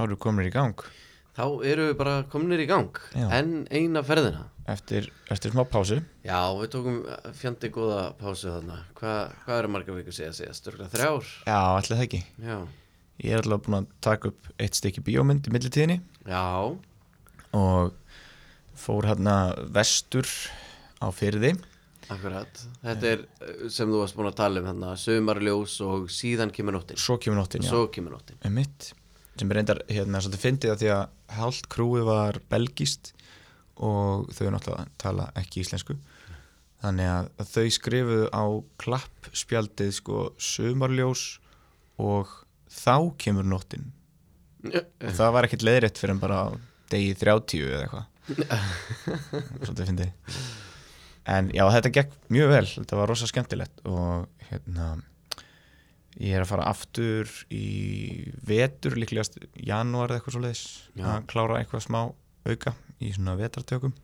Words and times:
Þá 0.00 0.06
eru 0.08 0.16
komin 0.16 0.46
í 0.48 0.52
gang. 0.54 0.80
Þá 1.36 1.42
eru 1.68 1.90
við 1.90 1.96
bara 1.98 2.14
kominir 2.32 2.62
í 2.64 2.66
gang 2.68 2.96
Já. 3.12 3.26
En 3.36 3.50
eina 3.68 4.00
ferðina. 4.04 4.46
Eftir, 4.70 5.10
eftir 5.28 5.52
smá 5.52 5.66
pásu. 5.68 5.98
Já, 6.24 6.38
við 6.56 6.70
tókum 6.72 6.96
fjandi 7.36 7.68
góða 7.74 7.98
pásu 8.16 8.48
þarna. 8.48 8.78
Hva, 8.96 9.12
Hvað 9.44 9.58
eru 9.58 9.70
margar 9.74 9.98
vikur 9.98 10.16
segja 10.16 10.32
segja? 10.38 10.54
Störgla 10.56 10.88
þrjár? 10.88 11.28
Já, 11.44 11.58
allir 11.58 11.92
það 11.98 12.04
ekki. 12.06 12.20
Já. 12.46 12.56
Ég 13.20 13.36
er 13.36 13.42
alltaf 13.44 13.64
búin 13.66 13.78
að 13.82 13.90
taka 14.08 14.30
upp 14.32 14.48
eitt 14.56 14.78
stykki 14.80 15.04
bíómynd 15.04 15.50
í 15.50 15.52
millitíðinni. 15.52 15.98
Já, 16.24 16.46
og 17.60 17.92
fór 18.80 19.10
hérna 19.10 19.36
vestur 19.76 20.24
á 21.04 21.12
fyrði 21.12 21.52
akkurat. 22.10 22.64
Þetta 22.82 23.12
er 23.12 23.26
sem 23.70 23.90
þú 23.90 24.00
varst 24.02 24.16
búin 24.18 24.30
að 24.32 24.38
tala 24.40 24.62
um 24.62 24.70
þarna 24.70 24.94
Sumarljós 24.98 25.76
og 25.86 26.08
síðan 26.14 26.50
kemur 26.54 26.78
nóttin. 26.78 26.98
Svo 26.98 27.18
kemur 27.22 27.42
nóttin, 27.42 27.62
já. 27.66 27.70
Svo 27.74 27.84
kemur 27.92 28.16
nóttin. 28.16 28.40
Um 28.46 28.56
mitt 28.58 28.90
sem 29.38 29.52
reyndar 29.54 29.82
hérna 29.88 30.20
svolítið 30.20 30.44
fyndið 30.44 30.72
að 30.72 30.82
því 30.82 30.90
að 30.94 31.36
hálft 31.38 31.68
krúi 31.72 32.02
var 32.06 32.40
belgist 32.50 33.12
og 33.80 34.28
þau 34.36 34.50
náttúrulega 34.52 34.88
tala 35.00 35.30
ekki 35.40 35.62
íslensku. 35.64 35.96
Þannig 36.80 37.10
að 37.12 37.48
þau 37.52 37.64
skrifuðu 37.76 38.28
á 38.32 38.44
klappspjaldið 38.80 39.92
sko 39.96 40.20
sumarljós 40.40 41.24
og 42.00 42.32
þá 42.72 43.12
kemur 43.20 43.48
nóttin. 43.48 43.90
Og 44.64 45.12
það 45.16 45.34
var 45.36 45.48
ekkert 45.48 45.66
leiðrétt 45.66 46.00
fyrir 46.00 46.16
en 46.16 46.22
bara 46.22 46.40
degi 46.92 47.12
30 47.20 47.68
eða 47.68 47.84
eitthvað. 47.84 48.06
Svolítið 49.66 49.90
fyndið. 49.90 50.40
En 51.30 51.50
já 51.54 51.64
þetta 51.76 51.92
gekk 51.94 52.16
mjög 52.32 52.52
vel. 52.54 52.66
Þetta 52.74 52.98
var 53.00 53.12
rosa 53.12 53.28
skemmtilegt 53.28 53.84
og 53.88 54.48
hérna 54.48 54.94
ég 56.18 56.34
er 56.34 56.44
að 56.44 56.50
fara 56.50 56.68
aftur 56.70 57.30
í 57.54 58.30
vetur 58.46 58.96
líklegast 58.98 59.38
janúar 59.54 60.10
eða 60.10 60.20
eitthvað 60.20 60.36
svo 60.36 60.44
leiðis 60.44 60.64
Já. 60.98 61.06
að 61.14 61.26
klára 61.30 61.60
eitthvað 61.60 61.84
smá 61.86 62.00
auka 62.48 62.74
í 63.00 63.12
svona 63.14 63.36
vetartökum 63.38 63.94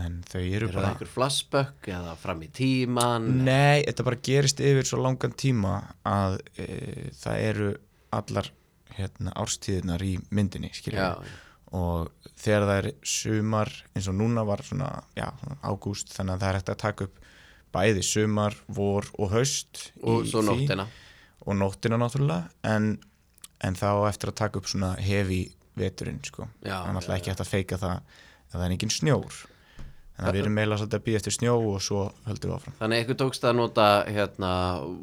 en 0.00 0.20
þau 0.30 0.40
eru 0.40 0.68
Er 0.68 0.72
það 0.72 0.78
bara 0.78 0.92
einhver 0.94 1.10
flashback 1.10 1.90
eða 1.90 2.14
fram 2.20 2.40
í 2.46 2.48
tíman? 2.54 3.28
Nei, 3.44 3.82
þetta 3.84 4.06
bara 4.06 4.22
gerist 4.30 4.62
yfir 4.62 4.86
svo 4.86 5.02
langan 5.02 5.34
tíma 5.34 5.76
að 6.06 6.38
e, 6.54 6.66
það 7.18 7.46
eru 7.50 7.70
allar 8.14 8.50
hérna, 8.96 9.34
árstíðinar 9.38 10.02
í 10.06 10.16
myndinni 10.34 10.70
skiljum 10.74 11.02
Já, 11.02 11.38
og 11.76 12.30
þegar 12.40 12.66
það 12.66 12.78
er 12.80 12.88
sumar 13.06 13.70
eins 13.94 14.08
og 14.10 14.16
núna 14.18 14.42
var 14.46 14.62
svona, 14.66 14.88
já, 15.18 15.28
ágúst 15.62 16.14
þannig 16.14 16.34
að 16.34 16.40
það 16.40 16.48
er 16.48 16.58
hægt 16.58 16.72
að 16.72 16.80
taka 16.84 17.06
upp 17.06 17.20
bæði 17.70 18.02
sumar, 18.02 18.56
vor 18.66 19.06
og 19.18 19.30
haust 19.30 19.90
og 20.02 20.26
svo 20.26 20.42
því. 20.48 20.66
Og 21.46 21.56
nóttina 21.56 21.98
náttúrulega 22.00 22.50
en, 22.74 22.90
en 23.64 23.78
þá 23.78 23.88
eftir 24.10 24.32
að 24.32 24.38
taka 24.42 24.60
upp 24.60 24.68
svona 24.70 24.92
hefi 25.00 25.42
veturinn 25.80 26.20
sko. 26.26 26.48
Já, 26.64 26.76
það 26.84 26.92
náttúrulega 26.98 27.16
já, 27.16 27.20
ekki 27.22 27.32
hægt 27.32 27.44
að 27.46 27.52
feika 27.54 27.78
það 27.80 27.96
að 27.96 28.54
það 28.58 28.66
er 28.66 28.74
engin 28.76 28.92
snjór. 28.94 29.40
Þannig 30.20 30.28
að 30.28 30.36
við 30.36 30.42
erum 30.42 30.56
meila 30.58 30.76
svolítið 30.76 30.98
að 30.98 31.04
býja 31.06 31.18
eftir 31.22 31.32
snjó 31.32 31.52
og 31.64 31.76
svo 31.80 32.00
höldum 32.26 32.50
við 32.50 32.56
áfram. 32.58 32.74
Þannig 32.80 32.98
eitthvað 33.00 33.18
tókst 33.22 33.44
að 33.48 33.54
nota 33.56 33.84
hérna 34.12 34.50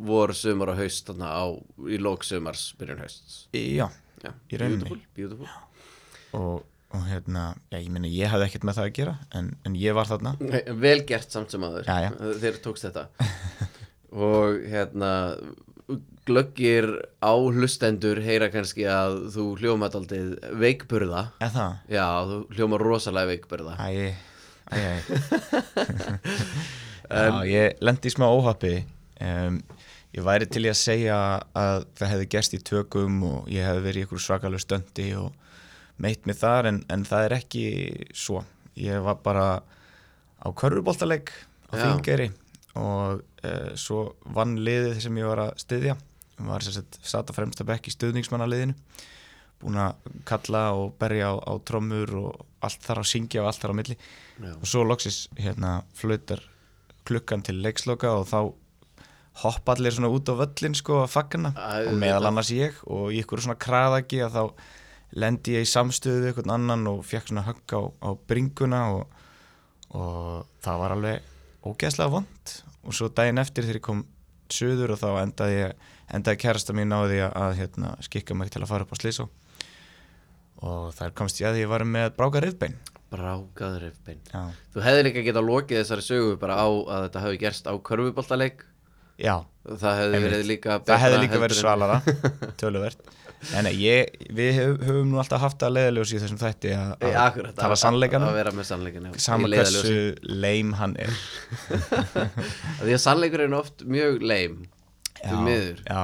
vor, 0.05 0.33
sumar 0.37 0.69
og 0.73 0.77
haust 0.77 1.07
þarna 1.09 1.29
á, 1.33 1.45
í 1.89 1.97
lók 1.97 2.25
sumars, 2.27 2.65
byrjun 2.77 3.01
haust 3.01 3.37
Já, 3.57 3.87
Já, 4.21 4.31
Í 4.53 4.59
rauninni. 4.61 4.99
beautiful, 5.17 5.49
og, 6.37 6.61
og 6.93 7.07
hérna, 7.09 7.47
já, 7.71 7.79
ég 7.79 7.89
meina 7.93 8.11
ég 8.13 8.29
hafði 8.29 8.45
ekkert 8.51 8.67
með 8.69 8.77
það 8.77 8.89
að 8.91 8.93
gera 8.99 9.15
en, 9.39 9.49
en 9.65 9.79
ég 9.81 9.97
var 9.97 10.09
þarna. 10.11 10.35
Vel 10.85 10.99
gert 11.09 11.33
samt 11.33 11.53
sem 11.55 11.65
aður. 11.65 11.89
Þeir 12.43 12.61
tókst 12.67 12.85
þetta. 12.89 13.07
Og 14.27 14.61
hérna 14.69 15.09
glöggir 16.27 16.87
á 17.23 17.31
hlustendur 17.33 18.19
heyra 18.23 18.49
kannski 18.53 18.85
að 18.91 19.17
þú 19.35 19.45
hljóma 19.61 19.89
daldið 19.93 20.35
veikburða. 20.61 21.23
Eða 21.43 21.67
Já, 21.91 22.07
þú 22.29 22.41
hljóma 22.57 22.79
rosalega 22.81 23.31
veikburða. 23.31 23.77
Æ, 23.79 24.13
æ, 24.67 24.75
æ 24.75 25.87
Já, 27.07 27.43
ég 27.47 27.79
lendi 27.79 28.09
í 28.09 28.13
smá 28.13 28.27
óhappi. 28.27 28.73
Um, 29.23 29.61
ég 30.15 30.25
væri 30.27 30.47
til 30.51 30.65
í 30.67 30.71
að 30.71 30.79
segja 30.81 31.17
að 31.57 31.85
það 31.97 32.11
hefði 32.13 32.29
gerst 32.35 32.57
í 32.57 32.61
tökum 32.67 33.21
og 33.27 33.51
ég 33.51 33.65
hefði 33.65 33.85
verið 33.85 34.01
í 34.01 34.07
ykkur 34.07 34.23
svakalegu 34.23 34.63
stöndi 34.63 35.07
og 35.17 35.31
meitt 36.03 36.27
mig 36.29 36.37
þar 36.37 36.69
en, 36.71 36.81
en 36.91 37.05
það 37.07 37.29
er 37.29 37.37
ekki 37.39 37.63
svo. 38.15 38.43
Ég 38.77 39.01
var 39.05 39.21
bara 39.23 39.47
á 40.37 40.47
körfuboltaleg 40.51 41.31
á. 41.71 41.75
Þingeri 41.79 42.29
og 42.77 43.23
uh, 43.23 43.71
svo 43.79 44.03
vann 44.35 44.57
liðið 44.61 44.99
sem 45.07 45.17
ég 45.17 45.31
var 45.31 45.47
að 45.47 45.55
styðja 45.63 45.95
var 46.37 46.65
sem 46.65 46.75
sagt 46.75 46.99
sata 47.01 47.33
fremsta 47.33 47.65
bekk 47.67 47.89
í 47.89 47.95
stuðningsmannaliðinu 47.95 48.75
búin 49.61 49.79
að 49.81 50.13
kalla 50.27 50.63
og 50.77 50.93
berja 51.01 51.31
á, 51.33 51.35
á 51.41 51.53
trommur 51.65 52.13
og 52.19 52.45
allt 52.65 52.83
þar 52.85 53.01
að 53.01 53.09
syngja 53.09 53.41
og 53.41 53.49
allt 53.49 53.63
þar 53.63 53.73
á 53.73 53.79
milli. 53.79 53.97
Já. 54.37 54.53
og 54.53 54.69
svo 54.69 54.83
loksis 54.85 55.19
hérna 55.37 55.81
flautar 55.97 56.43
klukkan 57.07 57.43
til 57.45 57.57
leiksloka 57.63 58.11
og 58.19 58.27
þá 58.29 58.39
hoppa 59.43 59.75
allir 59.75 59.93
svona 59.93 60.11
út 60.13 60.29
á 60.29 60.33
völlin 60.37 60.77
sko 60.77 61.01
að 61.03 61.13
fagna. 61.13 61.53
Æ, 61.53 61.89
og 61.89 61.97
meðal 62.01 62.29
annars 62.29 62.51
ég 62.53 62.77
og 62.85 63.13
í 63.13 63.21
ykkur 63.21 63.43
svona 63.45 63.57
kraðaki 63.61 64.21
að 64.25 64.37
þá 64.37 64.43
lendi 65.17 65.55
ég 65.55 65.65
í 65.65 65.71
samstöðu 65.71 66.21
við 66.21 66.31
einhvern 66.31 66.55
annan 66.57 66.87
og 66.91 67.03
fekk 67.07 67.31
svona 67.31 67.45
högg 67.47 67.73
á, 67.73 67.81
á 68.03 68.09
bringuna 68.29 68.81
og, 68.97 69.19
og 69.95 70.45
það 70.65 70.81
var 70.83 70.95
alveg 70.97 71.33
ógeðslega 71.65 72.13
vond 72.13 72.55
og 72.87 72.95
svo 72.95 73.09
daginn 73.09 73.41
eftir 73.41 73.65
þegar 73.65 73.79
ég 73.79 73.87
kom 73.87 74.03
söður 74.53 74.93
og 74.95 75.01
þá 75.01 75.09
endaði 75.21 75.61
ég 75.61 75.87
endaði 76.13 76.39
kærasta 76.45 76.73
mín 76.77 76.93
því 76.93 77.19
að, 77.27 77.55
hérna, 77.59 77.95
skikka 78.05 78.35
mig 78.37 78.49
til 78.53 78.61
að 78.63 78.69
fara 78.71 78.87
upp 78.87 78.93
á 78.95 78.97
Slísó 79.01 79.27
og 80.65 80.93
þar 80.97 81.11
komst 81.17 81.41
ég 81.41 81.49
að 81.51 81.59
ég 81.61 81.69
var 81.69 81.83
með 81.85 82.15
bráka 82.17 82.41
rifbein 82.41 82.77
Brákaður 83.11 83.83
rifbein 83.87 84.17
já, 84.33 84.41
Þú 84.73 84.81
hefði 84.83 85.03
líka 85.07 85.21
getað 85.27 85.45
lokið 85.47 85.77
þessari 85.83 86.03
sögu 86.03 86.33
bara 86.41 86.57
á 86.59 86.67
að 86.67 87.05
þetta 87.05 87.21
hefði 87.23 87.37
gerst 87.43 87.69
á 87.69 87.73
körfuboltaleik. 87.87 88.65
Já. 89.17 89.35
Það 89.67 89.95
hefði 90.01 90.19
verið 90.25 90.43
líka 90.49 90.75
það 90.87 90.99
hefði 91.05 91.21
líka 91.23 91.39
verið 91.39 91.55
en- 91.55 91.61
svalara 91.61 92.01
töluvert. 92.59 93.13
En 93.55 93.69
ég, 93.69 94.11
við 94.33 94.51
höf, 94.57 94.75
höfum 94.89 95.11
nú 95.13 95.21
alltaf 95.21 95.39
haft 95.45 95.63
að 95.63 95.75
leiðaljós 95.77 96.11
í 96.17 96.19
þessum 96.23 96.39
þætti 96.41 96.71
að, 96.75 96.93
tala 97.55 97.75
að- 97.77 97.81
sannleikan 97.85 98.25
Að 98.27 98.35
vera 98.41 98.53
með 98.57 98.67
sannleikan 98.73 99.07
já, 99.07 99.11
sama 99.29 99.47
í 99.47 99.51
leiðarljósi. 99.53 99.93
hversu 99.93 100.39
leim 100.43 100.73
hann 100.81 100.95
er. 100.99 101.19
Því 102.81 102.95
að 102.97 103.03
sannleikur 103.03 103.43
er 103.45 103.55
oft 103.59 103.85
mjög 103.87 104.19
leim 104.25 104.57
Já, 105.23 105.35
miður. 105.43 105.79
já, 105.85 106.01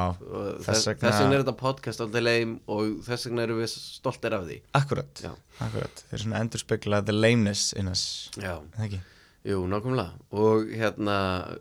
þess 0.66 0.88
vegna- 0.90 1.12
er 1.34 1.44
þetta 1.44 1.56
podcast 1.57 2.01
alltaf 2.01 2.24
leim 2.24 2.59
og 2.68 3.03
þess 3.06 3.28
vegna 3.29 3.44
erum 3.47 3.59
við 3.62 3.69
stoltir 3.74 4.34
af 4.34 4.46
því. 4.47 4.62
Akkurat, 4.74 5.13
Já. 5.24 5.31
akkurat. 5.62 6.03
Þeir 6.09 6.13
eru 6.18 6.24
svona 6.24 6.40
endur 6.41 6.59
spekla 6.63 7.01
the 7.06 7.13
lameness 7.13 7.74
innas, 7.78 8.29
Já, 8.38 8.59
það 8.78 8.88
ekki? 8.90 9.00
Jú, 9.46 9.62
nákvæmlega. 9.68 10.12
Og 10.31 10.66
hérna 10.74 11.57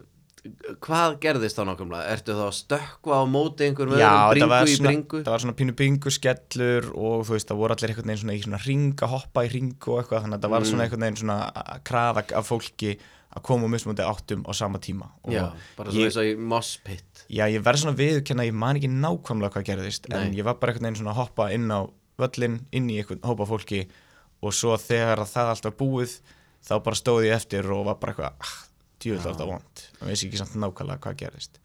Hvað 0.82 1.20
gerðist 1.22 1.54
þá 1.54 1.62
nákvæmlega? 1.68 2.06
Ertu 2.16 2.34
þá 2.34 2.40
að 2.48 2.56
stökkva 2.56 3.14
á 3.14 3.24
móti 3.30 3.62
einhverjum 3.68 4.00
Já, 4.00 4.08
öðrum 4.26 4.50
bringu 4.50 4.72
í 4.72 4.80
bringu? 4.82 5.20
það 5.22 5.30
var 5.30 5.38
svona 5.44 5.54
pínu 5.54 5.74
bingu 5.78 6.10
skellur 6.10 6.88
og 6.98 7.22
þú 7.28 7.36
veist, 7.36 7.46
það 7.46 7.60
voru 7.60 7.76
allir 7.76 7.92
einhvern 7.92 8.10
veginn 8.10 8.22
svona 8.24 8.34
í 8.34 8.42
svona 8.42 8.60
ring 8.66 8.96
að 9.06 9.12
hoppa 9.14 9.44
í 9.46 9.52
ring 9.52 9.76
og 9.86 10.00
eitthvað, 10.02 10.24
þannig 10.26 10.34
að 10.40 10.42
það 10.42 10.50
var 10.56 10.60
Mm. 10.64 10.70
svona 10.72 10.82
einhvern 10.88 11.04
veginn 11.06 11.20
svona 11.22 11.38
kraða 11.86 12.24
af 12.34 12.48
fólki 12.50 12.98
að 13.36 13.42
koma 13.46 13.68
á 13.70 13.70
mismundi 13.70 14.02
áttum 14.02 14.42
á 14.42 14.52
sama 14.52 14.78
tíma. 14.82 15.06
Og 15.24 15.30
Já, 15.32 15.52
bara 15.78 15.90
svona 15.94 16.04
eins 16.10 16.16
og 16.18 16.24
í 16.26 16.36
Moss 16.36 16.78
Pit 17.26 17.36
Já, 17.38 17.44
ég 17.50 17.64
verð 17.64 17.82
svona 17.82 17.98
viðurkenna 17.98 18.44
að 18.44 18.50
ég 18.50 18.58
man 18.62 18.78
ekki 18.78 18.90
nákvæmlega 18.92 19.54
hvað 19.56 19.66
gerðist 19.70 20.08
en 20.10 20.28
Nei. 20.30 20.36
ég 20.38 20.46
var 20.46 20.58
bara 20.60 20.72
einhvern 20.72 20.88
veginn 20.88 21.00
svona 21.00 21.14
að 21.14 21.20
hoppa 21.22 21.48
inn 21.54 21.68
á 21.72 21.80
völlin, 22.20 22.60
inn 22.72 22.90
í 22.92 22.98
einhvern 23.00 23.24
hópa 23.26 23.48
fólki 23.48 23.82
og 24.42 24.54
svo 24.56 24.76
þegar 24.80 25.22
að 25.24 25.32
það 25.32 25.52
allt 25.52 25.68
var 25.68 25.76
búið 25.80 26.14
þá 26.62 26.74
bara 26.86 26.98
stóð 26.98 27.26
ég 27.28 27.36
eftir 27.38 27.70
og 27.72 27.86
var 27.88 27.98
bara 28.02 28.14
eitthvað 28.14 28.46
ah, 28.46 28.54
djúvill 29.02 29.22
var 29.22 29.34
þetta 29.34 29.50
vond 29.50 29.84
og 29.98 30.08
veist 30.10 30.26
ekki 30.28 30.40
samt 30.42 30.58
nákvæmlega 30.62 31.04
hvað 31.06 31.20
gerðist. 31.24 31.60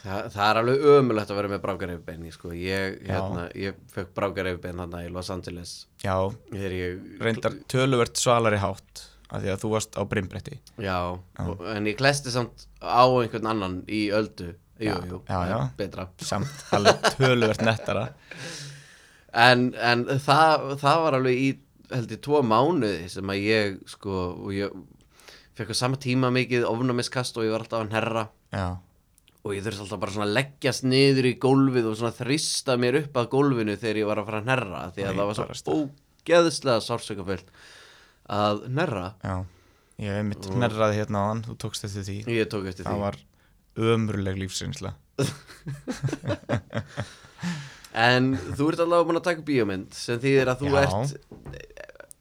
Þa, 0.00 0.16
Það 0.32 0.46
er 0.46 0.58
alveg 0.62 0.84
ömulegt 0.94 1.30
að 1.30 1.36
vera 1.36 1.48
með 1.52 1.62
brákarefbein 1.66 2.22
sko. 2.32 2.54
Ég, 2.56 2.94
Já. 3.04 3.10
hérna, 3.18 3.42
ég 3.52 3.80
fekk 3.92 4.14
brákarefbein 4.16 4.80
þarna 4.80 5.02
í 5.04 5.10
Los 5.12 5.28
Angeles. 5.34 5.74
Já, 6.00 6.14
ég 6.56 7.20
reyndar 7.20 7.58
töluvert 7.68 8.16
svalari 8.16 8.62
hátt 8.62 9.10
af 9.30 9.44
því 9.44 9.52
að 9.52 9.60
þú 9.62 9.70
varst 9.74 9.98
á 9.98 10.02
brimbretti 10.10 10.58
Já, 10.82 10.96
og, 11.14 11.62
en 11.70 11.86
ég 11.88 11.98
klesti 11.98 12.32
samt 12.34 12.66
á 12.82 13.06
einhvern 13.06 13.50
annan 13.52 13.76
í 13.90 14.08
öldu 14.14 14.52
Jú, 14.80 14.94
jú, 15.10 15.18
já, 15.28 15.34
það 15.36 15.50
já. 15.52 15.58
betra. 15.80 16.06
Samt 16.24 16.62
alveg 16.76 17.08
töluvert 17.18 17.64
nettara. 17.66 18.04
En, 19.30 19.66
en 19.76 20.06
það, 20.24 20.64
það 20.80 21.02
var 21.04 21.16
alveg 21.20 21.38
í, 21.44 21.50
held 21.92 22.14
ég, 22.16 22.20
tvo 22.24 22.40
mánuði 22.46 23.10
sem 23.12 23.30
að 23.30 23.42
ég, 23.46 23.76
sko, 23.92 24.14
og 24.46 24.54
ég 24.56 24.72
fekk 25.58 25.70
á 25.70 25.76
sama 25.78 25.98
tíma 26.00 26.30
mikið 26.34 26.64
ofnamiskast 26.70 27.36
og 27.38 27.44
ég 27.46 27.52
var 27.54 27.62
alltaf 27.66 27.84
að 27.84 27.94
herra 27.98 28.24
Já, 28.54 28.66
og 29.44 29.54
ég 29.54 29.62
þurfti 29.66 29.84
alltaf 29.84 30.00
bara 30.02 30.14
svona 30.16 30.26
að 30.30 30.34
leggjast 30.40 30.86
niður 30.88 31.28
í 31.30 31.34
gólfið 31.42 31.86
og 31.92 31.98
svona 32.00 32.16
þrista 32.16 32.74
mér 32.80 32.98
upp 33.04 33.20
að 33.22 33.28
gólfinu 33.36 33.76
þegar 33.78 34.00
ég 34.02 34.08
var 34.10 34.20
að 34.22 34.26
fara 34.30 34.40
að 34.42 34.48
hnerra 34.48 34.82
því 34.96 35.04
að 35.06 35.12
Æ, 35.12 35.16
það 35.20 35.30
var 35.30 35.38
svo 35.60 35.76
ógeðslega 35.76 36.82
sársökafullt 36.88 37.54
að 38.40 38.64
hnerra. 38.70 39.06
Já. 39.24 39.36
Ég 40.00 40.16
hef 40.16 40.26
mitt 40.30 40.50
hnerraði 40.54 40.98
hérna 41.02 41.22
á 41.22 41.24
hann, 41.30 41.44
þú 41.46 41.54
tókst 41.60 41.86
eftir 41.88 42.04
því. 42.08 42.18
Ég 42.34 42.50
tók 42.52 42.66
eftir 42.70 42.86
Það 42.88 42.96
því. 42.98 43.04
var 43.06 43.20
ömurleg 43.78 44.40
lífsreynsla. 44.44 44.94
En 47.90 48.36
þú 48.54 48.70
ert 48.70 48.80
allavega 48.84 49.06
búin 49.08 49.18
að 49.18 49.26
taka 49.26 49.42
bíómynd 49.46 49.96
sem 49.98 50.20
þýðir 50.22 50.52
að 50.52 50.60
þú 50.62 50.68
Já. 50.70 50.76
ert 50.84 51.14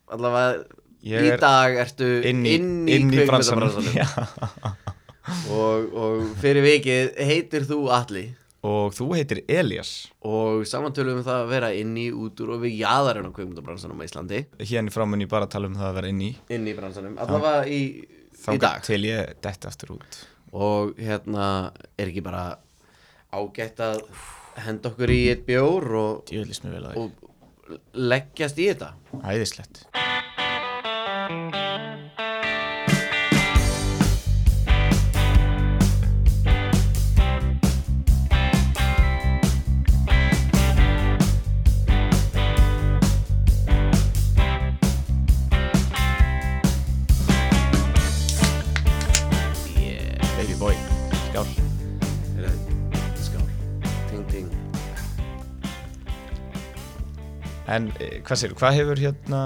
allavega 0.09 0.79
Ég 1.05 1.23
í 1.23 1.31
er 1.31 1.39
dag 1.39 1.77
ertu 1.79 2.07
inn 2.27 2.41
í, 2.43 2.57
inn 2.57 2.81
í, 2.89 3.21
bransanum 3.29 3.69
kvikmyndabransanum. 3.69 3.93
Já. 3.95 4.09
og, 5.55 5.93
og 5.93 6.25
fyrir 6.41 6.65
vikið 6.65 7.13
heitir 7.29 7.67
þú 7.69 7.77
Atli. 7.95 8.25
Og 8.67 8.91
þú 8.91 9.05
heitir 9.15 9.39
Elias 9.47 10.09
og 10.27 10.65
samantölum 10.67 11.21
um 11.21 11.23
það 11.23 11.45
að 11.45 11.51
vera 11.53 11.69
inn 11.79 11.93
í 11.95 12.09
út 12.11 12.41
úr 12.43 12.57
og 12.57 12.65
við 12.65 12.81
jaðarinn 12.81 13.29
á 13.29 13.35
kvikmyndabransanum 13.37 14.01
á 14.01 14.07
Íslandi. 14.09 14.41
Hérna 14.59 14.91
frá 14.91 15.05
mun 15.07 15.23
ég 15.23 15.31
bara 15.31 15.47
að 15.47 15.53
tala 15.55 15.69
um 15.71 15.77
það 15.79 15.87
að 15.93 15.99
vera 16.01 16.11
inn 16.11 16.25
í. 16.25 16.33
Inn 16.57 16.67
í 16.67 16.75
bransanum, 16.75 17.15
allavega 17.23 17.63
í, 17.71 17.79
í 18.03 18.41
þangað 18.41 18.65
dag. 18.65 18.83
til 18.89 18.99
ég 19.07 19.39
detti 19.45 19.71
aftur 19.71 19.95
út 19.95 20.19
og 20.53 20.97
hérna 20.97 21.71
er 21.97 22.09
ekki 22.09 22.23
bara 22.25 22.57
ágætt 23.29 23.81
að 23.85 24.03
henda 24.59 24.89
okkur 24.91 25.13
í 25.13 25.21
eitt 25.31 25.45
bjór 25.47 25.89
og, 25.99 26.33
og 26.97 27.77
leggjast 27.93 28.59
í 28.59 28.69
þetta? 28.71 28.93
Æðislegt 29.21 29.85
en 57.69 57.91
eh, 57.99 58.19
hvað 58.25 58.41
sér, 58.41 58.55
hvað 58.57 58.79
hefur 58.79 59.03
hérna 59.03 59.43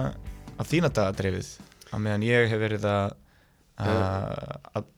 á 0.55 0.61
þína 0.67 0.91
daga 0.93 1.15
dreifið 1.17 1.51
á 1.91 1.95
meðan 2.01 2.25
ég 2.25 2.49
hef 2.51 2.61
verið 2.61 2.87
að 2.89 3.15
að, 3.83 4.59
að 4.77 4.91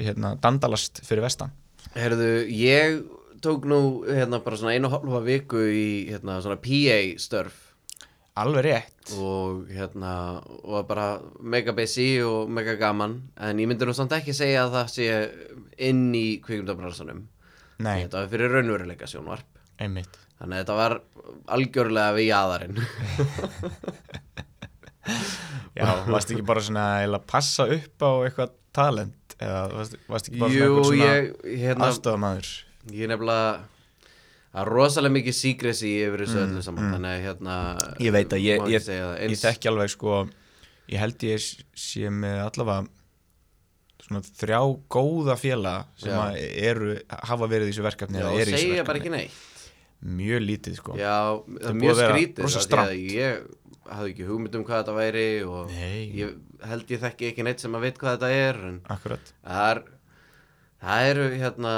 hérna, 0.00 0.34
dandalast 0.42 1.02
fyrir 1.06 1.24
vestan. 1.26 1.52
Herðu, 1.96 2.30
ég 2.50 3.04
tók 3.44 3.66
nú 3.68 3.80
hérna 4.08 4.40
bara 4.44 4.58
svona 4.58 4.74
einu 4.76 4.90
hálfa 4.92 5.22
viku 5.24 5.62
í 5.70 5.86
hérna 6.10 6.40
svona 6.44 6.58
PA 6.60 6.98
störf. 7.22 7.62
Alveg 8.36 8.66
rétt. 8.66 9.14
Og 9.16 9.70
hérna 9.72 10.42
og 10.44 10.84
bara 10.88 11.22
mega 11.40 11.72
busy 11.76 12.18
og 12.26 12.50
mega 12.52 12.74
gaman. 12.76 13.22
En 13.40 13.62
ég 13.62 13.70
myndi 13.70 13.88
nú 13.88 13.94
samt 13.96 14.12
ekki 14.12 14.34
segja 14.36 14.66
að 14.66 14.74
það 14.76 14.92
sé 14.92 15.06
inn 15.88 16.10
í 16.12 16.26
kvikmyndabransanum. 16.44 17.22
Nei, 17.80 18.02
þetta 18.04 18.20
var 18.20 18.32
fyrir 18.32 18.52
raunveruleika 18.52 19.08
sjónvarp 19.08 19.55
einmitt. 19.82 20.18
Þannig 20.36 20.56
að 20.56 20.62
þetta 20.62 20.76
var 20.80 20.94
algjörlega 21.56 22.16
við 22.16 22.26
jaðarinn. 22.30 22.80
Já, 25.76 25.86
varst 26.08 26.32
ekki 26.32 26.44
bara 26.46 26.62
svona 26.64 26.86
að 27.04 27.16
passa 27.30 27.66
upp 27.70 28.02
á 28.02 28.10
eitthvað 28.26 28.54
talent? 28.74 29.36
Eða 29.36 29.60
varst, 29.74 29.96
varst 30.10 30.30
ekki 30.30 30.40
bara 30.40 30.52
svona 30.52 30.66
Jú, 30.66 30.82
svona 30.88 31.06
ég 31.06 31.58
hérna, 31.60 31.88
aðstofamaður 31.90 32.50
ég 32.96 33.10
nefnilega 33.10 33.50
það 34.56 34.60
er 34.62 34.70
rosalega 34.72 35.14
mikið 35.18 35.36
secrecy 35.36 35.90
yfir 36.06 36.22
þessu 36.24 36.40
öllu 36.46 36.62
saman 36.64 36.90
þannig 36.94 37.12
að 37.12 37.24
hérna 37.28 37.56
Mm, 37.76 37.96
Ég 38.06 38.14
veit 38.16 38.32
að 38.36 38.44
ég, 38.46 38.66
ég, 38.72 38.88
ég 39.28 39.40
þekki 39.42 39.70
alveg 39.70 39.92
sko 39.92 40.20
ég 40.90 41.02
held 41.02 41.26
ég 41.28 41.44
sé 41.76 42.10
með 42.14 42.40
allavega 42.46 42.86
svona 44.06 44.22
þrjá 44.40 44.60
góða 44.96 45.36
félaga 45.40 45.84
sem 46.00 46.40
eru, 46.70 46.96
hafa 47.30 47.48
verið 47.50 47.68
í 47.68 47.74
þessu 47.74 47.84
verkefni 47.86 48.22
Já, 48.24 48.30
segja 48.56 48.86
bara 48.88 49.02
ekki 49.02 49.12
neitt 49.12 49.36
mjög 50.02 50.42
lítið 50.46 50.76
sko. 50.80 50.96
Já, 50.98 51.16
það 51.40 51.62
er 51.62 51.70
er 51.70 51.78
mjög 51.80 52.00
skrítið 52.02 52.42
rosa 52.44 52.58
af 52.58 52.62
því 52.62 52.64
að 52.64 52.66
strangt. 52.66 53.14
Ég 53.16 53.46
hafði 53.86 54.10
ekki 54.12 54.26
hugmynd 54.26 54.54
um 54.58 54.64
hvað 54.66 54.80
þetta 54.82 54.94
væri 54.96 55.26
og 55.46 55.70
Nei. 55.70 56.10
ég 56.18 56.34
held 56.66 56.90
ég 56.90 57.00
þekki 57.04 57.28
ekki 57.30 57.44
neitt 57.46 57.60
sem 57.62 57.76
að 57.78 57.84
veit 57.86 57.98
hvað 58.00 58.16
þetta 58.16 58.30
er 58.34 58.58
akkurat, 58.96 59.32
það 59.46 59.70
er 59.70 59.82
það 60.86 61.10
eru 61.12 61.26
hérna 61.38 61.74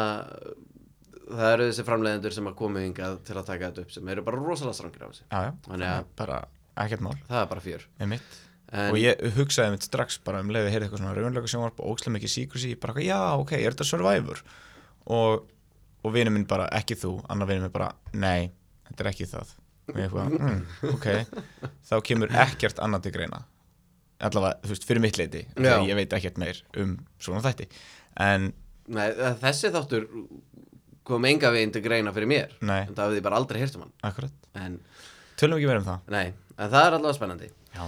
það 1.28 1.52
eru 1.52 1.66
þessi 1.68 1.84
framleiðendur 1.86 2.34
sem 2.38 2.48
að 2.48 2.56
koma 2.58 2.80
hingað 2.84 3.18
til 3.28 3.36
að 3.36 3.48
taka 3.50 3.68
þetta 3.70 3.84
upp 3.84 3.92
sem 3.92 4.08
eru 4.14 4.24
bara 4.24 4.40
rosalega 4.40 4.78
strangir 4.78 5.04
á 5.04 5.08
þessu. 5.12 5.24
Já 5.28 5.40
já 5.44 5.50
Þannig 5.68 5.88
að- 5.92 6.06
bara 6.16 6.38
ekkert 6.78 7.04
mál, 7.04 7.16
það 7.28 7.42
er 7.42 7.50
bara 7.52 7.60
fjör. 7.64 7.84
En, 7.98 8.90
og 8.92 8.98
ég 9.00 9.20
hugsaði 9.36 9.70
mitt 9.72 9.82
strax 9.86 10.18
bara 10.24 10.40
um 10.40 10.48
leiði 10.52 10.68
að 10.68 10.72
heyra 10.74 10.84
eitthvað 10.88 11.00
svona 11.00 11.14
raunlega 11.16 11.48
sjónvarp 11.48 11.78
og 11.80 11.94
ókslega 11.96 12.16
mikið 12.18 12.32
secrecy 12.34 12.74
bara 12.76 13.00
já 13.00 13.20
ok, 13.40 13.52
er 13.56 13.72
þetta 13.72 13.84
Survivor? 13.88 14.42
Og, 15.08 15.46
og 16.08 16.14
vinur 16.16 16.34
minn 16.34 16.48
bara, 16.48 16.68
ekki 16.78 16.96
þú. 16.98 17.14
Annar 17.30 17.50
vinur 17.50 17.68
minn 17.68 17.74
bara, 17.74 17.92
nei 18.16 18.50
þetta 18.88 19.04
er 19.04 19.10
ekki 19.12 19.28
það. 19.28 19.54
Og 19.88 19.96
ég 19.96 20.08
eitthvað, 20.08 20.34
mm, 20.36 20.58
ok. 20.94 21.06
Þá 21.88 21.94
kemur 22.04 22.34
ekkert 22.44 22.80
annað 22.84 23.06
til 23.06 23.14
greina. 23.14 23.44
Allavega, 24.28 24.58
þú 24.64 24.74
veist, 24.74 24.86
fyrir 24.88 25.02
mitt 25.04 25.18
leiti 25.20 25.44
ég 25.62 25.94
veit 25.94 26.14
ekkert 26.16 26.40
meir 26.42 26.58
um 26.82 26.96
svona 27.22 27.42
þætti. 27.44 27.68
En, 28.24 28.50
nei, 28.90 29.06
þessi 29.44 29.70
þáttur 29.74 30.08
kom 31.08 31.24
enga 31.28 31.52
veginn 31.54 31.72
til 31.72 31.84
greina 31.84 32.12
fyrir 32.16 32.28
mér. 32.30 32.56
Nei. 32.60 32.82
en 32.88 32.92
það 32.96 33.04
hafði 33.04 33.20
ég 33.20 33.28
bara 33.28 33.38
aldrei 33.40 33.62
heyrt 33.62 33.78
um 33.78 33.86
hann. 33.86 33.94
Akkurat, 34.10 34.50
en, 34.58 34.80
tölum 35.40 35.60
ekki 35.60 35.70
meira 35.70 35.84
um 35.84 35.88
það. 35.88 36.12
Nei, 36.16 36.26
en 36.56 36.74
það 36.74 36.82
er 36.82 36.98
allavega 36.98 37.18
spennandi. 37.20 37.50
Já, 37.76 37.84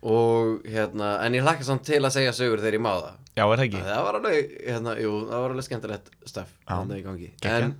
og 0.00 0.64
hérna, 0.64 1.12
en 1.26 1.36
ég 1.36 1.44
hlakka 1.44 1.66
samt 1.66 1.84
til 1.88 2.00
að 2.00 2.14
segja 2.16 2.32
sögur 2.36 2.62
þegar 2.62 2.78
ég 2.78 2.84
má 2.86 2.92
það. 2.94 3.16
Já 3.36 3.44
er 3.44 3.60
það 3.60 3.66
ekki? 3.66 3.84
Það 3.86 4.02
var 4.06 4.18
alveg, 4.18 4.56
hérna, 4.64 4.96
jú, 5.00 5.12
það 5.28 5.44
var 5.44 5.54
alveg 5.54 5.66
skemmtilegt 5.68 6.10
stöf. 6.28 6.58
Þannig 6.68 7.00
í 7.02 7.06
gangi. 7.06 7.30
Geggjað. 7.44 7.66
En 7.70 7.78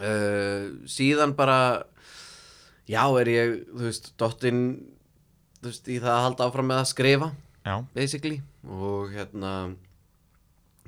uh, 0.00 0.70
síðan 0.90 1.36
bara 1.38 1.58
Já, 2.90 3.04
er 3.20 3.28
ég, 3.30 3.52
þú 3.70 3.84
veist, 3.86 4.10
dottinn 4.18 4.64
Þú 5.60 5.68
veist, 5.68 5.90
í 5.92 5.98
það 6.00 6.14
að 6.14 6.24
halda 6.24 6.48
áfram 6.48 6.70
með 6.70 6.80
að 6.80 6.90
skrifa 6.90 7.28
já, 7.66 7.74
Basically. 7.94 8.40
Og 8.66 9.12
hérna 9.14 9.52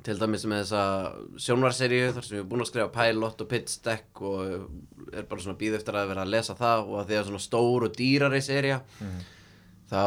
Til 0.02 0.16
dæmis 0.18 0.42
með 0.50 0.64
þessa 0.64 1.42
sjónvarseríu 1.44 2.08
Þar 2.16 2.26
sem 2.26 2.38
ég 2.38 2.42
er 2.42 2.48
búinn 2.50 2.64
að 2.64 2.70
skrifa 2.72 2.94
pilot 2.96 3.44
og 3.44 3.50
pitch 3.52 3.82
deck 3.84 4.22
Og 4.26 5.12
er 5.12 5.28
bara 5.28 5.44
svona 5.44 5.60
býð 5.60 5.78
eftir 5.78 5.98
að 6.00 6.10
vera 6.10 6.24
að 6.24 6.32
lesa 6.34 6.56
það 6.58 6.88
Og 6.88 6.98
að 7.02 7.12
því 7.12 7.20
að 7.20 7.28
svona 7.28 7.44
stór 7.44 7.86
og 7.86 7.94
dýrari 8.00 8.42
sería 8.42 8.80
Þá 9.92 10.02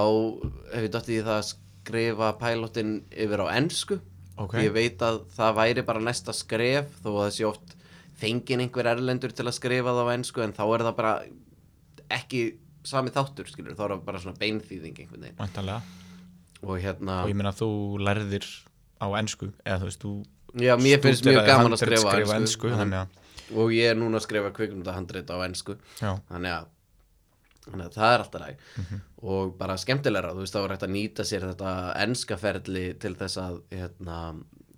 hef 0.73 0.87
ég 0.87 0.91
dottið 0.95 1.15
í 1.19 1.23
það 1.27 1.37
að 1.37 1.47
skrifa 1.51 2.29
pilotinn 2.41 2.93
yfir 3.13 3.43
á 3.45 3.47
ensku. 3.53 3.99
Ok. 4.41 4.57
Ég 4.65 4.73
veit 4.75 5.01
að 5.05 5.21
það 5.37 5.57
væri 5.61 5.83
bara 5.87 6.01
næsta 6.03 6.33
skref 6.35 6.89
Þó 6.99 7.07
að 7.13 7.19
það 7.21 7.29
sé 7.37 7.45
oft 7.47 7.75
fengin 8.19 8.63
einhver 8.65 8.89
erlendur 8.91 9.31
til 9.31 9.45
að 9.47 9.56
skrifa 9.56 9.94
það 9.95 10.09
á 10.11 10.15
ensku 10.18 10.44
En 10.44 10.51
þá 10.57 10.63
er 10.65 10.83
það 10.83 10.95
bara 10.97 11.13
ekki 12.11 12.42
sami 12.83 13.13
þáttur 13.15 13.47
skilur 13.47 13.77
Þá 13.77 13.85
er 13.85 13.94
það 13.94 14.04
bara 14.09 14.21
svona 14.25 14.42
beinþýðing 14.42 14.99
einhvern 15.06 15.23
veginn. 15.23 15.37
Væntanlega. 15.39 15.80
Og 16.65 16.81
hérna 16.81 17.21
og 17.23 17.31
ég 17.31 17.37
meina 17.39 17.54
þú 17.56 17.69
lærðir 18.01 18.47
á 18.99 19.07
ensku 19.21 19.51
eða 19.63 19.80
þú 19.83 19.89
veist, 19.89 20.04
þú 20.04 20.13
Já, 20.65 20.73
mér 20.80 21.01
finnst 21.04 21.25
mjög 21.27 21.47
gaman 21.49 21.75
að 21.75 21.81
skrifa, 21.83 22.11
skrifa 22.11 22.37
ensku, 22.39 22.69
ensku 22.69 22.80
þannig 22.80 23.01
að, 23.01 23.18
Og 23.59 23.73
ég 23.75 23.92
er 23.92 23.97
núna 23.99 24.18
að 24.18 24.23
skrifa 24.25 24.51
kvikmyndahandrit 24.56 25.30
á 25.30 25.37
ensku. 25.45 25.75
Já, 25.99 26.15
Þannig 26.31 26.54
að, 26.56 26.69
þannig 27.66 27.86
að 27.90 27.95
það 28.00 28.14
er 28.16 28.24
alltaf 28.26 28.42
læg 28.45 28.57
Mhm. 28.78 29.02
Og 29.26 29.56
bara 29.57 29.76
skemmtilegra 29.81 30.34
Þú 30.36 30.44
veist, 30.44 30.54
það 30.54 30.62
var 30.68 30.74
hægt 30.76 30.84
að 30.88 30.94
nýta 30.95 31.24
sér 31.26 31.45
þetta 31.50 31.72
enskaferli 32.06 32.86
Til 33.00 33.16
þess 33.16 33.38
að 33.42 33.56
hérna, 33.72 34.19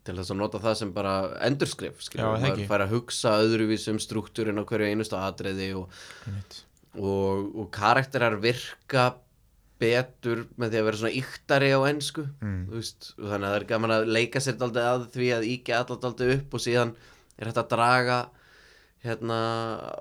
Til 0.08 0.16
þess 0.16 0.32
að 0.32 0.38
nota 0.40 0.60
það 0.64 0.76
sem 0.80 0.92
bara 0.96 1.14
endurskrif 1.44 1.98
skilur. 2.00 2.38
Já, 2.40 2.46
það 2.56 2.68
fær 2.70 2.84
að 2.86 2.94
hugsa 2.96 3.34
öðruvís 3.44 3.88
um 3.92 3.98
struktúrin 4.00 4.56
á 4.56 4.64
hverju 4.64 4.88
einustu 4.88 5.18
atriði 5.20 5.66
og, 5.76 5.90
og, 6.96 7.50
og 7.60 7.68
karakterar 7.76 8.38
virka 8.40 9.10
betur 9.78 10.46
með 10.58 10.72
því 10.72 10.80
að 10.80 10.88
vera 10.88 10.98
svona 11.02 11.20
yktari 11.20 11.74
á 11.76 11.80
ensku 11.92 12.24
Mm. 12.42 12.64
þú 12.72 12.80
veist, 12.80 13.10
og 13.20 13.28
þannig 13.34 13.46
að 13.50 13.52
það 13.52 13.60
er 13.60 13.68
gaman 13.74 13.92
að 13.98 14.08
leika 14.16 14.40
sér 14.40 14.58
daldið 14.58 14.88
að 14.94 15.04
því 15.18 15.28
að 15.36 15.50
íkja 15.52 15.82
allat 15.84 16.02
daldið 16.08 16.32
upp 16.38 16.54
og 16.58 16.64
síðan 16.64 16.96
er 17.38 17.52
þetta 17.52 17.64
að 17.66 17.70
draga 17.76 18.18
hérna 19.04 19.38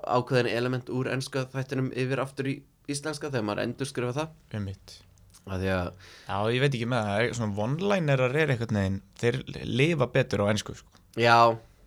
ákveðin 0.07 0.49
element 0.55 0.89
úr 0.89 1.11
enska 1.13 1.43
þættinum 1.51 1.91
yfir 1.93 2.23
aftur 2.23 2.47
í 2.49 2.55
íslenska 2.91 3.31
þegar 3.31 3.47
maður 3.49 3.63
endur 3.65 3.89
skrifa 3.89 4.15
það 4.15 4.33
því 5.47 5.69
að, 5.71 5.89
Já, 6.27 6.37
ég 6.51 6.63
veit 6.63 6.73
ekki 6.75 6.87
með 6.91 7.05
það, 7.07 7.25
svona 7.37 7.61
one-linerar 7.63 8.33
er 8.35 8.53
einhvern 8.53 8.79
veginn, 8.81 8.97
þeir 9.21 9.37
lifa 9.63 10.07
betur 10.11 10.43
á 10.43 10.51
ensku 10.51 10.75
sko. 10.75 11.03
já, 11.15 11.37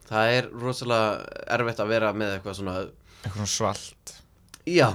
það 0.09 0.37
er 0.37 0.49
rosalega 0.63 1.43
erfitt 1.59 1.83
að 1.85 1.93
vera 1.93 2.13
með 2.17 2.39
eitthvað 2.39 2.57
svona 2.61 2.77
eitthvað 2.81 3.37
svona 3.37 3.51
svalt. 3.53 4.15
Já, 4.65 4.89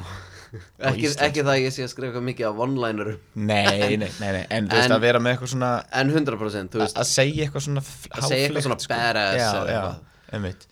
ekki, 0.89 1.11
ekki 1.27 1.43
það 1.43 1.51
að 1.53 1.61
ég 1.61 1.75
sé 1.75 1.85
að 1.85 1.91
skrifa 1.93 2.09
eitthvað 2.09 2.27
mikið 2.31 2.49
af 2.49 2.63
one-linerum. 2.65 3.21
Nei, 3.35 3.61
nei, 4.01 4.09
nei, 4.17 4.31
nei, 4.39 4.41
en 4.49 4.71
þú 4.71 4.79
veist 4.79 4.95
að 4.97 5.05
vera 5.05 5.21
með 5.21 5.35
eitthvað 5.35 5.53
svona 5.53 5.71
en 6.01 6.15
100% 6.15 6.73
þú 6.73 6.83
veist, 6.83 6.99
að 7.01 7.09
segja 7.11 7.45
eitthvað 7.45 7.67
svona 7.67 7.85
að 7.85 8.27
segja 8.31 8.49
eitthvað 8.49 8.67
svona 8.69 8.81
badass 8.95 9.39
já, 9.43 9.45
já, 9.45 9.77
eitthvað. 9.77 10.03
einmitt. 10.39 10.67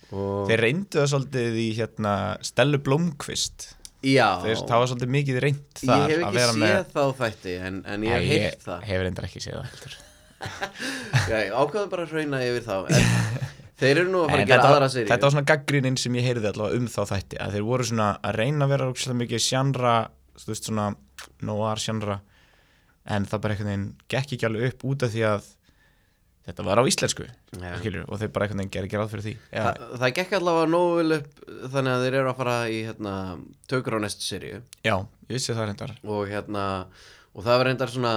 Þeir 0.50 0.66
reyndu 0.66 1.02
það 1.04 1.10
svolítið 1.13 1.62
í 1.62 1.70
hérna 1.78 2.18
Stellu 2.50 2.82
Blomqvist 2.86 3.70
já, 4.03 4.27
Þeir, 4.43 4.57
það 4.69 4.81
var 4.83 4.89
svolítið 4.91 5.12
mikið 5.17 5.39
reynd 5.43 5.83
ég 5.83 5.89
þar 5.89 6.03
hef 6.03 6.24
að 6.24 6.38
ekki 6.38 6.43
séð 6.43 6.60
með 6.63 6.89
þá 6.93 7.03
þætti 7.22 7.53
en, 7.69 7.77
en 7.93 8.03
ég 8.07 8.13
hef 8.17 8.27
heyrt 8.33 8.65
það. 8.67 8.83
hef 8.89 9.03
reyndar 9.07 9.27
ekki 9.29 9.43
séð 9.43 9.55
það 9.60 9.69
heldur. 9.72 9.95
Já, 11.29 11.36
ég 11.39 11.53
ákvaði 11.55 11.89
bara 11.93 12.03
að 12.03 12.13
hrauna 12.17 12.41
yfir 12.43 12.65
þá 12.67 12.75
þeir 13.83 14.01
eru 14.03 14.10
nú 14.12 14.24
að 14.24 14.29
fara 14.33 14.38
En 14.38 14.43
að 14.43 14.51
gera 14.51 14.72
aðra 14.74 14.89
séri 14.91 15.10
þetta 15.12 15.27
var 15.27 15.33
svona 15.36 15.48
gaggrinin 15.53 15.98
sem 16.00 16.17
ég 16.19 16.27
heyrði 16.27 16.50
allavega 16.51 16.79
um 16.81 16.89
þá 16.91 17.01
þætti 17.13 17.39
að 17.45 17.55
þeir 17.57 17.65
voru 17.69 17.88
svona 17.89 18.10
að 18.19 18.38
reyna 18.41 18.67
að 18.67 18.74
vera 18.74 18.89
ógeðslega 18.91 19.19
mikið 19.24 19.43
sjannra, 19.48 19.93
þú 20.43 20.51
veist 20.51 20.67
svona 20.69 20.88
noir 21.48 21.81
sjannra 21.83 22.19
en 23.15 23.27
það 23.27 23.43
bara 23.43 23.57
veginn 23.60 23.88
gekk 24.12 24.36
ekki 24.38 24.48
alveg 24.50 24.74
upp 24.74 24.86
út 24.91 25.05
af 25.07 25.13
því 25.15 25.24
að 25.31 25.48
þetta 26.47 26.65
var 26.67 26.81
á 26.81 26.83
íslensku 26.89 27.25
Já. 27.25 27.71
skilur, 27.79 28.05
og 28.07 28.19
þeir 28.21 28.31
bara 28.35 28.47
einhvern 28.47 28.63
veginn 28.63 28.73
gerði 28.75 28.89
ekki 28.89 29.00
ráð 29.00 29.12
fyrir 29.13 29.25
því. 29.27 29.33
Þa, 29.53 29.89
það 30.03 30.15
gekk 30.19 30.38
allavega 30.39 30.69
nógu 30.73 30.93
vel 31.00 31.17
upp 31.17 31.41
þannig 31.73 31.93
að 31.93 32.05
þeir 32.05 32.19
eru 32.19 32.31
að 32.33 32.39
fara 32.41 32.55
í 32.67 32.79
hérna, 32.89 33.17
tökur 33.71 33.97
á 33.97 34.00
næstu 34.03 34.27
seríu. 34.27 34.62
Já 34.83 34.95
ég 35.00 35.35
vissi 35.38 35.55
það 35.55 35.69
reyndar. 35.69 35.93
Og 36.03 36.23
hérna 36.31 36.65
og 37.33 37.45
það 37.45 37.59
var 37.62 37.69
reyndar 37.69 37.93
svona 37.93 38.15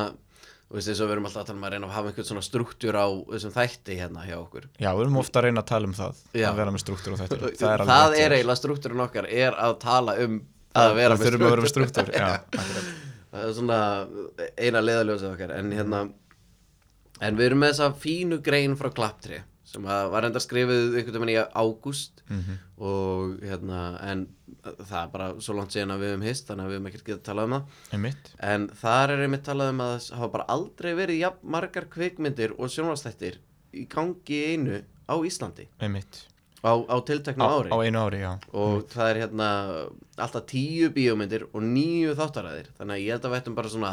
veist 0.67 0.91
þess 0.91 1.01
að 1.03 1.07
við 1.07 1.15
erum 1.15 1.29
alltaf 1.29 1.43
að 1.45 1.49
tala 1.49 1.61
um 1.61 1.67
að 1.67 1.75
reyna 1.77 1.87
að 1.87 1.95
hafa 1.95 2.11
einhvern 2.11 2.27
svona 2.27 2.43
struktúr 2.43 2.97
á 2.99 3.07
þessum 3.31 3.55
þætti 3.55 3.99
hérna 4.01 4.27
hjá 4.27 4.37
okkur. 4.41 4.67
Já, 4.83 4.91
við 4.91 5.03
erum 5.05 5.19
ofta 5.23 5.41
að 5.41 5.47
reyna 5.47 5.63
að 5.63 5.71
tala 5.71 5.87
um 5.87 5.97
það 5.97 6.23
Já. 6.35 6.47
að 6.51 6.61
vera 6.61 6.75
með 6.75 6.83
struktúr 6.83 7.15
og 7.15 7.21
þetta 7.23 7.39
það, 7.39 7.71
er, 7.71 7.85
það 7.93 8.17
er 8.19 8.35
eiginlega 8.37 8.61
struktúrin 8.61 9.05
okkar 9.07 9.29
er 9.31 9.59
að 9.63 9.77
tala 9.85 10.17
um 10.25 10.41
að, 10.43 10.83
að 10.83 10.97
vera 10.99 11.19
með 11.21 11.71
struktúr. 11.71 12.11
það 13.31 13.45
er 13.45 13.55
svona 13.61 13.81
eina 14.59 14.83
leðaljósið 14.83 15.31
okkar 15.31 15.55
en 15.55 15.71
hérna 15.77 16.03
en 17.21 17.37
við 17.39 17.47
erum 17.51 17.63
með 17.65 17.73
þessa 17.75 17.91
fínu 18.03 18.41
grein 18.45 18.77
frá 18.77 18.91
Klapptri 18.95 19.43
sem 19.67 19.83
að 19.91 20.11
var 20.13 20.25
enda 20.29 20.39
skrifið 20.41 20.95
einhvern 21.01 21.25
veginn 21.25 21.33
í 21.35 21.41
ágúst. 21.59 22.23
Mhm. 22.31 22.59
og 22.79 23.41
hérna 23.41 23.81
en 24.03 24.27
það 24.63 25.03
er 25.03 25.09
bara 25.13 25.27
svo 25.41 25.55
langt 25.57 25.71
síðan 25.73 25.93
að 25.95 26.01
við 26.03 26.11
höfum 26.13 26.25
hist 26.27 26.47
þannig 26.49 26.65
að 26.65 26.69
við 26.71 26.77
höfum 26.77 26.89
ekkert 26.91 27.05
getað 27.07 27.23
talað 27.29 27.45
um 27.47 27.55
það. 27.57 27.65
Einmitt. 27.97 28.31
en 28.41 28.69
þar 28.69 29.11
er 29.15 29.23
einmitt 29.27 29.45
talað 29.47 29.71
um 29.73 29.81
að 29.81 29.93
það 29.97 30.17
hafa 30.19 30.33
bara 30.33 30.47
aldrei 30.49 30.95
verið 30.95 31.19
jafn 31.21 31.51
margar 31.57 31.87
kvikmyndir 31.97 32.55
og 32.59 32.69
sjónvastættir 32.69 33.39
í 33.75 33.87
gangi 33.89 34.41
einu 34.53 34.83
á 35.09 35.15
Íslandi. 35.25 35.67
Einmitt. 35.81 36.27
á, 36.65 36.73
á 36.89 36.97
tilteknu 37.07 37.43
á, 37.45 37.49
ári. 37.49 37.71
á 37.71 37.79
ári, 37.79 38.23
og 38.53 38.87
það 38.91 39.11
er 39.11 39.21
hérna 39.23 39.49
alltaf 40.19 40.47
tíu 40.51 40.91
bíómyndir 40.91 41.47
og 41.55 41.63
níu 41.63 42.15
þáttaræðir 42.19 42.71
þannig 42.79 42.95
að 42.97 43.05
ég 43.05 43.11
held 43.15 43.25
að 43.25 43.31
við 43.33 43.41
ættum 43.41 43.55
bara 43.55 43.69
svona 43.69 43.93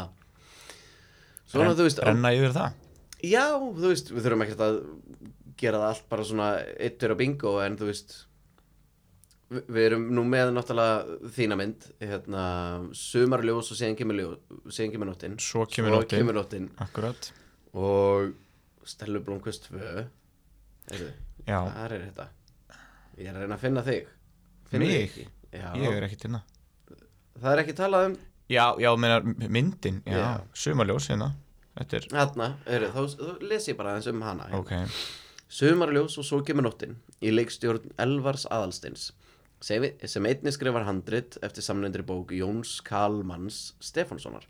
svona 1.46 1.68
Ren- 1.70 1.76
þú 1.78 1.86
veist 1.86 2.02
renna 2.02 2.32
yfir 2.34 2.52
það 2.56 2.72
já 3.30 3.44
þú 3.58 3.88
veist 3.90 4.10
við 4.12 4.24
þurfum 4.26 4.44
ekkert 4.46 4.62
að 4.66 4.78
gera 5.60 5.78
það 5.82 5.88
allt 5.92 6.06
bara 6.10 6.24
svona 6.28 6.46
eittur 6.82 7.14
á 7.14 7.16
bingo 7.20 7.52
en 7.62 7.76
þú 7.78 7.88
veist 7.90 8.14
vi- 9.54 9.64
við 9.68 9.84
erum 9.90 10.06
nú 10.16 10.24
með 10.26 10.50
náttúrulega 10.56 11.30
þína 11.36 11.58
mynd 11.60 11.86
hérna 12.00 12.44
sumarljós 12.96 13.70
og 13.70 13.78
síðan 13.78 13.96
kemur, 13.98 14.38
kemur 14.74 15.06
nóttin. 15.12 15.36
Svo 15.38 15.66
kemur 15.66 15.90
nóttin. 15.98 16.18
kemur 16.18 16.34
nóttin. 16.40 16.70
Akkurat. 16.82 17.30
Og 17.74 18.32
Stellu 18.84 19.20
Blomqvist 19.24 19.70
2 19.70 20.06
Heyrðu, 20.90 21.12
já, 21.46 21.60
hvað 21.64 21.92
er 21.92 22.02
þetta? 22.10 22.26
Ég 23.16 23.28
er 23.30 23.34
að 23.38 23.40
reyna 23.44 23.54
að 23.56 23.60
finna 23.62 23.82
þig. 23.86 24.06
Finnur 24.68 24.86
Mig? 24.90 25.14
ég 25.54 25.94
er 25.96 26.04
ekki 26.08 26.18
til 26.18 26.30
það 26.34 26.42
það 27.40 27.52
er 27.54 27.62
ekki 27.62 27.74
talað 27.78 28.06
um. 28.10 28.16
Já, 28.50 28.64
já, 28.78 28.90
meina 29.00 29.20
myndin, 29.48 30.02
já, 30.04 30.18
Já. 30.18 30.40
sumarljós 30.52 31.06
hérna 31.08 31.30
er, 31.80 32.06
Hérna, 32.14 32.48
heyrðu, 32.68 32.92
þá, 32.94 33.18
þá 33.18 33.44
les 33.50 33.68
ég 33.70 33.78
bara 33.78 33.94
aðeins 33.94 34.10
um 34.12 34.24
hana 34.24 34.48
hérna. 34.50 34.62
ok. 34.62 35.02
Sumarljós 35.54 36.16
og 36.18 36.26
svo 36.26 36.40
kemur 36.46 36.66
nóttin 36.66 36.96
í 37.22 37.30
leikstjórn 37.34 37.92
Elvars 38.02 38.46
Aðalsteins 38.50 39.10
sem 39.64 40.26
einnig 40.28 40.52
skrifar 40.52 40.84
handrit 40.84 41.38
eftir 41.44 41.64
samlendri 41.64 42.04
bók 42.04 42.32
Jóns 42.36 42.80
Kalmans 42.84 43.72
Stefánssonar. 43.80 44.44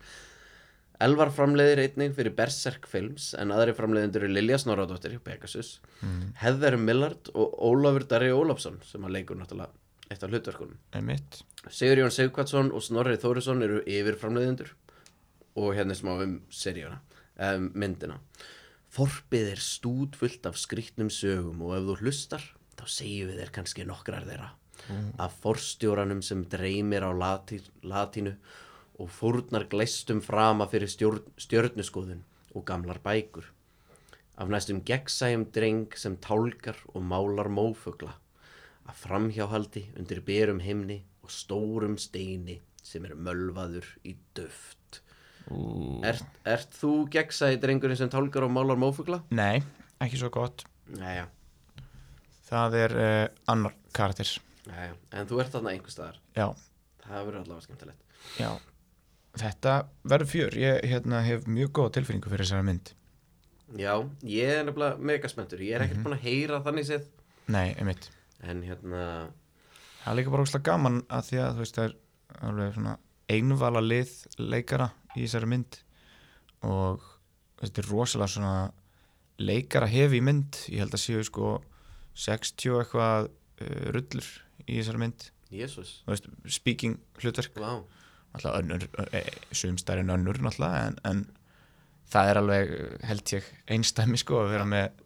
Elvar 1.03 1.31
framleiðir 1.35 1.81
einnig 1.83 2.13
fyrir 2.15 2.35
Berserk 2.35 2.85
Films 2.87 3.33
en 3.39 3.51
aðri 3.51 3.73
framleiðendur 3.75 4.25
eru 4.25 4.35
Lilja 4.35 4.59
Snorradóttir 4.63 5.17
Pegasus, 5.23 5.79
mm. 5.99 6.35
Heather 6.39 6.77
Millard 6.79 7.31
og 7.35 7.55
Ólafur 7.67 8.05
Darri 8.07 8.31
Ólafsson 8.31 8.79
sem 8.87 9.03
að 9.03 9.17
leikur 9.17 9.39
náttúrulega 9.39 9.73
eitt 10.11 10.23
af 10.23 10.31
hlutverkunum. 10.31 10.77
Sigur 11.67 12.03
Jón 12.03 12.13
Sigvatsson 12.15 12.71
og 12.71 12.83
Snorri 12.85 13.17
Þórisson 13.19 13.63
eru 13.65 13.81
yfir 13.83 14.19
framleiðendur 14.21 14.71
og 15.59 15.75
hérna 15.75 15.95
er 15.95 15.99
smá 15.99 16.13
um 16.15 16.39
seríuna 16.51 17.01
um, 17.37 17.71
myndina. 17.73 18.19
Þorpið 18.95 19.49
er 19.51 19.63
stúdfullt 19.63 20.45
af 20.47 20.59
skrýtnum 20.59 21.09
sögum 21.11 21.63
og 21.65 21.75
ef 21.77 21.87
þú 21.89 21.97
hlustar 22.03 22.45
þá 22.79 22.85
segjum 22.91 23.31
við 23.31 23.41
þér 23.41 23.51
kannski 23.55 23.87
nokkrar 23.87 24.27
þeirra. 24.27 24.51
Af 25.17 25.39
forstjóranum 25.41 26.21
sem 26.21 26.43
dreymir 26.45 27.03
á 27.03 27.11
lati, 27.15 27.57
latínu 27.81 28.35
og 29.01 29.09
fórnar 29.11 29.65
gleistum 29.71 30.21
frama 30.23 30.67
fyrir 30.71 30.91
stjórn, 30.91 31.23
stjörnuskoðun 31.41 32.21
og 32.53 32.65
gamlar 32.67 33.01
bækur. 33.03 33.47
Af 34.37 34.51
næstum 34.51 34.83
gegnsæjum 34.85 35.47
dreng 35.55 35.95
sem 35.97 36.17
tálkar 36.17 36.77
og 36.93 37.01
málar 37.01 37.49
mófugla. 37.49 38.13
Af 38.85 39.01
framhjáhaldi 39.01 39.89
undir 39.97 40.21
berum 40.21 40.59
himni 40.59 41.01
og 41.23 41.31
stórum 41.33 41.97
steini 41.97 42.61
sem 42.83 43.05
er 43.05 43.15
mölvaður 43.17 43.87
í 44.05 44.15
duft. 44.37 44.77
Ú. 44.77 44.84
ert, 46.09 46.37
ert 46.47 46.77
þú 46.79 46.91
gegnsæði 47.13 47.59
drengurinn 47.63 47.99
sem 47.99 48.11
tálkar 48.11 48.47
og 48.47 48.53
málar 48.55 48.79
mófugla? 48.79 49.21
nei, 49.29 49.63
ekki 50.03 50.19
svo 50.21 50.31
gott. 50.33 50.65
Næja, 50.95 51.27
það 52.49 52.77
er 52.83 52.95
uh, 52.99 53.25
annar 53.51 53.75
karakter. 53.95 54.29
Næja, 54.69 54.93
en 55.13 55.29
þú 55.29 55.41
ert 55.43 55.53
þarna 55.53 55.73
einhver 55.73 55.93
staðar? 55.93 56.21
Já, 56.37 56.47
það 57.05 57.27
verður 57.29 57.41
allavega 57.43 57.67
skemmtilegt. 57.67 58.19
Já. 58.41 58.51
Þetta 59.35 59.71
verður 60.07 60.31
fjör, 60.31 60.55
ég 60.61 60.85
hérna, 60.87 61.19
hef 61.25 61.47
mjög 61.51 61.73
góða 61.75 61.97
tilfinningu 61.97 62.31
fyrir 62.31 62.47
þessari 62.47 62.67
mynd. 62.69 62.93
Já, 63.75 63.93
ég 64.29 64.51
er 64.59 64.67
nefnilega 64.67 65.01
mega 65.09 65.29
spenntur. 65.31 65.63
Ég 65.65 65.75
er 65.75 65.83
ekkert 65.83 66.05
búin 66.05 66.15
að 66.15 66.27
heyra 66.27 66.61
þannig 66.63 66.87
séð. 66.87 67.09
Nei, 67.51 67.73
einmitt. 67.75 68.07
En 68.45 68.61
hérna, 68.63 69.01
það 70.03 70.11
er 70.11 70.17
líka 70.19 70.33
bara 70.33 70.45
óslega 70.45 70.69
gaman 70.69 71.01
að 71.09 71.27
því 71.29 71.41
að 71.41 71.51
þú 71.57 71.63
veist 71.63 71.79
það 71.79 71.87
er 71.89 71.95
alveg 72.45 72.75
svona 72.77 72.95
einvala 73.31 73.81
lið 73.83 74.11
leikara 74.39 74.91
í 75.15 75.23
þessari 75.25 75.49
mynd 75.49 75.79
og 76.65 77.03
þetta 77.61 77.81
er 77.81 77.89
rosalega 77.91 78.33
svona 78.35 78.55
leikara 79.41 79.87
hefi 79.91 80.21
mynd. 80.23 80.59
Ég 80.71 80.83
held 80.83 80.95
að 80.95 81.03
séu 81.03 81.23
sko 81.27 81.57
60 82.15 82.73
og 82.73 82.83
eitthvað 82.83 83.29
uh, 83.29 83.87
rullur 83.95 84.29
í 84.65 84.79
þessari 84.79 85.01
mynd. 85.01 85.29
Veist, 85.55 86.29
speaking 86.51 86.99
hlutverk. 87.21 87.57
Vá, 87.61 87.79
náttúrulega 88.35 88.61
önnur, 88.61 88.85
e, 89.15 89.21
sumstærin 89.55 90.11
önnur 90.11 90.41
náttúrulega 90.43 90.89
en, 90.89 90.97
en 91.07 91.25
það 92.11 92.29
er 92.31 92.39
alveg 92.41 92.73
held 93.09 93.33
ég 93.35 93.49
einstæmi 93.75 94.19
sko 94.19 94.43
að 94.43 94.53
vera 94.55 94.69
með 94.69 95.03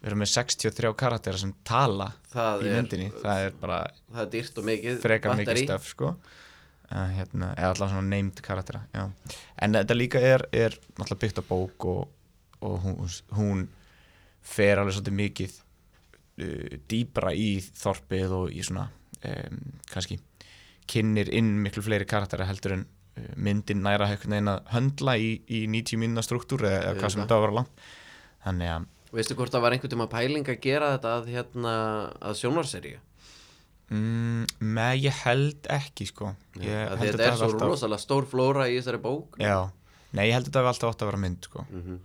vera 0.00 0.16
með 0.16 0.30
63 0.32 0.92
karaktera 0.96 1.40
sem 1.40 1.50
tala 1.66 2.08
það 2.32 2.62
í 2.64 2.68
er 2.70 2.78
myndinni, 2.78 3.08
það 3.20 3.42
er 3.46 3.56
bara 3.60 3.80
það 4.06 4.22
er 4.22 4.30
dýrt 4.32 4.60
og 4.60 4.68
mikið 4.70 5.02
mikið 5.02 5.26
batteri. 5.28 5.64
stöf 5.66 5.90
sko 5.90 6.12
hérna, 6.90 7.52
eða 7.54 7.72
alltaf 7.72 7.92
svona 7.92 8.08
named 8.10 8.40
karaktera 8.42 8.82
já. 8.94 9.04
en 9.62 9.76
þetta 9.78 9.96
líka 9.96 10.22
er, 10.22 10.46
er 10.52 10.74
náttúrulega 10.98 11.20
byggt 11.24 11.42
á 11.42 11.44
bók 11.46 11.86
og, 11.86 12.00
og 12.66 12.78
hún, 12.84 13.12
hún 13.38 13.66
fer 14.42 14.80
alveg 14.80 14.96
svolítið 14.96 15.18
mikið 15.20 15.58
uh, 15.60 16.78
dýbra 16.90 17.34
í 17.36 17.50
þorpið 17.62 18.36
og 18.40 18.54
í 18.54 18.64
svona 18.66 18.88
um, 18.90 19.60
kannski 19.92 20.18
kynir 20.90 21.30
inn 21.30 21.58
miklu 21.62 21.84
fleiri 21.86 22.08
karaktera 22.10 22.48
heldur 22.48 22.78
en 22.78 22.86
uh, 22.86 23.32
myndin 23.36 23.84
næra 23.86 24.10
veginn 24.10 24.50
að 24.50 24.64
höndla 24.74 25.18
í, 25.20 25.34
í 25.46 25.66
90 25.70 26.02
mínuna 26.02 26.26
struktúr 26.26 26.66
eða, 26.66 26.88
eða 26.88 27.02
hvað 27.02 27.14
sem 27.14 27.22
þetta 27.22 27.44
vera 27.46 27.60
langt 27.60 27.84
þannig 28.46 28.74
að 28.78 28.88
Veistu 29.10 29.34
hvort 29.34 29.50
það 29.50 29.64
var 29.64 29.74
einhvern 29.74 29.90
tíma 29.90 30.06
pæling 30.06 30.46
að 30.46 30.60
gera 30.62 30.92
þetta 30.94 31.12
að, 31.18 31.30
hérna, 31.34 31.70
að 32.22 32.36
sjónvarseríu? 32.38 33.00
Mm, 33.90 34.44
með 34.60 35.02
ég 35.06 35.18
held 35.24 35.66
ekki 35.76 36.06
sko. 36.10 36.32
Ég 36.60 36.88
held 36.92 37.00
Þetta 37.04 37.26
er 37.26 37.36
svo 37.38 37.48
alltaf- 37.50 37.68
rosalega 37.72 38.02
stór 38.04 38.26
flóra 38.30 38.68
í 38.70 38.76
þessari 38.78 39.00
bók. 39.02 39.38
Já, 39.42 39.70
nei 40.12 40.28
ég 40.28 40.34
held 40.36 40.46
að 40.46 40.50
þetta 40.52 40.62
hafi 40.62 40.72
alltaf 40.74 40.94
átt 40.94 41.02
að 41.04 41.10
vera 41.12 41.24
mynd 41.26 41.50
sko. 41.50 41.66
mm 41.70 41.98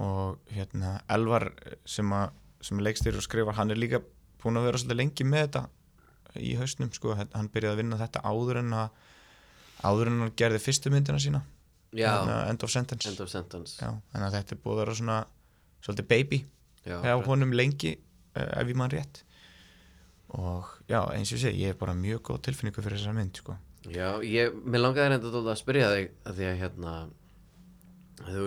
og 0.00 0.38
hérna 0.56 0.94
Elvar 1.12 1.50
sem, 1.84 2.08
að, 2.16 2.30
sem 2.64 2.78
leikstýr 2.80 3.18
og 3.18 3.24
skrifar 3.26 3.52
hann 3.58 3.68
er 3.70 3.76
líka 3.76 3.98
búin 4.40 4.56
að 4.56 4.64
vera 4.70 4.78
svolítið 4.80 4.96
lengi 4.96 5.24
með 5.28 5.42
þetta 5.42 5.62
í 6.40 6.54
hausnum 6.56 6.88
sko. 6.96 7.12
Hann- 7.18 7.28
hann 7.36 7.50
byrjaði 7.52 7.74
að 7.74 7.80
vinna 7.82 7.98
þetta 8.00 8.22
áður 8.24 8.60
en 8.62 8.70
að 8.72 8.88
áður 9.84 10.06
en 10.08 10.20
hann 10.22 10.32
gerði 10.40 10.58
fyrstu 10.64 10.90
myndina 10.94 11.18
sína. 11.20 11.42
Já, 11.92 12.08
hérna, 12.16 12.38
End 12.48 12.62
of 12.64 12.70
Sentence. 12.72 13.08
End 13.10 13.20
of 13.20 13.28
sentence. 13.28 13.76
Já, 13.76 13.90
en 14.14 14.22
að 14.24 14.32
þetta 14.38 14.52
er 14.56 14.60
búið 14.64 14.72
að 14.72 14.80
vera 14.86 14.94
svona 14.94 15.18
svolítið 15.84 16.08
baby 16.08 16.38
Já, 16.86 16.96
hjá 17.04 17.14
honum 17.26 17.52
lengi 17.52 17.92
uh, 18.36 18.60
ef 18.60 18.68
ég 18.72 18.76
mann 18.80 18.90
rétt 18.96 19.20
og 20.38 20.68
já, 20.90 21.00
eins 21.14 21.32
og 21.32 21.38
ég 21.38 21.44
segi, 21.44 21.64
ég 21.64 21.74
er 21.74 21.80
bara 21.80 21.96
mjög 21.96 22.22
góð 22.28 22.42
tilfinningu 22.46 22.84
fyrir 22.84 23.00
þessa 23.00 23.14
mynd 23.16 23.40
sko. 23.40 23.56
Já, 23.90 24.20
ég, 24.26 24.54
mér 24.64 24.84
langaði 24.84 25.14
reynda 25.14 25.40
að 25.40 25.58
spyrja 25.58 25.90
þig 25.94 26.12
að 26.28 26.38
því 26.38 26.48
að 26.50 26.60
hérna 26.60 26.94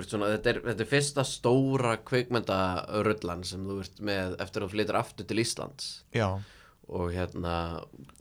svona, 0.06 0.30
þetta 0.36 0.52
er, 0.52 0.60
þetta 0.68 0.84
er 0.86 0.90
fyrsta 0.90 1.25
stóra 1.25 1.94
kveikmyndarullan 2.06 3.44
sem 3.48 3.63
þú 3.66 3.80
ert 3.82 4.02
með 4.06 4.36
eftir 4.44 4.62
að 4.62 4.68
þú 4.68 4.75
flytur 4.75 5.00
aftur 5.00 5.28
til 5.30 5.42
Íslands 5.42 5.88
Já, 6.13 6.28
og 6.88 7.13
hérna 7.16 7.56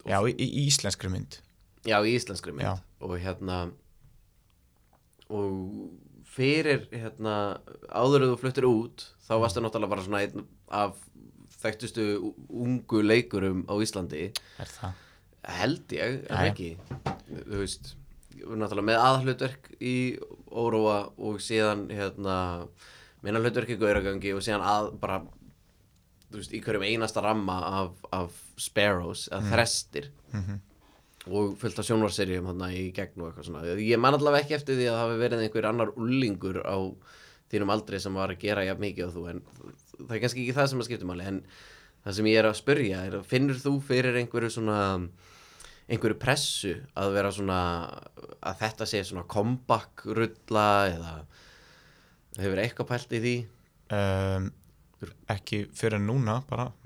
já 0.09 0.17
í, 0.25 0.33
í 0.33 0.65
íslenskri 0.65 1.11
mynd 1.13 1.37
já, 1.85 1.99
í 2.01 2.15
íslenskri 2.15 2.55
mynd 2.55 2.65
Já. 2.65 2.73
og 3.03 3.15
hérna 3.21 3.59
og 5.33 5.91
fyrir 6.33 6.87
hérna 6.91 7.59
áður 7.93 8.25
en 8.25 8.33
þú 8.33 8.41
fluttir 8.41 8.67
út 8.69 9.07
þá 9.27 9.33
varstu 9.43 9.63
náttúrulega 9.63 9.93
bara 9.93 10.05
svona 10.05 10.23
einn 10.25 10.47
af 10.73 10.97
þekktustu 11.63 12.05
ungu 12.49 13.01
leikurum 13.03 13.63
á 13.71 13.73
Íslandi 13.83 14.25
er 14.59 14.69
það 14.77 14.93
held 15.59 15.93
ég, 15.97 16.17
Jæja. 16.29 16.41
ekki 16.49 16.69
þú 17.49 17.59
veist, 17.59 17.93
náttúrulega 18.43 18.87
með 18.89 19.01
aðhlutverk 19.03 19.71
í 19.83 19.95
Óróa 20.53 20.97
og 21.17 21.39
síðan 21.43 21.87
hérna 21.91 22.35
minna 23.23 23.39
hlutverk 23.43 23.71
í 23.73 23.79
Gauragangi 23.79 24.33
og 24.35 24.43
síðan 24.45 24.63
að 24.67 24.91
bara 25.01 25.21
þú 26.33 26.39
veist, 26.41 26.53
í 26.55 26.61
hverjum 26.65 26.85
einasta 26.87 27.21
ramma 27.23 27.57
af, 27.83 27.91
af 28.11 28.37
Sparrows, 28.57 29.27
Mm. 29.29 29.35
að 29.37 29.51
þrestir 29.53 30.07
Mhm. 30.33 30.59
og 31.33 31.53
fullt 31.57 31.79
af 31.79 31.85
sjónvarserjum 31.87 32.47
hérna 32.49 32.67
í 32.75 32.91
gegn 32.93 33.21
og 33.21 33.29
eitthvað 33.33 33.45
svona 33.47 33.75
ég 33.79 33.99
man 33.99 34.13
allavega 34.17 34.43
ekki 34.43 34.55
eftir 34.57 34.75
því 34.75 34.87
að 34.89 34.95
það 34.97 35.03
hafi 35.03 35.19
verið 35.23 35.43
einhver 35.45 35.67
annar 35.69 35.91
ullingur 35.95 36.57
á 36.67 36.77
þínum 37.51 37.71
aldrei 37.71 37.99
sem 37.99 38.13
var 38.13 38.29
að 38.33 38.39
gera 38.39 38.65
jafn 38.65 38.81
mikið 38.81 39.07
og 39.07 39.13
þú 39.13 39.29
en 39.29 39.41
það 40.07 40.15
er 40.17 40.23
kannski 40.23 40.43
ekki 40.43 40.57
það 40.57 40.69
sem 40.71 40.83
að 40.83 40.89
skipta 40.89 41.09
máli 41.09 41.27
en 41.29 41.39
það 42.03 42.17
sem 42.17 42.29
ég 42.31 42.39
er 42.41 42.49
að 42.49 42.59
spyrja 42.59 43.03
er 43.07 43.13
finnur 43.27 43.59
þú 43.61 43.73
fyrir 43.87 44.19
einhverju 44.21 44.49
svona 44.57 44.79
einhverju 45.91 46.17
pressu 46.19 46.73
að 46.99 47.15
vera 47.17 47.31
svona 47.35 47.59
að 48.43 48.59
þetta 48.63 48.89
sé 48.89 49.03
svona 49.07 49.27
comeback 49.29 50.05
rulla 50.07 50.67
eða 50.91 51.13
hefur 52.39 52.61
eitthvað 52.63 52.89
pælt 52.89 53.15
í 53.17 53.23
því? 53.23 53.35
Um, 53.93 54.43
ekki 55.29 55.65
fyrir 55.75 56.01
núna 56.01 56.39
bara. 56.49 56.71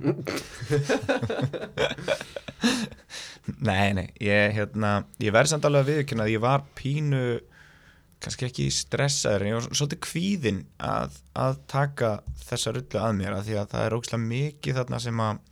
Nei, 3.64 3.94
nei 3.96 4.10
ég, 4.20 4.52
hérna, 4.58 5.06
ég 5.24 5.32
verði 5.32 5.54
samt 5.54 5.66
alveg 5.68 5.86
að 5.86 5.92
viðkynna 5.94 6.26
að 6.26 6.34
ég 6.34 6.42
var 6.44 6.66
pínu 6.76 7.22
kannski 8.24 8.48
ekki 8.48 8.68
stressaður 8.74 9.44
en 9.44 9.52
ég 9.52 9.60
var 9.60 9.68
svolítið 9.70 10.02
kvíðinn 10.08 10.64
að, 10.84 11.20
að 11.38 11.60
taka 11.70 12.12
þessa 12.48 12.74
rullu 12.74 13.02
að 13.02 13.14
mér 13.20 13.36
að 13.38 13.50
því 13.50 13.60
að 13.62 13.70
það 13.74 13.86
er 13.86 13.96
ógslag 13.98 14.24
mikið 14.24 14.80
þarna 14.80 15.00
sem 15.04 15.22
að 15.22 15.44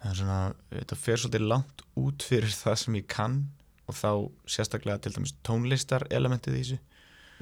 það 0.00 0.08
er 0.10 0.18
svona, 0.20 0.38
þetta 0.72 0.98
fer 1.00 1.20
svolítið 1.20 1.46
langt 1.52 1.84
út 2.04 2.26
fyrir 2.28 2.56
það 2.56 2.80
sem 2.80 2.98
ég 2.98 3.06
kann 3.14 3.36
og 3.84 3.98
þá 3.98 4.10
sérstaklega 4.56 5.02
til 5.04 5.12
dæmis 5.16 5.34
tónlistar 5.44 6.06
elementið 6.12 6.56
í 6.56 6.62
þessu. 6.62 6.80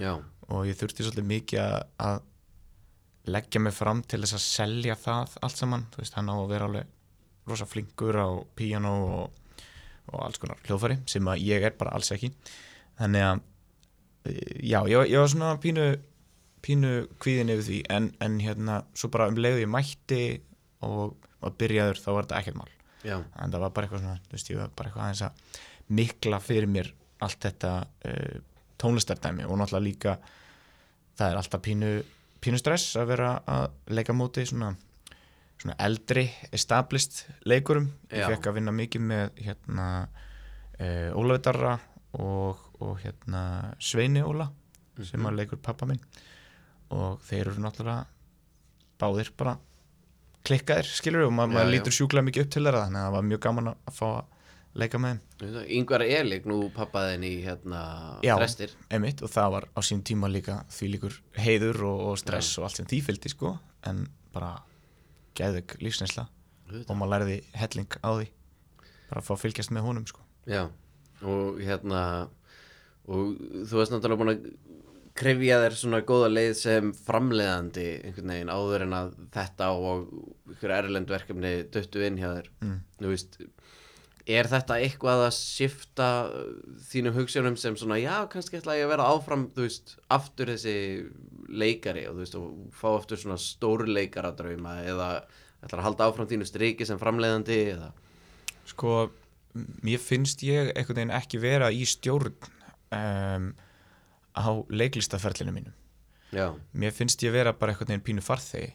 Já, 0.03 0.13
og 0.51 0.67
ég 0.67 0.79
þurfti 0.79 1.07
svolítið 1.07 1.29
mikið 1.29 1.63
að, 1.63 1.77
að 2.03 3.31
leggja 3.31 3.63
mig 3.63 3.77
fram 3.77 4.03
til 4.03 4.23
þess 4.25 4.39
að 4.39 4.45
selja 4.47 4.99
það 4.99 5.37
allt 5.47 5.61
saman, 5.61 5.87
þú 5.93 6.03
veist, 6.03 6.19
hann 6.19 6.33
á 6.33 6.35
að 6.35 6.51
vera 6.51 6.69
alveg 6.71 6.99
rosa 7.47 7.67
flinkur 7.67 8.19
á 8.19 8.29
píano 8.59 8.93
og, 9.07 9.63
og 10.11 10.19
alls 10.27 10.43
konar 10.43 10.61
hljóðfæri 10.67 10.99
sem 11.11 11.31
að 11.31 11.47
ég 11.47 11.67
er 11.67 11.79
bara 11.79 11.95
alls 11.95 12.11
ekki. 12.15 12.33
Þannig 12.99 13.27
að 13.27 13.43
já, 14.25 14.79
ég, 14.87 14.97
ég 15.11 15.19
var 15.19 15.31
svona 15.33 15.55
pínu 15.63 15.87
pínu 16.63 16.93
kvíðin 17.23 17.51
yfir 17.57 17.67
því 17.67 17.81
en, 17.91 18.09
en 18.23 18.39
hérna, 18.43 18.83
svo 18.95 19.11
bara 19.13 19.27
um 19.31 19.39
leiðu 19.39 19.65
ég 19.65 19.71
mætti 19.71 20.23
og, 20.87 21.17
og 21.43 21.59
byrjaður 21.59 21.99
þá 21.99 22.09
var 22.13 22.29
þetta 22.29 22.39
ekkert 22.39 22.61
mál. 22.61 22.71
Já, 23.03 23.17
en 23.19 23.51
það 23.51 23.65
var 23.65 23.75
bara 23.75 23.89
eitthvað 23.89 24.05
svona, 24.05 24.21
þú 24.29 24.37
veist, 24.37 24.53
ég 24.53 24.61
var 24.61 24.75
bara 24.79 24.91
eitthvað 24.91 25.07
aðeins 25.09 25.25
að 25.27 25.61
mikla 25.99 26.39
fyrir 26.43 26.71
mér 26.71 26.93
allt 27.23 27.43
þetta 27.43 27.73
uh, 27.83 28.39
tónlistardæmi 28.83 29.47
og 29.47 29.59
náttúrulega 29.59 29.87
líka 29.87 30.15
það 31.19 31.27
er 31.29 31.41
alltaf 31.41 31.63
pínu, 31.67 31.91
pínu 32.43 32.61
stress 32.63 32.97
að 32.99 33.13
vera 33.13 33.35
að 33.51 33.67
leika 33.99 34.15
móti 34.17 34.47
svona, 34.49 34.73
svona 35.59 35.77
eldri 35.83 36.29
established 36.55 37.25
leikurum. 37.51 37.91
Ég 38.11 38.31
fekk 38.37 38.51
að 38.51 38.61
vinna 38.61 38.75
mikið 38.77 39.09
með 39.11 39.43
hérna 39.43 39.89
uh, 40.07 41.11
Ólafur 41.19 41.45
Darra 41.49 41.75
og, 42.23 42.63
og 42.83 43.01
hérna 43.03 43.43
Sveini 43.83 44.23
Óla 44.27 44.49
sem 45.03 45.25
að 45.27 45.39
leikur 45.41 45.61
pappa 45.65 45.87
minn. 45.89 46.01
Og 46.93 47.21
þeir 47.25 47.49
eru 47.53 47.63
náttúrulega 47.65 48.05
báðir 49.01 49.31
bara 49.39 49.57
klikkaðir 50.47 50.89
skilur 50.91 51.27
og 51.29 51.33
ma 51.35 51.47
Já, 51.47 51.53
maður 51.55 51.69
já. 51.69 51.73
lítur 51.77 51.95
sjúklega 51.97 52.27
mikið 52.29 52.45
upp 52.47 52.53
til 52.55 52.65
þeirra 52.67 52.85
þannig 52.87 53.01
að 53.01 53.07
það 53.09 53.17
var 53.17 53.27
mjög 53.31 53.43
gaman 53.47 53.71
að 53.73 53.97
fá 53.97 54.07
að 54.11 54.21
leika 54.83 54.99
með 55.03 55.15
þeim. 55.39 55.57
Yngvar 55.79 56.05
Elik 56.07 56.47
nú 56.49 56.59
pappaðin 56.75 57.25
í 57.29 57.33
hérna 57.45 57.81
Já. 58.25 58.35
þrestir 58.41 58.75
emitt 58.97 59.23
og 59.23 59.33
það 59.33 59.51
var 59.57 59.67
á 59.77 59.81
sín 59.85 60.03
tíma 60.07 60.31
líka 60.33 60.61
því 60.73 60.91
líkur 60.95 61.19
heiður 61.45 61.83
og, 61.89 62.05
og 62.13 62.21
stress 62.23 62.55
og 62.59 62.67
allt 62.69 62.81
sem 62.81 62.89
því 62.89 63.01
fylgdi 63.09 63.33
sko 63.33 63.55
en 63.89 64.05
bara 64.33 64.55
geðvig 65.39 65.77
lífsnesla 65.85 66.25
og 66.87 66.95
maður 66.97 67.13
læriði 67.19 67.39
helling 67.61 67.99
á 68.01 68.11
því 68.17 68.29
bara 69.11 69.21
að 69.21 69.27
fá 69.29 69.33
að 69.37 69.43
fylgjast 69.45 69.75
með 69.77 69.85
honum 69.91 70.07
sko. 70.09 70.23
Já, 70.49 70.63
og 71.21 71.61
hérna 71.61 72.03
og 73.09 73.33
þú 73.67 73.81
varst 73.81 73.95
náttúrulega 73.95 74.21
búin 74.23 74.35
að 74.35 74.45
krefja 75.19 75.59
þér 75.61 75.75
svona 75.77 75.99
góða 76.09 76.29
leið 76.33 76.53
sem 76.57 76.93
framleiðandi 77.05 77.87
einhvern 78.07 78.31
veginn 78.33 78.53
áður 78.55 78.85
en 78.87 78.95
að 78.97 79.11
þetta 79.35 79.67
og 79.77 80.07
ykkur 80.55 80.73
erlend 80.79 81.11
verkefni 81.13 81.51
döttu 81.75 82.07
inn 82.07 82.17
hjá 82.21 82.31
þér 82.39 82.49
Mm. 82.63 82.79
þú 83.03 83.11
veist 83.13 83.37
er 84.33 84.47
þetta 84.47 84.77
eitthvað 84.79 85.25
að 85.27 85.35
skipta 85.35 86.09
þínum 86.93 87.17
hugsunum 87.19 87.57
sem 87.59 87.75
svona 87.77 87.99
já, 87.99 88.23
kannski 88.31 88.61
ætla 88.61 88.77
ég 88.79 88.87
að 88.87 88.93
vera 88.95 89.09
áfram 89.11 89.49
þú 89.51 89.65
veist, 89.67 89.97
aftur 90.15 90.47
þessi 90.53 90.75
leikari 91.51 92.07
og 92.07 92.15
þú 92.15 92.23
veist, 92.23 92.37
og 92.39 92.71
fá 92.73 92.89
aftur 92.95 93.19
svona 93.19 93.37
stórleikaradrauma 93.43 94.77
eða 94.87 95.09
ætla 95.63 95.79
að 95.81 95.85
halda 95.89 96.07
áfram 96.09 96.29
þínu 96.31 96.47
striki 96.49 96.87
sem 96.87 97.01
framleiðandi 97.03 97.59
eða 97.75 97.91
sko 98.71 99.11
mér 99.85 100.01
finnst 100.01 100.41
ég 100.47 100.71
einhvern 100.73 101.03
veginn 101.03 101.17
ekki 101.19 101.41
vera 101.43 101.69
í 101.75 101.83
stjórn 101.85 102.33
um, 102.93 103.49
á 104.33 104.49
leiklistaferlinu 104.73 105.55
mínum. 105.55 105.75
Já, 106.33 106.49
mér 106.73 106.95
finnst 106.97 107.21
ég 107.25 107.35
vera 107.35 107.53
bara 107.53 107.75
einhvern 107.75 107.93
veginn 107.93 108.07
pínu 108.07 108.25
farþegi 108.25 108.71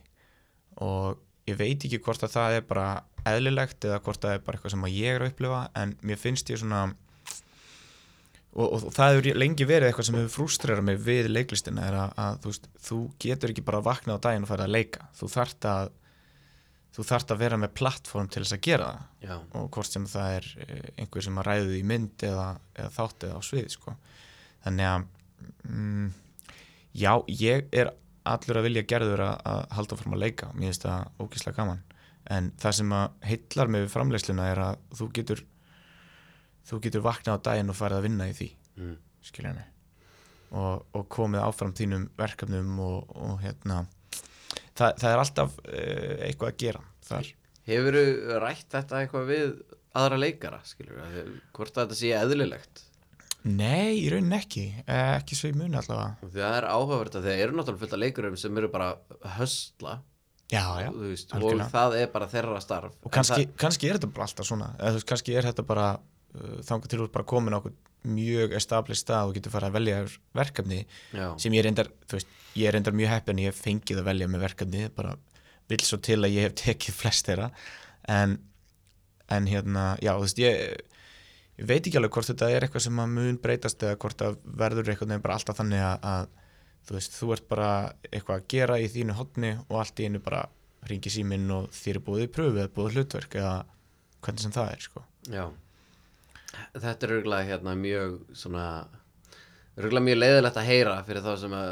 og 0.86 1.18
ég 1.50 1.58
veit 1.58 1.82
ekki 1.88 2.02
hvort 2.06 2.22
að 2.26 2.36
það 2.36 2.60
er 2.60 2.66
bara 2.70 2.88
eðlilegt 3.28 3.88
eða 3.88 4.02
hvort 4.06 4.22
það 4.22 4.36
er 4.36 4.44
bara 4.46 4.60
eitthvað 4.60 4.76
sem 4.76 4.88
ég 4.94 5.16
er 5.16 5.26
að 5.26 5.32
upplifa 5.32 5.62
en 5.82 5.96
mér 6.06 6.20
finnst 6.22 6.52
ég 6.54 6.62
svona 6.62 6.84
og, 8.58 8.66
og, 8.66 8.86
og 8.90 8.94
það 8.96 9.14
hefur 9.16 9.40
lengi 9.42 9.68
verið 9.70 9.90
eitthvað 9.90 10.10
sem 10.10 10.20
hefur 10.20 10.36
frústrerað 10.36 10.86
mig 10.88 11.00
við 11.06 11.32
leiklistina 11.32 11.88
er 11.88 11.98
að, 12.04 12.14
að 12.24 12.40
þú, 12.44 12.52
veist, 12.54 12.70
þú 12.88 13.00
getur 13.26 13.54
ekki 13.54 13.66
bara 13.68 13.82
að 13.82 13.90
vakna 13.90 14.18
á 14.18 14.24
daginn 14.28 14.48
og 14.48 14.52
fara 14.52 14.68
að 14.68 14.76
leika. 14.78 15.10
Þú 15.18 15.32
þarft 15.34 15.70
að 15.70 15.92
þú 16.98 17.06
þarft 17.06 17.34
að 17.34 17.42
vera 17.44 17.60
með 17.62 17.74
plattform 17.78 18.30
til 18.34 18.42
þess 18.42 18.56
að 18.56 18.64
gera 18.66 18.86
það. 18.90 19.02
Já, 19.28 19.34
og 19.60 19.68
hvort 19.76 19.94
sem 19.94 20.08
það 20.10 20.38
er 20.38 20.48
eh, 20.66 20.88
einhver 20.98 21.26
sem 21.28 21.38
að 21.38 21.48
ræðu 21.48 21.68
því 21.76 21.82
mynd 21.92 22.26
eða, 22.26 22.48
eða 22.74 22.94
þátt 22.96 23.26
eða 23.28 23.38
á 23.38 23.42
svið 23.46 23.68
sko. 23.76 23.94
þannig 24.64 24.90
að 24.90 25.06
mm, 25.70 26.08
já, 26.98 27.12
ég 27.44 27.70
er 27.78 27.92
allur 28.28 28.60
að 28.60 28.68
vilja 28.68 28.88
gerður 28.90 29.24
að, 29.28 29.36
að 29.52 29.62
halda 29.78 30.00
fram 30.00 30.18
að 30.18 30.24
leika. 30.26 30.50
Mér 30.56 30.72
finnst 30.72 30.88
það 30.88 31.22
ógíslega 31.22 31.60
gaman. 31.62 31.86
En 32.34 32.50
það 32.60 32.80
sem 32.80 32.98
að 32.98 33.06
heillar 33.30 33.72
mig 33.72 33.86
við 33.86 33.94
framleiðsluna 33.94 34.50
er 34.52 34.64
að 34.66 34.82
þú 34.98 35.10
getur 35.16 35.44
þú 36.68 36.80
getur 36.84 37.06
vaknað 37.06 37.40
á 37.40 37.46
daginn 37.46 37.72
og 37.72 37.78
farið 37.78 38.02
að 38.02 38.08
vinna 38.10 38.28
í 38.28 38.34
því 38.36 38.50
mm. 38.82 38.96
skilja 39.30 39.54
mig. 39.56 39.70
Og, 40.58 40.84
og 40.96 41.06
komið 41.12 41.44
áfram 41.44 41.76
þínum 41.78 42.10
verkefnum 42.18 42.82
og, 42.84 43.14
og 43.16 43.40
hérna 43.44 43.84
það, 44.78 44.98
það 45.02 45.14
er 45.14 45.24
alltaf 45.24 45.56
uh, 45.64 46.12
eitthvað 46.28 46.52
að 46.52 46.60
gera 46.64 46.84
þar. 47.08 47.32
Hefur 47.68 47.98
rætt 48.44 48.68
þetta 48.72 49.02
eitthvað 49.04 49.32
við 49.32 49.48
aðra 49.98 50.20
leikara, 50.22 50.60
skilur 50.68 51.02
hvort 51.58 51.74
að 51.78 51.88
þetta 51.88 51.98
sé 52.00 52.14
eðlilegt? 52.16 52.84
Nei, 53.48 53.96
í 54.02 54.08
raunin 54.12 54.36
ekki, 54.36 54.66
Eh, 54.84 55.14
ekki 55.16 55.36
svo 55.38 55.52
í 55.52 55.56
muni 55.56 55.78
allavega. 55.80 56.30
Það 56.34 56.56
er 56.58 56.68
áhugavert 56.68 57.16
að 57.16 57.28
þeir 57.30 57.42
eru 57.46 57.56
náttúrulega 57.56 57.84
fullt 57.84 57.96
af 57.96 58.02
leikurum 58.02 58.38
sem 58.40 58.58
eru 58.60 58.70
bara 58.74 58.90
höstla 59.38 60.00
Já, 60.48 60.64
já, 60.80 60.90
þú 60.96 61.08
veist, 61.12 61.34
og 61.36 61.62
það 61.74 61.96
er 62.00 62.12
bara 62.14 62.28
þeirra 62.32 62.60
starf. 62.64 62.94
Og 63.04 63.12
kannski, 63.12 63.50
kannski 63.60 63.90
er 63.90 63.98
þetta 63.98 64.10
bara 64.16 64.28
alltaf 64.30 64.48
svona. 64.48 64.70
Eða 64.80 64.96
þú 64.96 65.08
kannski 65.10 65.34
er 65.36 65.48
þetta 65.50 65.66
bara 65.68 65.88
uh, 66.38 66.58
þangað 66.68 66.94
til 66.94 67.04
ert 67.04 67.16
bara 67.16 67.30
komin 67.34 67.58
á 67.58 67.62
mjög 68.08 68.54
established 68.56 69.04
stað 69.04 69.32
og 69.32 69.38
getur 69.38 69.54
farið 69.54 69.72
að 69.72 69.78
velja 69.78 70.02
verkefni 70.38 70.82
já, 70.86 71.26
sem 71.42 71.56
ég 71.58 71.66
reyndar, 71.66 71.90
þú 72.08 72.20
veist, 72.20 72.36
ég 72.56 72.70
er 72.70 72.78
reyndar 72.78 72.96
mjög 72.96 73.14
heppin 73.16 73.42
ég 73.42 73.52
hef 73.52 73.64
fengið 73.66 74.02
að 74.02 74.10
velja 74.12 74.30
með 74.32 74.46
verkefni 74.46 74.84
bara 74.96 75.16
vill 75.68 75.84
svo 75.84 76.00
til 76.04 76.22
að 76.22 76.36
ég 76.36 76.48
hef 76.48 76.58
tekið 76.64 77.00
flest 77.02 77.28
þeirra. 77.28 77.50
En, 78.08 78.38
en 79.34 79.50
hérna, 79.50 79.90
já, 80.04 80.14
þú 80.16 80.28
veist, 80.28 80.44
ég 80.44 80.86
ég 81.58 81.66
veit 81.66 81.82
ekki 81.82 81.98
alveg 81.98 82.14
hvort 82.14 82.30
þetta 82.30 82.52
er 82.54 82.68
eitthvað 82.68 82.86
sem 82.86 83.00
að 83.02 83.14
mun 83.16 83.40
breytast 83.42 83.84
eða 83.84 83.98
hvort 84.02 84.20
það 84.22 84.36
verður 84.62 84.92
eitthvað 84.92 85.10
nefn 85.12 85.24
bara 85.24 85.38
alltaf 85.40 85.58
þannig 85.58 85.82
að, 85.82 86.04
að 86.12 86.28
þú 86.88 86.98
veist, 87.00 87.16
þú 87.18 87.32
ert 87.34 87.48
bara 87.50 87.70
eitthvað 88.12 88.36
að 88.36 88.50
gera 88.54 88.78
í 88.80 88.92
þínu 88.94 89.16
hotni 89.18 89.54
og 89.66 89.80
allt 89.82 90.00
í 90.00 90.08
einu 90.08 90.22
bara 90.24 90.44
ringi 90.88 91.12
síminn 91.12 91.50
og 91.52 91.72
þér 91.76 91.98
er 91.98 92.06
búið 92.06 92.28
í 92.28 92.34
pröfu 92.38 92.62
eða 92.62 92.74
búið 92.76 93.00
hlutverk 93.00 93.40
eða 93.42 93.56
hvernig 94.22 94.46
sem 94.46 94.54
það 94.54 94.76
er, 94.76 94.86
sko. 94.86 95.04
Já 95.28 95.44
Þetta 96.78 97.08
er 97.08 97.14
örgulega 97.18 97.50
hérna 97.52 97.76
mjög 97.80 98.18
svona 98.38 98.66
örgulega 99.78 100.06
mjög 100.08 100.20
leiðilegt 100.22 100.60
að 100.60 100.70
heyra 100.72 100.96
fyrir 101.08 101.26
þá 101.26 101.32
sem 101.42 101.56
að 101.58 101.72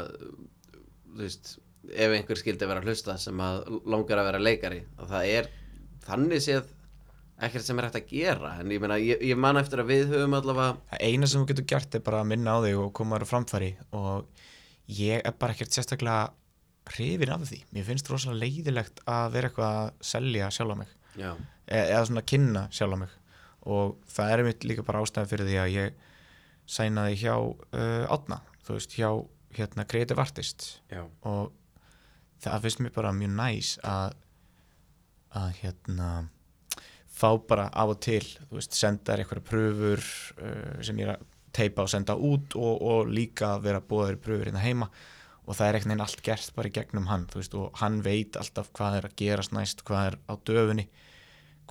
þú 1.16 1.22
veist, 1.22 1.52
ef 1.90 2.14
einhver 2.14 2.40
skildi 2.40 2.68
vera 2.68 2.82
að 2.82 2.90
hlusta 2.90 3.16
sem 3.20 3.42
að 3.42 3.60
langar 3.88 4.22
að 4.22 4.28
vera 4.30 4.42
leikari. 4.42 4.80
Og 5.00 5.10
það 5.10 5.30
er 5.34 5.50
þannig 6.06 6.42
séð 6.44 6.72
ekkert 7.46 7.66
sem 7.66 7.78
er 7.78 7.88
hægt 7.88 8.00
að 8.00 8.10
gera. 8.12 8.54
En 8.60 8.72
ég 8.72 8.82
meina, 8.82 8.98
ég, 9.02 9.22
ég 9.26 9.40
man 9.40 9.60
eftir 9.60 9.82
að 9.82 9.92
við 9.92 10.14
höfum 10.14 10.38
allavega 10.38 10.78
Það 10.92 11.04
eina 11.10 11.30
sem 11.30 11.42
þú 11.42 11.50
getur 11.50 11.68
gert 11.74 11.98
er 11.98 12.06
bara 12.06 12.22
að 12.22 12.30
minna 12.32 12.56
á 12.56 12.58
þig 12.64 12.80
og 12.80 12.94
koma 12.96 13.18
þér 13.18 13.26
á 13.28 13.32
framfæri. 13.32 13.70
Og 13.98 14.46
ég 14.96 15.20
er 15.20 15.36
bara 15.36 15.56
ekkert 15.56 15.76
sérstaklega 15.76 16.30
hrifin 16.94 17.34
af 17.34 17.44
því. 17.50 17.60
Mér 17.74 17.88
finnst 17.88 18.10
rosalega 18.10 18.44
leiðilegt 18.44 19.02
að 19.10 19.28
vera 19.34 19.50
eitthvað 19.50 19.78
að 19.82 19.92
selja 20.14 20.50
sjálf 20.54 20.80
mig. 20.80 20.96
Já, 21.16 21.30
e 21.66 21.78
eða 21.80 22.02
svona 22.06 22.28
kynna 22.28 22.66
sjálf 22.76 23.00
mig 23.00 23.14
og 23.66 23.96
það 24.10 24.32
er 24.32 24.44
mitt 24.46 24.66
líka 24.66 24.84
bara 24.86 25.02
ástæði 25.02 25.32
fyrir 25.32 25.50
því 25.50 25.58
að 25.62 25.72
ég 25.74 26.04
sænaði 26.70 27.18
hjá 27.22 27.34
uh, 27.36 28.04
átna, 28.12 28.40
þú 28.66 28.78
veist, 28.78 28.96
hjá 28.98 29.10
hérna 29.56 29.86
Creative 29.88 30.22
Artist. 30.22 30.68
Já, 30.92 31.04
og 31.26 31.52
það 32.42 32.66
finnst 32.66 32.82
mér 32.84 32.96
bara 32.96 33.14
mjög 33.16 33.36
næs 33.38 33.74
að 33.86 34.16
að 35.36 35.50
hérna 35.60 36.10
fá 37.12 37.28
bara 37.48 37.66
af 37.76 37.92
og 37.92 37.98
til 38.04 38.22
þú 38.24 38.58
veist, 38.58 38.76
senda 38.76 39.12
þér 39.12 39.22
eitthvað 39.24 39.48
pröfur 39.50 40.06
uh, 40.40 40.78
sem 40.84 41.02
ég 41.02 41.08
er 41.08 41.16
að 41.16 41.26
teipa 41.56 41.86
og 41.86 41.92
senda 41.92 42.16
út 42.16 42.56
og, 42.58 42.82
og 42.84 43.10
líka 43.10 43.56
vera 43.64 43.80
búðaður 43.80 44.20
pröfur 44.24 44.50
hérna 44.50 44.64
heima. 44.64 44.90
Og 45.46 45.54
það 45.54 45.68
er 45.68 45.76
veginn 45.78 46.02
allt 46.02 46.22
gert 46.26 46.54
bara 46.56 46.68
í 46.68 46.74
gegnum 46.74 47.06
hann 47.06 47.28
veist, 47.30 47.54
og 47.54 47.76
hann 47.80 48.00
veit 48.02 48.36
alltaf 48.36 48.72
hvað 48.74 48.98
er 48.98 49.06
að 49.06 49.18
gerast 49.20 49.54
næst 49.54 49.84
hvað 49.86 50.08
er 50.10 50.16
á 50.26 50.34
döfunni 50.42 50.88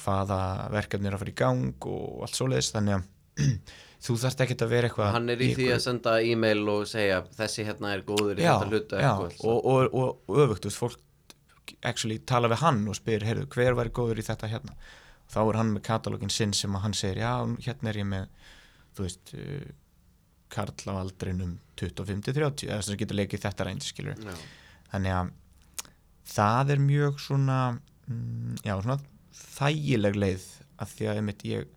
hvaða 0.02 0.40
verkefni 0.74 1.10
er 1.10 1.16
að 1.18 1.24
fara 1.24 1.34
í 1.34 1.40
gang 1.40 1.88
og 1.92 2.26
allt 2.26 2.38
svoleiðis, 2.40 2.72
þannig 2.76 2.98
að 2.98 3.06
þú 4.06 4.18
þarft 4.22 4.44
ekkert 4.46 4.64
að 4.66 4.74
vera 4.76 4.90
eitthvað 4.90 5.14
hann 5.16 5.32
er 5.34 5.40
í 5.42 5.48
því 5.48 5.54
einhverju- 5.56 5.76
að 5.76 5.84
senda 5.86 6.14
e-mail 6.24 6.70
og 6.76 6.84
segja 6.90 7.22
þessi 7.38 7.66
hérna 7.68 7.94
er 7.96 8.04
góður 8.08 8.40
í 8.42 8.46
já, 8.46 8.52
þetta 8.54 8.70
hluta 8.72 9.02
og, 9.16 9.40
og, 9.50 9.88
og, 9.96 10.20
og 10.30 10.44
öfugt, 10.46 10.70
fólk 10.76 11.02
actually 11.86 12.20
tala 12.22 12.52
við 12.52 12.62
hann 12.62 12.84
og 12.92 12.98
spyr, 13.00 13.26
heyrðu, 13.26 13.48
hver 13.56 13.76
væri 13.80 13.94
góður 13.96 14.22
í 14.22 14.26
þetta 14.28 14.52
hérna? 14.52 14.76
Þá 15.34 15.40
er 15.42 15.58
hann 15.58 15.72
með 15.74 15.84
katalógin 15.88 16.30
sinn 16.34 16.54
sem 16.54 16.76
að 16.78 16.84
hann 16.84 16.94
segir, 16.94 17.24
já, 17.24 17.32
hérna 17.66 17.90
er 17.90 17.98
ég 18.04 18.08
með 18.12 18.28
þú 18.96 19.08
veist 19.08 19.34
uh, 19.34 19.66
Karl 20.54 20.94
á 20.94 20.94
aldrinum 21.02 21.56
25-30 21.82 22.70
eða 22.70 22.84
sem 22.86 23.00
getur 23.02 23.18
leikið 23.18 23.42
þetta 23.48 23.66
reynd, 23.68 23.84
skilur 23.84 24.22
já, 24.22 24.36
þannig 24.94 25.16
að 25.18 25.34
það 26.36 26.72
er 26.76 26.84
mjög 26.86 27.18
svona 27.26 27.58
mm, 27.74 28.62
já, 28.62 28.76
svona 28.86 29.00
þægileg 29.36 30.20
leið 30.20 30.46
að 30.82 30.94
því 30.96 31.10
að 31.10 31.22
einmitt 31.22 31.48
ég 31.48 31.72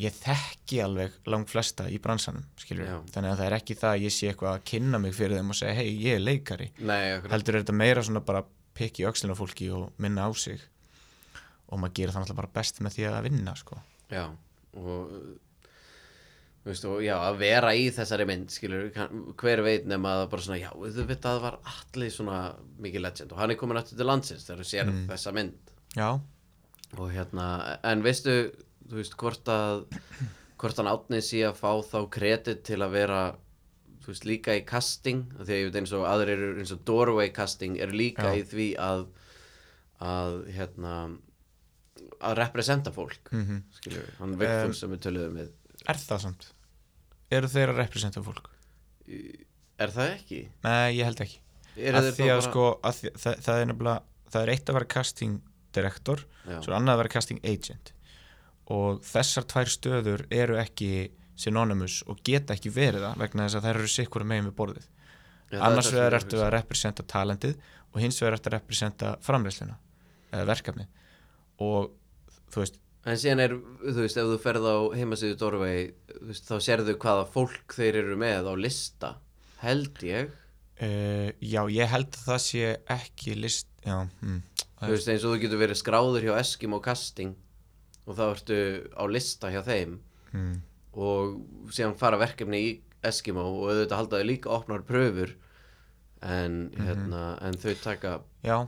ég 0.00 0.14
þekki 0.16 0.80
alveg 0.80 1.16
langt 1.28 1.50
flesta 1.52 1.84
í 1.92 1.98
bransanum, 2.00 2.46
þannig 2.64 3.28
að 3.28 3.36
það 3.36 3.46
er 3.46 3.56
ekki 3.58 3.76
það 3.76 3.90
að 3.90 4.04
ég 4.06 4.14
sé 4.14 4.30
eitthvað 4.30 4.54
að 4.54 4.66
kynna 4.70 5.00
mig 5.02 5.14
fyrir 5.16 5.36
þeim 5.36 5.52
og 5.52 5.58
segja, 5.58 5.76
hei, 5.76 5.90
ég 6.00 6.16
er 6.16 6.24
leikari. 6.24 6.68
Nei, 6.80 7.02
heldur 7.32 7.58
er 7.58 7.64
þetta 7.64 7.76
meira 7.76 8.04
svona 8.06 8.24
bara 8.24 8.44
pikki 8.78 9.04
öxlina 9.08 9.36
á 9.36 9.40
fólki 9.40 9.68
og 9.74 9.90
minna 10.00 10.24
á 10.24 10.30
sig. 10.32 10.62
Og 11.68 11.80
maður 11.80 11.96
gerir 11.98 12.14
það 12.14 12.24
náttúrulega 12.24 12.40
bara 12.40 12.54
best 12.56 12.80
með 12.84 12.96
því 12.96 13.08
að 13.10 13.24
vinna, 13.28 13.54
sko. 13.56 13.80
Já, 14.12 14.24
og 14.80 15.12
veist, 16.64 16.86
og 16.88 17.02
já, 17.04 17.14
að 17.18 17.42
vera 17.42 17.74
í 17.76 17.84
þessari 17.92 18.26
mynd, 18.28 18.52
skilur, 18.54 18.88
hver 19.40 19.64
veit 19.66 19.84
nema 19.90 20.16
að 20.22 20.24
bara 20.32 20.46
svona, 20.46 20.60
já, 20.62 20.70
þú 20.72 21.04
veit 21.08 21.18
að 21.18 21.28
það 21.28 21.44
var 21.44 21.60
allir 21.74 22.16
svona 22.16 22.40
mikið 22.80 23.04
legend 23.04 23.34
og 23.34 23.42
hann 23.42 23.52
er 23.52 23.60
komin 23.60 23.80
aftur 23.80 23.98
til 23.98 24.08
landsins 24.08 24.46
þegar 24.46 24.62
þú 24.62 24.68
sér 24.70 24.92
þessa 25.10 25.34
mynd 25.36 25.71
já, 25.96 26.20
og 26.98 27.08
hérna, 27.12 27.78
en 27.88 28.02
veistu 28.04 28.34
þú 28.88 28.98
veist, 29.00 29.16
hvort 29.20 29.48
að 29.48 29.86
hvort 30.62 30.78
hann 30.78 30.90
átnið 30.92 31.24
sé 31.26 31.40
að 31.48 31.56
fá 31.58 31.70
þá 31.88 31.98
kredit 32.14 32.62
til 32.68 32.78
að 32.84 32.92
vera 32.94 33.22
þú 34.02 34.10
veist, 34.12 34.24
líka 34.26 34.54
í 34.58 34.64
casting, 34.66 35.24
því 35.38 35.46
að 35.48 35.58
ég 35.60 35.68
veit 35.70 35.80
eins 35.82 35.92
og 35.96 36.06
aðrir 36.10 36.38
eru 36.38 36.60
eins 36.62 36.72
og 36.74 36.82
doorway 36.88 37.30
casting 37.34 37.78
er 37.82 37.92
líka 37.94 38.32
Já. 38.32 38.38
í 38.40 38.46
því 38.50 38.68
að 38.82 39.04
að 40.02 40.38
hérna 40.56 40.94
að 42.22 42.36
representa 42.40 42.90
fólk 42.94 43.30
mm 43.30 43.42
Mhm. 43.42 43.62
skilju, 43.78 44.02
hann 44.18 44.36
Vigfús 44.38 44.80
sem 44.80 44.90
við 44.90 45.00
töluðum 45.06 45.36
við 45.38 45.50
er 45.88 45.98
það 45.98 46.20
samt 46.26 46.48
eru 47.30 47.48
þeir 47.48 47.70
að 47.72 47.78
representa 47.82 48.22
fólk? 48.22 48.50
er 49.78 49.88
það 49.90 50.10
ekki? 50.16 50.40
Nei, 50.62 50.96
ég 50.98 51.04
held 51.06 51.20
ekki 51.24 51.38
að 51.90 52.10
því 52.18 52.26
að 52.34 52.42
sko 52.46 52.66
að 52.84 52.98
því, 53.00 53.10
það, 53.22 53.38
það 53.46 53.60
er 53.62 53.66
nefnilega 53.70 54.02
það 54.32 54.42
er 54.42 54.52
eitt 54.52 54.68
að 54.68 54.74
vera 54.78 54.90
casting 54.96 55.38
director 55.74 56.24
Já. 56.46 56.58
svo 56.62 56.70
er 56.72 56.78
annað 56.78 56.94
að 56.94 57.02
vera 57.02 57.12
casting 57.16 57.42
agent 57.44 57.92
og 58.72 59.02
þessar 59.06 59.46
tvær 59.50 59.70
stöður 59.72 60.26
eru 60.32 60.58
ekki 60.62 60.90
synonymous 61.42 62.02
og 62.06 62.20
geta 62.24 62.54
ekki 62.56 62.70
verið 62.72 63.06
það 63.06 63.22
vegna 63.24 63.46
þess 63.48 63.58
að 63.58 63.66
þær 63.68 63.80
eru 63.80 63.92
sikkur 63.96 64.26
megin 64.28 64.50
við 64.50 64.58
borðið 64.60 64.88
Já, 65.52 65.58
annars 65.68 65.90
vegar 65.92 66.16
ertu 66.16 66.38
að 66.40 66.52
representa 66.54 67.04
talentið 67.08 67.58
og 67.92 67.98
hins 68.00 68.20
vegar 68.22 68.38
ertu 68.38 68.48
að 68.48 68.56
representa 68.58 69.16
framleysluna 69.24 69.74
eða 70.32 70.46
verkefni 70.48 70.86
og 71.60 71.90
þú 72.52 72.64
veist 72.64 72.78
En 73.02 73.18
síðan 73.18 73.40
er, 73.42 73.52
þú 73.82 73.98
veist, 74.04 74.18
ef 74.20 74.28
þú 74.30 74.36
ferð 74.38 74.66
á 74.70 74.76
heimasíðu 74.94 75.34
Doorway, 75.40 75.88
þú 76.06 76.26
veist, 76.28 76.44
þá 76.46 76.54
sérðu 76.62 76.92
hvaða 77.02 77.24
fólk 77.32 77.74
þeir 77.74 77.96
eru 77.98 78.18
með 78.20 78.46
á 78.46 78.54
lista, 78.54 79.08
held 79.58 79.98
ég. 80.06 80.30
uh, 80.78 81.32
já, 81.42 81.62
ég 81.66 81.90
held 81.90 82.14
að 82.14 82.28
það 82.28 82.38
sé 82.44 82.68
ekki 82.94 83.34
list 83.40 83.71
já, 83.86 83.96
mm, 84.22 84.40
Þú 84.82 84.90
veist, 84.90 85.08
eins 85.12 85.24
og 85.24 85.36
þú 85.36 85.40
getur 85.44 85.60
verið 85.60 85.78
skráður 85.78 86.24
hjá 86.26 86.32
Eskimo 86.40 86.80
Casting 86.82 87.36
og 88.02 88.16
þá 88.18 88.24
ertu 88.32 88.58
á 88.98 89.04
lista 89.06 89.50
hjá 89.52 89.60
þeim 89.66 89.98
mm, 90.32 90.54
og 90.98 91.70
síðan 91.74 91.98
fara 92.00 92.18
verkefni 92.20 92.62
í 92.66 92.72
Eskimo 93.06 93.44
og 93.46 93.70
auðvitað 93.70 93.98
halda 93.98 94.20
þau 94.20 94.28
líka 94.28 94.52
opnar 94.54 94.84
pröfur 94.86 95.34
en, 96.22 96.70
hérna, 96.78 97.22
en 97.42 97.58
þau 97.58 97.74
taka, 97.82 98.16
já. 98.46 98.60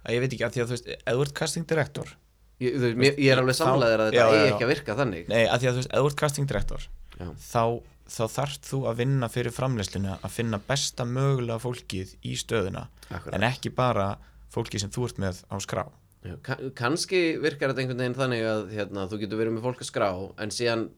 Að 0.00 0.16
ég 0.16 0.22
veit 0.24 0.32
ekki 0.32 0.46
að 0.46 0.54
því 0.54 0.62
að 0.62 0.70
þú 0.70 0.76
veist 0.76 0.90
ert 1.12 1.34
casting 1.36 1.66
director 1.68 2.14
ég, 2.60 2.76
veist, 2.80 3.18
ég 3.20 3.32
er 3.32 3.40
alveg 3.42 3.56
samlaðir 3.58 4.04
að 4.04 4.10
þetta 4.10 4.22
já, 4.22 4.28
eigi 4.30 4.40
já. 4.40 4.52
ekki 4.54 4.66
að 4.66 4.72
virka 4.72 4.96
þannig. 5.00 5.28
nei, 5.28 5.42
að 5.44 5.60
því 5.60 5.70
að 5.70 5.74
þú 5.74 5.82
veist 5.82 5.96
ert 6.00 6.20
casting 6.22 6.48
director 6.48 6.86
þá, 7.20 7.64
þá 8.10 8.24
þarft 8.34 8.68
þú 8.70 8.82
að 8.90 9.00
vinna 9.04 9.28
fyrir 9.30 9.54
framleysluna 9.54 10.18
að 10.20 10.34
finna 10.34 10.60
besta 10.66 11.06
mögulega 11.08 11.62
fólkið 11.62 12.14
í 12.26 12.36
stöðuna 12.38 12.86
Akkurat. 13.08 13.34
en 13.36 13.46
ekki 13.46 13.72
bara 13.74 14.12
fólkið 14.54 14.84
sem 14.84 14.92
þú 14.94 15.08
ert 15.08 15.22
með 15.22 15.42
á 15.46 15.56
skrá 15.62 15.84
Já, 16.20 16.34
ka 16.44 16.58
kannski 16.76 17.38
virkar 17.40 17.70
þetta 17.70 17.84
einhvern 17.84 18.02
veginn 18.02 18.18
þannig 18.18 18.42
að 18.44 18.72
hérna, 18.74 19.06
þú 19.08 19.20
getur 19.22 19.40
verið 19.40 19.54
með 19.56 19.68
fólk 19.68 19.84
að 19.84 19.88
skrá 19.88 20.08
en 20.44 20.52
síðan 20.52 20.88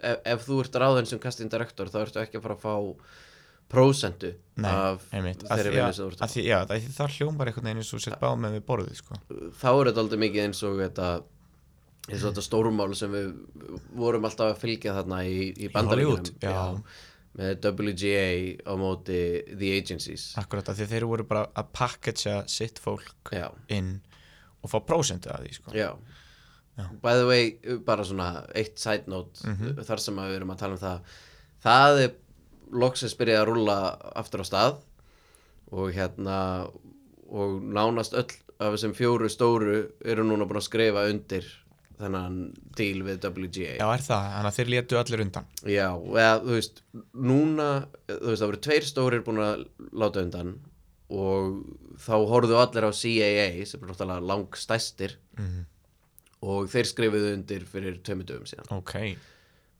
ef, 0.00 0.20
ef 0.24 0.46
þú 0.46 0.60
ert 0.62 0.78
ráðin 0.80 1.08
sem 1.10 1.20
casting 1.20 1.52
director 1.52 1.90
þá 1.92 1.98
ertu 2.06 2.22
ekki 2.22 2.40
að 2.40 2.46
fara 2.46 2.56
að 2.56 2.64
fá 2.64 3.18
prósentu 3.68 4.30
Nei, 4.56 4.70
af 4.72 5.04
einmitt, 5.12 5.42
þeirri 5.44 5.74
vinnu 5.74 5.92
sem 5.92 6.06
þú 6.06 6.12
ert 6.14 6.22
að 6.24 6.32
því, 6.32 6.44
já, 6.48 6.58
það, 6.96 7.16
hljómar 7.18 7.50
einhvern 7.50 7.68
veginn 7.68 7.82
eins 7.82 7.92
og 7.92 8.04
sett 8.04 8.20
báð 8.22 8.38
með 8.44 8.56
við 8.56 8.64
borðið 8.70 9.00
sko. 9.02 9.18
fá 9.52 9.68
þá 9.68 9.68
er 9.74 9.90
þetta 9.90 10.04
aldrei 10.04 10.22
mikið 10.24 10.46
eins 10.46 10.62
og 10.64 10.80
þetta 10.80 11.10
eins 12.08 12.22
og 12.24 12.30
þetta 12.32 12.44
stórmál 12.46 12.94
sem 12.96 13.12
við 13.12 13.28
vorum 13.98 14.24
alltaf 14.28 14.54
að 14.54 14.60
fylgja 14.62 14.94
þarna 14.96 15.22
í, 15.28 15.52
í 15.56 15.68
já. 15.68 16.82
með 17.38 17.66
WGA 17.68 18.28
á 18.66 18.72
móti 18.80 19.18
The 19.52 19.72
Agencies 19.78 20.30
akkurat 20.40 20.68
að 20.72 20.80
því 20.80 20.86
þeir 20.92 21.06
voru 21.10 21.26
bara 21.28 21.46
að 21.54 21.68
packagea 21.76 22.38
sitt 22.50 22.78
fólk 22.82 23.32
já, 23.32 23.50
inn 23.68 23.98
og 24.62 24.72
fá 24.72 24.80
prósentu 24.82 25.30
að 25.30 25.44
því 25.46 25.52
sko. 25.58 25.74
já. 25.76 25.90
Já. 26.78 26.86
by 27.02 27.14
the 27.18 27.26
way, 27.26 27.44
bara 27.84 28.04
svona 28.06 28.44
eitt 28.54 28.78
side 28.78 29.06
note 29.10 29.42
Mhm. 29.44 29.78
þar 29.84 29.98
sem 30.00 30.14
við 30.16 30.36
erum 30.36 30.50
að 30.54 30.58
tala 30.58 30.72
um 30.72 30.78
það 30.78 31.00
það 31.64 32.02
er 32.04 32.12
loksins 32.72 33.14
byrjað 33.18 33.40
að 33.42 33.48
rúlla 33.48 33.78
aftur 34.16 34.42
á 34.42 34.46
stað 34.46 34.76
og 35.72 35.92
hérna 35.92 36.70
og 37.28 37.62
nánast 37.62 38.14
öll 38.14 38.30
af 38.58 38.72
þessum 38.74 38.94
fjóru 38.96 39.28
stóru 39.30 39.90
eru 40.04 40.24
núna 40.24 40.46
búin 40.48 40.58
að 40.62 40.68
skrifa 40.70 41.06
undir 41.10 41.44
þennan 41.98 42.38
deal 42.78 43.02
við 43.06 43.24
WGA 43.26 43.76
já 43.78 43.86
er 43.86 44.04
það, 44.04 44.26
þannig 44.34 44.50
að 44.50 44.58
þeir 44.58 44.70
létu 44.74 44.98
allir 45.00 45.22
undan. 45.24 45.48
Já, 45.64 45.86
eða 45.94 46.34
þú 46.44 46.54
veist 46.54 46.82
núna, 47.12 47.68
þú 48.10 48.28
veist 48.28 48.42
það 48.42 48.50
voru 48.50 48.60
tveir 48.68 48.88
stórir 48.88 49.24
búin 49.26 49.42
að 49.44 49.64
láta 50.02 50.24
undan 50.24 50.52
og 51.08 51.58
þá 51.98 52.14
horfðu 52.30 52.60
allir 52.60 52.88
á 52.88 52.92
CAA 52.92 53.48
sem 53.66 53.82
er 53.82 53.90
náttúrulega 53.90 54.28
langstæstir 54.28 55.16
mm. 55.38 55.60
og 56.46 56.68
þeir 56.72 56.90
skrifuðu 56.92 57.34
undir 57.36 57.66
fyrir 57.68 58.00
dögum 58.04 58.48
síðan. 58.48 58.68
Ok, 58.76 58.94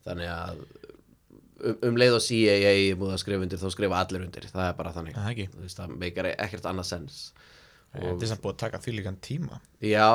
þannig 0.06 0.32
að 0.32 0.64
um, 0.64 1.76
um 1.90 2.00
leið 2.00 2.16
og 2.16 2.24
CAA 2.24 2.72
er 2.72 2.98
múið 2.98 3.14
að 3.14 3.22
skrifa 3.24 3.46
undir 3.46 3.62
þá 3.62 3.68
skrifa 3.76 4.02
allir 4.02 4.26
undir, 4.26 4.48
það 4.50 4.70
er 4.70 4.80
bara 4.80 4.94
þannig. 4.96 5.20
Það 5.20 5.76
það 5.76 5.94
meikar 6.00 6.32
ekkert 6.34 6.70
annað 6.72 6.90
sens 6.94 7.22
þetta 7.94 8.22
er 8.26 8.30
samt 8.32 8.42
búið 8.44 8.54
að 8.54 8.60
taka 8.64 8.80
því 8.84 8.94
líkan 8.98 9.16
tíma. 9.24 9.60
Já, 9.80 10.06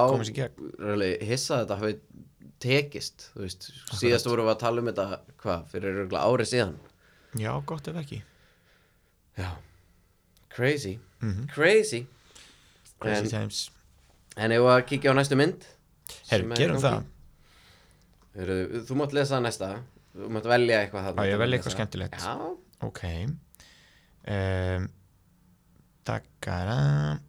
hissa 1.26 1.62
þetta 1.64 1.78
hafi 1.82 1.96
tekist, 2.64 3.30
veist. 3.36 3.70
Síðast 3.98 4.28
vorum 4.30 4.48
við 4.48 4.54
að 4.56 4.60
tala 4.64 4.84
um 4.84 4.90
þetta, 4.92 5.08
hvað, 5.44 5.64
fyrir 5.74 5.98
örugglega 5.98 6.30
ári 6.32 6.46
síðan. 6.48 6.76
Já, 7.42 7.52
gott 7.68 7.88
ef 7.92 7.98
ekki. 8.04 8.22
Já, 9.40 9.50
crazy. 10.54 11.00
Mhm. 11.22 11.48
Crazy. 11.54 12.04
Crazy 13.02 13.26
En, 13.26 13.30
times. 13.30 13.64
en 14.38 14.52
ef 14.56 14.62
að 14.70 14.86
kíkja 14.88 15.12
á 15.12 15.16
næstu 15.18 15.36
mynd 15.36 15.66
herru, 16.30 16.52
er 16.52 16.56
gerum 16.62 16.78
það. 16.80 17.04
Heru, 18.38 18.56
Þú 18.88 18.96
mátt 19.02 19.14
lesa 19.18 19.40
næsta. 19.44 19.72
Þú 20.16 20.30
mátt 20.30 20.46
velja 20.48 20.80
eitthvað 20.86 21.08
þarna 21.10 21.26
Á, 21.26 21.30
ég 21.30 21.38
velja 21.42 21.58
eitthvað 21.58 21.76
skemmtilegt. 21.76 22.22
Já, 22.22 22.34
ok. 22.86 23.04
Um, 24.24 24.88
Daggara 26.06 27.20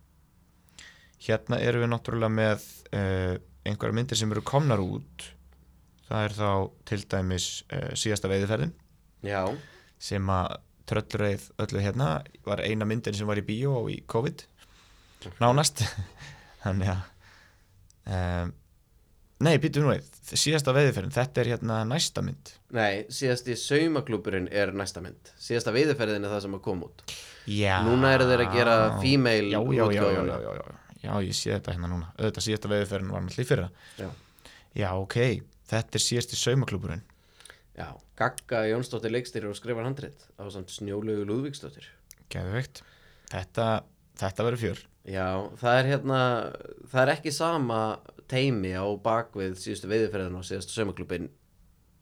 Hérna 1.24 1.58
erum 1.62 1.84
við 1.84 1.92
náttúrulega 1.92 2.32
með 2.32 2.64
uh, 2.92 3.36
einhverja 3.64 3.96
myndir 3.96 4.20
sem 4.20 4.32
eru 4.34 4.44
komnar 4.44 4.82
út. 4.84 5.28
Það 6.04 6.26
er 6.26 6.36
þá 6.36 6.50
til 6.90 7.00
dæmis 7.14 7.48
uh, 7.72 7.92
síðasta 7.96 8.30
veiðiferðin. 8.32 8.74
Já, 9.24 9.40
sem 10.04 10.28
að 10.28 10.58
tröllreið 10.90 11.46
öllu 11.64 11.80
hérna 11.80 12.08
var 12.44 12.60
eina 12.60 12.84
myndin 12.88 13.16
sem 13.16 13.28
var 13.28 13.40
í 13.40 13.46
bíó 13.46 13.78
og 13.78 13.88
í 13.92 14.02
COVID. 14.10 14.44
Nánast. 15.40 15.80
Þannig 16.64 16.92
að 16.92 17.00
um, 18.12 18.52
nei, 19.44 19.54
býtu 19.62 19.80
nú 19.80 19.94
við 19.94 20.10
síðasta 20.32 20.72
veiðferðin, 20.76 21.12
þetta 21.14 21.40
er 21.42 21.50
hérna 21.54 21.80
næsta 21.88 22.22
mynd. 22.24 22.54
Nei, 22.74 23.04
síðasti 23.12 23.56
saumaklúburinn 23.60 24.48
er 24.52 24.72
næsta 24.76 25.02
mynd. 25.04 25.32
Síðasta 25.40 25.74
veiðuferðin 25.74 26.24
er 26.24 26.32
það 26.32 26.46
sem 26.46 26.56
að 26.56 26.64
koma 26.64 26.88
út. 26.88 27.04
Já, 27.48 27.76
Núna 27.84 28.14
eru 28.16 28.28
þeir 28.30 28.46
að 28.46 28.56
gera 28.56 28.78
female 29.02 29.52
já, 29.52 29.60
já, 29.60 29.84
já, 29.92 30.04
já, 30.04 30.22
já, 30.24 30.54
já, 30.60 30.78
já, 31.04 31.12
ég 31.24 31.36
sé 31.36 31.52
þetta 31.54 31.74
hérna 31.76 31.90
núna. 31.92 32.12
Auðvitað 32.18 32.46
síðasta 32.48 32.70
veiðferðin 32.72 33.12
var 33.14 33.24
náttúrulega 33.26 33.44
í 33.46 33.50
fyrra. 33.50 33.68
Já. 34.00 34.08
já, 34.80 34.88
ok, 34.96 35.18
þetta 35.70 36.00
er 36.00 36.04
síðasti 36.08 36.40
saumaklúburinn 36.40 37.04
Já, 37.74 37.88
Gagga 38.14 38.60
Jónsdóttir 38.70 39.10
leikstýrir 39.10 39.50
og 39.50 39.56
skrifar 39.58 39.82
handrit 39.82 40.28
á 40.38 40.46
samt 40.46 40.70
Snjólegu 40.70 41.24
Lúðvíksdóttir. 41.26 41.88
Geðveikt. 42.30 42.84
Þetta, 43.32 43.64
þetta 44.20 44.46
verður 44.46 44.62
fjör. 44.62 44.82
Já, 45.10 45.26
það 45.58 45.78
er 45.80 45.88
hérna 45.90 46.18
það 46.92 47.00
er 47.02 47.12
ekki 47.16 47.32
sama 47.34 47.80
teimi 48.30 48.70
á 48.78 48.86
bakvið 49.04 49.58
síðustu 49.60 49.90
veiðuferðin 49.90 50.38
og 50.38 50.46
síðustu 50.46 50.78
saumaklúbin 50.78 51.26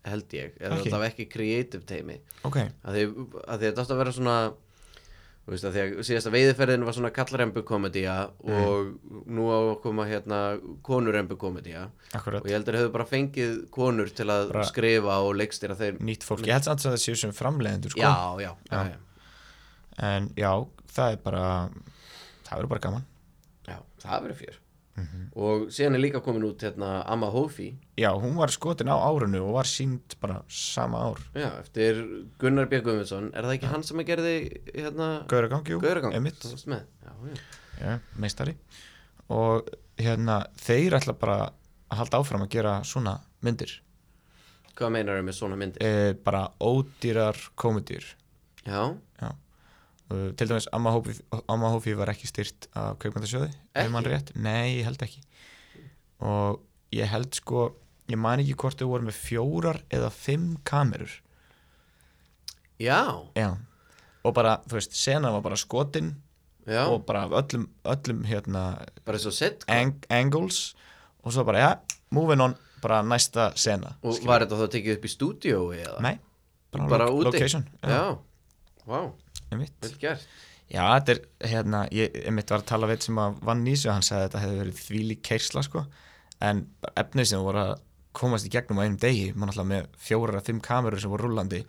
held 0.07 0.37
ég, 0.37 0.53
Ekki? 0.59 0.85
þetta 0.85 1.01
var 1.01 1.09
ekki 1.09 1.27
creative 1.31 1.87
teimi 1.87 2.17
ok, 2.47 2.59
að 2.83 2.97
því, 2.97 3.03
að 3.43 3.59
því 3.63 3.69
þetta 3.69 3.83
átti 3.85 3.95
að 3.95 4.01
vera 4.03 4.15
svona 4.17 4.37
þú 5.43 5.51
veist 5.55 5.65
að 5.67 5.75
því 5.75 5.81
að 5.83 6.03
síðasta 6.07 6.31
veiðuferðin 6.33 6.85
var 6.87 6.95
svona 6.97 7.11
kallarembu 7.17 7.63
komedía 7.67 8.17
og 8.47 8.93
nú 9.27 9.47
á 9.51 9.59
að 9.59 9.71
koma 9.83 10.05
hérna 10.07 10.39
konurembu 10.87 11.35
komedía 11.41 11.89
akkurat. 12.15 12.45
Og 12.45 12.47
ég 12.51 12.55
heldur 12.61 12.79
hefur 12.79 12.93
bara 12.95 13.09
fengið 13.11 13.57
konur 13.75 14.13
til 14.15 14.29
að 14.31 14.53
Bara- 14.53 14.69
skrifa 14.71 15.17
og 15.27 15.35
leikstýra 15.41 15.75
þeir 15.79 15.99
nýtt 15.99 16.23
fólk, 16.29 16.47
ég 16.47 16.55
held 16.55 16.69
samt 16.71 16.85
að 16.87 16.95
það 16.95 17.03
séu 17.07 17.17
sem 17.25 17.33
framleiðendur 17.35 17.91
sko. 17.97 18.01
já, 18.01 18.15
já, 18.39 18.53
já, 18.71 18.71
Já. 18.71 18.83
já, 18.93 18.99
en 20.13 20.29
já, 20.39 20.53
það 20.95 21.13
er 21.13 21.23
bara 21.27 21.45
það 22.47 22.57
verður 22.59 22.69
bara 22.77 22.85
gaman. 22.87 23.05
Já, 23.67 23.79
það 24.07 24.23
verður 24.29 24.41
fjör 24.45 24.62
Mhm. 24.97 25.31
og 25.35 25.69
síðan 25.73 25.95
er 25.97 26.03
líka 26.03 26.21
komin 26.21 26.43
út 26.45 26.61
hérna 26.61 27.03
Amma 27.09 27.31
Hófi. 27.33 27.71
Já, 27.97 28.11
hún 28.13 28.35
var 28.37 28.49
skotin 28.53 28.91
á 28.93 28.97
árunu 29.01 29.41
og 29.47 29.55
var 29.55 29.65
sínd 29.65 30.17
bara 30.21 30.43
sama 30.49 30.99
ár. 30.99 31.19
Já, 31.35 31.49
eftir 31.61 32.27
Gunnar 32.39 32.67
B. 32.69 32.81
Guðmundsson. 32.85 33.31
Er 33.35 33.43
það 33.43 33.55
ekki 33.57 33.71
hann 33.73 33.83
sem 33.83 33.97
að 33.99 34.07
gerði 34.11 34.35
hérna 34.75 35.27
Gauragang, 35.29 35.65
jú, 35.65 35.81
Gauragang? 35.81 36.13
emitt 36.15 36.43
já, 36.43 36.83
já. 37.07 37.39
já, 37.81 37.99
meistari. 38.19 38.55
Og 39.31 39.69
hérna, 39.97 40.47
þeir 40.61 40.99
ætla 41.01 41.19
bara 41.19 41.39
að 41.91 41.97
halda 42.03 42.19
áfram 42.21 42.45
að 42.45 42.51
gera 42.51 42.81
svona 42.85 43.21
myndir. 43.43 43.81
Hvað 44.77 44.93
meinar 44.93 45.19
þau 45.21 45.25
með 45.27 45.37
svona 45.37 45.57
myndir? 45.57 45.83
e, 45.85 46.13
bara 46.15 46.49
ódýrar 46.61 47.37
komedýr 47.57 48.05
já, 48.65 48.97
já 49.21 49.33
til 50.11 50.49
dæmis 50.49 50.69
Amma 50.73 51.71
Hófi, 51.73 51.95
var 51.97 52.13
ekki 52.13 52.29
styrt 52.31 52.69
af 52.77 52.97
rétt, 54.11 54.35
nei, 54.37 54.79
ég 54.81 54.85
held 54.89 55.03
ekki. 55.03 55.23
Og 56.23 56.61
ég 56.93 57.09
held 57.09 57.35
sko 57.35 57.71
ég 58.11 58.19
man 58.21 58.43
ekki 58.43 58.57
hvort 58.59 58.81
þau 58.81 58.91
voru 58.91 59.09
með 59.09 59.21
fjórar 59.21 59.83
eða 59.93 60.11
fimm 60.13 60.57
kamerur. 60.69 61.15
Já, 62.83 63.29
já, 63.39 63.55
og 64.27 64.35
bara, 64.35 64.59
þú 64.67 64.79
veist, 64.79 64.97
sena 64.99 65.31
var 65.31 65.43
bara 65.45 65.57
skotin 65.57 66.17
já. 66.67 66.83
og 66.89 67.05
bara 67.07 67.29
öllum, 67.31 67.69
öllum 67.85 68.25
hérna 68.27 68.83
sett 69.31 69.65
ang 69.69 70.03
angles. 70.11 70.75
Og 71.23 71.33
svo 71.33 71.45
bara, 71.47 71.59
já, 71.63 71.97
moving 72.11 72.43
on 72.43 72.57
bara 72.83 73.03
næsta 73.07 73.53
sena 73.59 73.95
og 74.03 74.19
var 74.27 74.43
þetta 74.45 74.59
þá 74.59 74.73
tekið 74.75 74.97
upp 74.97 75.05
í 75.07 75.11
stúdíói 75.13 75.77
eða? 75.85 75.99
nei, 76.03 76.17
bara, 76.75 76.89
Bara 76.91 77.07
lo 77.07 77.21
úti? 77.21 77.31
location 77.31 77.67
já, 77.79 78.19
vá, 78.87 78.99
einmitt. 78.99 79.32
Vel 79.61 79.93
gert. 80.01 80.27
Já, 80.73 80.83
þetta 80.97 81.13
er, 81.13 81.21
hérna, 81.53 81.83
ég 81.93 82.15
einmitt 82.25 82.49
var 82.51 82.63
að 82.63 82.69
tala 82.71 82.87
við 82.89 83.01
sem 83.05 83.19
að 83.21 83.35
vann 83.45 83.65
þessu, 83.67 83.91
hann 83.93 84.03
sagði 84.07 84.23
að 84.23 84.29
þetta 84.31 84.43
hefði 84.45 84.61
verið 84.63 84.83
þvílík 84.87 85.23
keirsla, 85.29 85.63
sko. 85.63 85.83
En 86.41 86.67
efnið 86.97 87.29
sem 87.29 87.43
voru 87.45 87.59
að 87.59 87.75
komast 88.17 88.47
í 88.49 88.53
gegnum 88.53 88.81
á 88.81 88.85
einum 88.87 88.99
degi, 89.01 89.33
mann 89.37 89.53
alltaf 89.53 89.67
með 89.69 89.87
fjórar 90.01 90.41
að 90.41 90.49
fimm 90.49 90.61
kamerur 90.65 91.01
sem 91.01 91.13
voru 91.13 91.29
rullandi 91.29 91.63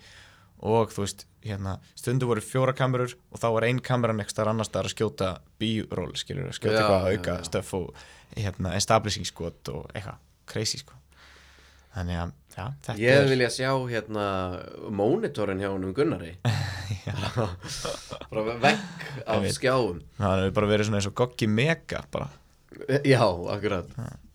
og 0.64 0.92
þú 0.96 1.04
veist, 1.04 1.26
hérna, 1.44 1.78
stundu 2.00 2.28
voru 2.30 2.42
fjóra 2.44 2.74
kamerur 2.76 3.12
og 3.32 3.40
þá 3.42 3.48
var 3.58 3.66
ein 3.68 3.80
kameran 3.84 4.24
ekki 4.24 4.32
staðar 4.32 4.54
annars 4.54 4.72
að 4.72 4.90
skjóta 4.94 5.30
bíról, 5.60 6.14
skilur, 6.16 6.48
að 6.48 6.58
skjóta 6.60 6.76
Já, 6.76 6.80
eitthvað 6.80 7.00
að 7.00 7.08
já, 7.12 7.18
auka 7.20 7.36
já. 7.36 7.48
stöf 7.50 7.74
og 7.80 8.04
hérna, 8.38 8.72
establishing 8.80 9.28
skot 9.28 9.72
og 9.74 9.90
eitthvað 9.92 10.22
crazy, 10.48 10.80
sko. 10.80 10.96
Þannig 11.94 12.22
að, 12.24 12.32
já, 12.58 12.66
Ég 12.98 13.10
er 13.18 13.28
vilja 13.30 13.50
sjá 13.50 13.70
hérna 13.90 14.26
mónitorinn 14.94 15.60
hjá 15.64 15.70
honum 15.74 15.94
Gunnari. 15.98 16.36
Bara 18.32 18.58
vekk 18.62 19.24
af 19.28 19.48
skjáum. 19.56 20.02
Það 20.20 20.42
hefur 20.44 20.56
bara 20.60 20.70
verið 20.74 20.88
svona 20.90 21.00
eins 21.02 21.10
og 21.10 21.16
Goggi 21.20 21.48
Mega 21.50 22.04
bara, 22.14 22.30
Já, 23.06 23.22
akkurat. 23.54 23.90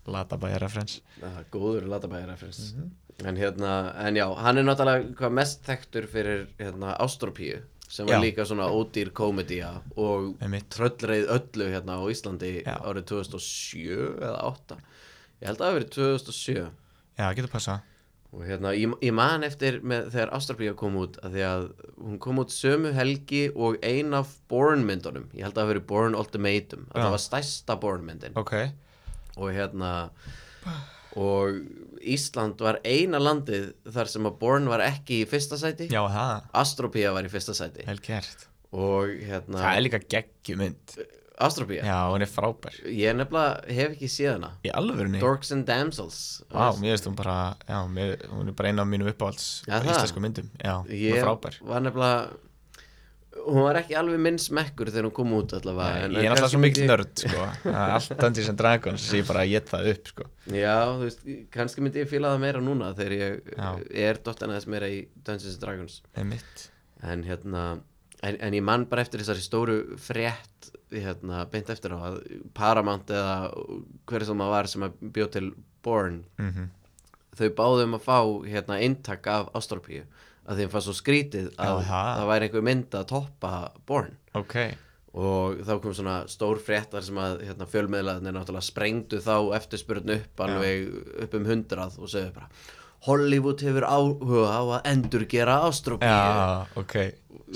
Latabæja 0.09 0.59
referens 0.63 1.01
er 1.21 1.45
góður 1.53 1.89
latabæði 1.91 2.29
referens 2.31 2.73
Mhm. 2.75 2.91
En 3.27 3.35
hérna, 3.37 3.93
en 3.99 4.15
já, 4.15 4.29
hann 4.39 4.59
er 4.59 4.63
náttúrulega 4.63 5.09
hvað 5.19 5.33
mest 5.35 5.65
þekktur 5.67 6.05
fyrir 6.07 6.45
hérna 6.61 6.93
Ástrópíu 7.03 7.63
sem 7.89 8.07
var 8.07 8.15
Já. 8.15 8.21
líka 8.23 8.45
svona 8.47 8.69
ódýr 8.71 9.11
komedía 9.11 9.73
og 9.97 10.37
tröllreið 10.71 11.27
öllu 11.27 11.67
hérna 11.73 11.99
á 11.99 12.03
Íslandi 12.07 12.63
Já. 12.63 12.77
árið 12.79 13.05
2007 13.11 14.21
eða 14.23 14.39
8 14.45 14.77
Ég 15.43 15.47
held 15.49 15.59
að 15.59 15.59
það 15.59 15.67
hafi 15.67 15.79
verið 15.81 15.91
2007 15.91 16.71
já, 17.19 17.35
getur 17.35 17.51
passa 17.51 17.81
og 18.29 18.43
hérna, 18.45 18.75
ég, 18.77 18.93
ég 19.01 19.15
man 19.17 19.47
eftir 19.47 19.79
með, 19.81 20.11
þegar 20.13 20.35
Ástrapía 20.37 20.75
kom 20.77 20.99
út 21.01 21.17
að 21.25 21.39
því 21.39 21.45
að 21.49 21.63
hún 21.97 22.19
kom 22.21 22.43
út 22.43 22.53
sömu 22.53 22.93
helgi 22.97 23.47
og 23.55 23.79
ein 23.87 24.13
af 24.17 24.35
Bourne 24.53 24.85
myndunum 24.85 25.31
ég 25.33 25.47
held 25.47 25.55
að 25.55 25.63
það 25.63 25.65
hafi 25.65 25.73
verið 25.73 25.87
Bourne 25.89 26.21
Ultimatum 26.21 26.85
að 26.91 26.99
Já. 27.01 27.03
það 27.07 27.15
var 27.15 27.25
stærsta 27.25 27.79
Bourne 27.81 28.09
myndin 28.11 28.37
ok, 28.37 28.55
og 29.39 29.49
hérna 29.57 29.93
og 31.29 31.63
Ísland 31.99 32.61
var 32.63 32.79
eina 32.87 33.19
landið 33.23 33.73
þar 33.91 34.13
sem 34.13 34.29
að 34.29 34.37
Bourne 34.43 34.71
var 34.71 34.85
ekki 34.85 35.23
í 35.25 35.27
fyrsta 35.27 35.57
sæti. 35.59 35.89
Já, 35.91 35.99
það, 36.13 36.45
Astropía 36.61 37.11
var 37.17 37.27
í 37.27 37.33
fyrsta 37.33 37.57
sæti. 37.59 37.83
Og 38.77 39.17
hérna 39.27 39.59
það 39.65 39.73
er 39.73 39.83
líka 39.83 40.01
geggjumynd 40.15 40.95
Astropía, 41.39 41.85
já, 41.87 41.99
hún 42.11 42.23
er 42.25 42.27
frábær. 42.27 42.75
Ég 42.91 43.15
nefnilega 43.15 43.63
hef 43.77 43.93
ekki 43.95 44.09
séð 44.11 44.33
hana. 44.35 44.49
Í 44.67 44.73
alvörunni, 44.75 45.21
Dorks 45.23 45.53
and 45.55 45.67
Damsels. 45.69 46.43
Vá, 46.51 46.73
mér 46.81 46.97
veist 46.97 47.07
hún 47.07 47.15
bara 47.15 47.55
já, 47.69 47.79
mér, 47.87 48.17
hún 48.33 48.49
er 48.51 48.57
bara 48.59 48.73
eina 48.73 48.83
af 48.83 48.89
mínum 48.91 49.07
uppáhalds 49.13 49.63
það? 49.69 49.87
íslensku 49.93 50.21
myndum, 50.25 50.51
já, 50.59 50.75
hún 50.83 50.91
ég 50.99 51.15
er 51.15 51.23
frábær. 51.25 51.61
var 51.63 51.81
nefnilega 51.87 52.29
hún 53.49 53.63
var 53.63 53.77
ekki 53.79 53.95
alveg 53.95 54.19
minn 54.25 54.39
smekkur 54.43 54.89
þegar 54.91 55.07
hún 55.07 55.15
kom 55.15 55.31
út 55.37 55.53
allavega 55.55 56.07
en- 56.09 56.17
ég 56.19 56.25
er 56.27 56.33
alltaf 56.35 56.51
svo 56.51 56.59
mikil 56.59 56.89
nörd 56.91 57.13
sko. 57.23 57.45
Allt 57.71 58.17
Dungeons 58.19 58.49
and 58.51 58.59
Dragons 58.59 59.05
ég 59.15 59.27
bara 59.29 59.45
get 59.47 59.71
það 59.71 59.91
upp 59.93 60.09
sko. 60.11 60.25
já, 60.51 60.75
þú 60.91 61.05
veist, 61.07 61.23
kannski 61.55 61.85
myndi 61.85 62.03
ég 62.03 62.11
fíla 62.11 62.33
það 62.35 62.43
meira 62.43 62.61
núna 62.65 62.91
þegar 62.99 63.15
ég 63.15 63.55
Já. 63.55 63.71
er 64.09 64.19
dottan 64.27 64.51
aðeins 64.51 64.67
meira 64.67 64.91
í 64.91 65.07
Dungeons 65.23 65.55
and 65.55 65.63
Dragons. 65.63 66.03
En 67.01 67.23
hérna 67.23 67.63
en, 68.23 68.37
en 68.41 68.57
ég 68.57 68.65
man 68.65 68.87
bara 68.91 69.05
eftir 69.05 69.23
þessari 69.23 69.45
stóru 69.45 69.79
frétt 70.01 70.73
hérna, 70.91 71.45
beint 71.53 71.71
eftir 71.71 71.93
á 71.95 71.99
að 72.11 72.19
Paramount 72.57 73.11
eða 73.13 73.37
hver 74.09 74.25
sem 74.27 74.43
það 74.43 74.55
var 74.57 74.71
sem 74.73 74.89
að 74.89 74.99
bjóð 75.15 75.31
til 75.37 75.47
Born 75.85 76.23
Mm 76.41 76.69
þau 77.39 77.51
báðum 77.55 77.97
að 77.99 78.05
fá 78.07 78.19
hérna 78.49 78.81
eintak 78.83 79.29
af 79.31 79.53
Ástrópíu 79.59 80.05
að 80.49 80.63
þeim 80.63 80.73
fannst 80.73 80.89
svo 80.89 80.97
skrítið 80.97 81.51
að 81.61 81.83
Já, 81.85 81.91
það. 81.91 82.23
væri 82.31 82.49
einhver 82.49 82.65
mynd 82.67 82.97
að 82.99 83.07
toppa 83.13 83.53
Born 83.89 84.17
ok, 84.39 84.57
og 85.19 85.61
þá 85.69 85.73
kom 85.85 85.95
svona 85.99 86.17
stór 86.31 86.61
fréttar 86.65 87.05
sem 87.07 87.21
að 87.21 87.45
hérna, 87.47 87.69
fjölmiðlaðinni 87.69 88.35
náttúrulega 88.35 88.71
sprengdu 88.71 89.23
þá 89.25 89.35
eftirspurn 89.61 90.15
upp 90.17 90.45
alveg 90.47 90.91
upp 91.27 91.39
um 91.39 91.49
hundrað 91.53 92.01
og 92.01 92.13
segðu 92.13 92.35
bara 92.41 92.51
Hollywood 93.07 93.61
hefur 93.63 93.85
áhuga 93.87 94.49
á 94.51 94.63
að 94.81 94.89
endurgera 94.91 95.61
Ástrópíu 95.69 96.09
já, 96.11 96.67
ok 96.81 96.97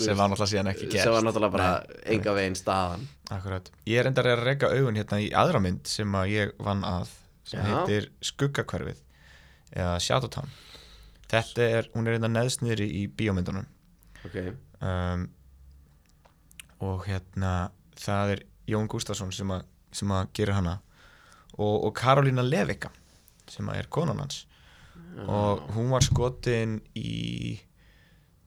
sem 0.00 0.16
var 0.16 0.30
náttúrulega 0.30 0.50
síðan 0.54 0.72
ekki 0.72 0.88
gert 0.88 1.06
sem 1.06 1.14
var 1.14 1.26
náttúrulega 1.26 1.56
bara 1.56 2.02
enga 2.14 2.34
veginn 2.36 2.58
staðan. 2.58 3.06
Akkurat. 3.32 3.70
Ég 3.88 4.00
er 4.00 4.08
endar 4.10 4.28
að 4.32 4.44
reyka 4.46 4.72
augun 4.72 4.98
hérna 5.00 5.20
í 5.20 5.30
aðra 5.36 5.60
mynd 5.64 5.88
sem 5.88 6.18
að 6.18 6.32
ég 6.32 6.52
vann 6.62 6.84
að 6.88 7.10
sem 7.48 7.60
Já. 7.60 7.66
heitir 7.68 8.10
Skuggakverfið 8.24 9.00
eða 9.72 9.96
Shadowtown 10.04 10.52
Þetta 11.32 11.64
er, 11.64 11.86
hún 11.94 12.06
er 12.06 12.18
hérna 12.18 12.28
neðst 12.28 12.60
niðri 12.60 12.86
í 12.92 13.06
bíómyndunum. 13.08 13.64
Ok, 14.28 14.34
um, 14.84 15.22
og 16.84 17.06
hérna 17.08 17.70
það 17.96 18.34
er 18.34 18.42
Jón 18.68 18.90
Gustafsson 18.92 19.32
sem 19.32 19.48
að, 19.54 19.64
sem 19.96 20.12
að 20.12 20.26
gera 20.36 20.58
hana. 20.58 20.74
Og, 21.56 21.86
og 21.88 21.94
Karolína 21.96 22.44
Levika 22.44 22.90
sem 23.48 23.68
að 23.68 23.80
er 23.80 23.88
konan 23.92 24.20
hans. 24.20 24.42
Og 25.24 25.64
hún 25.72 25.88
var 25.92 26.04
skotin 26.04 26.78
í 26.96 27.56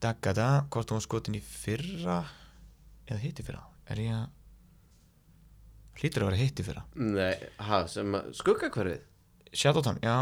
Dagada, 0.02 0.66
hvort 0.68 0.90
hún 0.92 1.00
skotin 1.00 1.38
í 1.38 1.40
fyrra 1.40 2.18
eða 3.08 3.20
hitti 3.22 3.44
fyrra? 3.46 3.62
Er 3.88 4.00
ég 4.02 4.12
að 4.12 4.26
hlýtur 5.96 6.26
að 6.26 6.30
vera 6.30 6.40
hitti 6.42 6.66
fyrra? 6.66 6.82
Nei, 7.00 7.36
ha, 7.64 7.78
sem 7.88 8.18
að 8.18 8.32
skuggakverfið 8.36 9.04
Shadowtown, 9.56 10.02
já, 10.04 10.16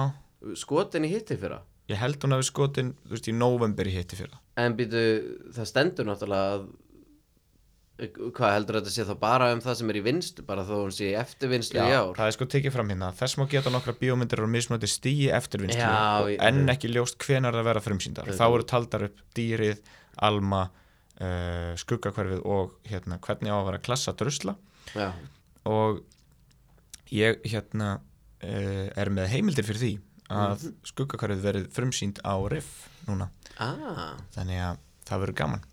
skotin 0.60 1.08
í 1.08 1.10
hitti 1.10 1.34
fyrra? 1.40 1.58
Ég 1.90 1.98
held 2.00 2.22
hún 2.22 2.36
hafi 2.36 2.46
skotin 2.46 2.94
þú 3.02 3.16
veist, 3.16 3.28
í 3.28 3.34
november 3.34 3.90
í 3.90 3.96
hitti 3.96 4.16
fyrra. 4.20 4.38
En 4.62 4.76
býtu, 4.78 5.02
það 5.56 5.68
stendur 5.72 6.06
náttúrulega 6.08 6.54
að 6.54 6.68
hvað 7.94 8.52
heldur 8.56 8.76
þetta 8.80 8.90
sé 8.90 9.04
þá 9.06 9.12
bara 9.20 9.48
um 9.54 9.60
það 9.62 9.76
sem 9.78 9.90
er 9.92 9.98
í 10.00 10.02
vinstu 10.02 10.42
bara 10.46 10.64
þó 10.66 10.72
hún 10.80 10.94
sé 10.94 11.12
í 11.12 11.16
eftirvinnslu 11.20 11.78
í 11.78 11.92
ár? 11.94 12.14
það 12.18 12.26
er 12.26 12.34
sko 12.34 12.46
tekið 12.50 12.72
fram 12.74 12.88
hérna. 12.90 13.10
Þess 13.14 13.36
má 13.38 13.44
geta 13.52 13.70
nokkra 13.70 13.94
bíómyndir 14.00 14.42
og 14.42 14.50
mismöndi 14.50 14.88
stíi 14.90 15.28
eftirvinnslu 15.30 15.78
Já, 15.78 16.24
enn 16.48 16.66
ekki 16.74 16.90
ljóst 16.90 17.18
hvenar 17.22 17.54
það 17.54 17.68
vera 17.70 17.82
frumsýndar. 17.84 18.32
Þá 18.34 18.44
eru 18.48 18.66
taldar 18.66 19.04
upp 19.06 19.20
dýrið, 19.38 19.78
alma 20.26 20.64
uh, 21.20 21.70
skuggakverfið 21.78 22.42
og 22.50 22.74
hérna 22.90 23.20
hvernig 23.22 23.54
á 23.54 23.58
að 23.60 23.68
vera 23.70 23.82
klassa 23.86 24.16
drusla. 24.18 24.56
Já, 24.98 25.12
og 25.70 26.02
ég 27.14 27.38
hérna 27.46 27.92
uh, 28.00 28.90
er 28.98 29.12
með 29.14 29.30
heimildir 29.36 29.66
fyrir 29.70 29.82
því 29.84 29.92
að 30.34 30.64
Mhm. 30.64 30.74
skuggakverfið 30.88 31.42
verið 31.46 31.70
frumsýnd 31.70 32.18
á 32.26 32.34
riff 32.50 32.88
núna. 33.06 33.28
Ah, 33.60 34.16
þannig 34.34 34.58
að 34.66 34.78
það 35.06 35.20
verður 35.22 35.36
gaman. 35.44 35.64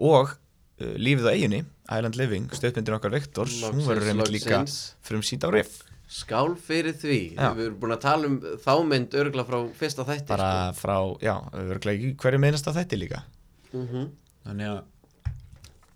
Og 0.00 0.32
lífið 0.78 1.26
á 1.26 1.32
eiginni 1.34 1.60
Island 1.88 2.16
Living, 2.20 2.48
stöðmyndin 2.54 2.94
okkar 2.98 3.14
Viktors 3.16 3.58
hún 3.64 3.80
verður 3.86 4.12
einmitt 4.12 4.30
líka 4.34 4.58
loksins. 4.60 4.94
frumsýnd 5.06 5.46
á 5.46 5.50
riff 5.54 5.84
Skál 6.08 6.54
fyrir 6.56 6.94
því 6.96 7.16
Já. 7.36 7.50
Við 7.52 7.66
erum 7.66 7.80
búin 7.82 7.92
að 7.92 8.00
tala 8.06 8.28
um 8.30 8.36
þá 8.64 8.70
mynd 8.88 9.16
örgla 9.20 9.42
frá 9.44 9.58
fyrsta 9.76 10.06
þætti 10.08 10.30
bara 10.30 10.50
frá, 10.72 10.96
já, 11.20 11.34
örglega 11.52 11.98
ekki 11.98 12.14
hverju 12.22 12.40
meinast 12.40 12.70
að 12.70 12.78
þetta 12.80 13.00
líka 13.02 13.20
sko. 13.68 13.82
mm 13.82 14.06
þannig 14.48 14.70
að 14.72 14.80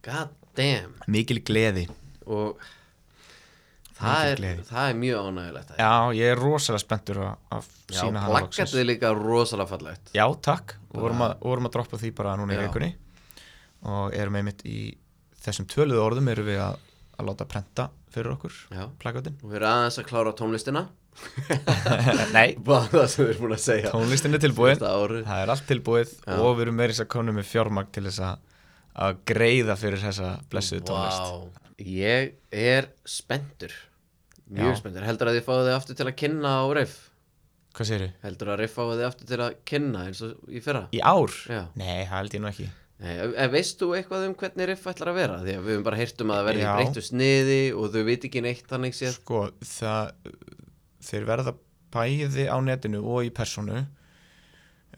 God 0.05 0.35
damn 0.59 0.99
mikil 1.09 1.39
gleði 1.49 1.87
Og 2.27 2.59
það 3.97 4.19
Mikil 4.19 4.33
er, 4.33 4.41
gleði. 4.43 4.65
það 4.69 4.89
er 4.91 4.97
mjög 5.01 5.27
ánægilegt 5.31 5.73
já, 5.79 5.93
ég 6.19 6.33
er 6.35 6.41
rosalega 6.43 6.83
spenntur 6.83 7.21
að, 7.23 7.33
að 7.57 7.69
Já, 7.93 8.01
sína 8.03 8.23
hana 8.25 8.33
loksins. 8.35 8.57
plakkatið 8.59 8.81
er 8.83 8.89
líka 8.91 9.13
rosalega 9.17 9.71
fallegt 9.73 10.13
já, 10.17 10.25
takk, 10.45 10.77
og 10.93 11.01
vorum 11.07 11.25
að, 11.29 11.35
vorum 11.47 11.69
að 11.71 11.75
droppa 11.79 12.01
því 12.03 12.13
bara 12.21 12.37
núna 12.41 12.57
í 12.57 12.59
Já. 12.61 12.65
vikunni 12.67 12.91
og 13.89 14.15
erum 14.15 14.39
einmitt 14.39 14.63
í 14.69 14.93
þessum 15.43 15.67
töluðu 15.71 16.03
orðum 16.05 16.31
erum 16.33 16.47
við 16.47 16.61
að, 16.63 16.77
að 17.19 17.29
láta 17.31 17.49
prenta 17.51 17.89
fyrir 18.13 18.35
okkur 18.37 18.55
plakatin 19.03 19.39
og 19.43 19.51
við 19.51 19.59
erum 19.61 19.73
aðeins 19.73 19.99
að 20.03 20.09
klára 20.11 20.35
tónlistina. 20.39 20.83
Nei, 22.37 22.55
tónlistin 23.91 24.37
er 24.37 24.43
tilbúin. 24.43 24.79
Það 24.81 25.39
er 25.43 25.53
allt 25.53 25.67
tilbúið 25.69 26.15
Já. 26.23 26.37
og 26.39 26.57
við 26.57 26.67
erum 26.67 26.79
meirins 26.81 27.03
að 27.03 27.11
konu 27.13 27.35
með 27.37 27.49
fjármagn 27.51 27.91
til 27.93 28.07
þess 28.09 28.23
að 28.31 28.49
að 29.03 29.23
greiða 29.29 29.77
fyrir 29.81 30.03
þessa 30.03 30.35
blessuðu 30.53 30.85
tónlist. 30.91 31.23
Vá, 31.25 31.61
Ég 31.83 32.35
er 32.53 32.91
spenntur. 33.09 33.73
Mjög 34.53 34.75
Já. 34.75 34.79
spenntur. 34.83 35.07
Heldur 35.09 35.31
að 35.31 35.39
þið 35.39 35.47
fáið 35.47 35.65
þið 35.67 35.77
aftur 35.79 35.99
til 35.99 36.07
að 36.07 36.19
kynna 36.21 36.53
á 36.53 36.65
riff? 36.77 36.99
Hvað 37.73 37.89
segir 37.89 38.11
Heldur 38.21 38.53
að 38.53 38.61
riff 38.61 38.75
fáið 38.77 38.99
þið 38.99 39.07
aftur 39.09 39.31
til 39.31 39.41
að 39.41 39.55
kynna 39.71 40.05
eins 40.07 40.21
og 40.27 40.53
í 40.53 40.61
fyrra? 40.63 40.83
Í 40.93 41.01
ár? 41.01 41.37
Já. 41.49 41.63
nei, 41.81 42.05
það 42.05 42.17
held 42.19 42.37
ég 42.37 42.43
nú 42.45 42.51
ekki 42.53 42.69
Nei, 43.03 43.17
veist 43.51 43.81
þú 43.81 43.91
eitthvað 43.97 44.29
um 44.29 44.37
hvernig 44.39 44.69
riff 44.71 44.87
ætlar 44.93 45.11
að 45.11 45.19
vera? 45.19 45.41
Því 45.43 45.57
að 45.57 45.65
við 45.65 45.75
höfum 45.75 45.87
bara 45.89 45.99
heyrt 45.99 46.23
um 46.23 46.31
að 46.31 46.39
það 46.39 46.49
verði 46.51 46.69
breyttu 46.77 47.05
sniði 47.07 47.61
og 47.75 47.91
þau 47.91 48.03
veit 48.07 48.27
ekki 48.29 48.45
neitt 48.45 48.71
þannig 48.71 48.97
séð. 48.99 49.17
Sko, 49.17 49.43
það 49.67 50.31
þeir 51.03 51.29
verða 51.33 51.57
bæði 51.93 52.47
á 52.47 52.57
netinu 52.63 53.03
og 53.03 53.27
í 53.27 53.33
personu. 53.35 53.83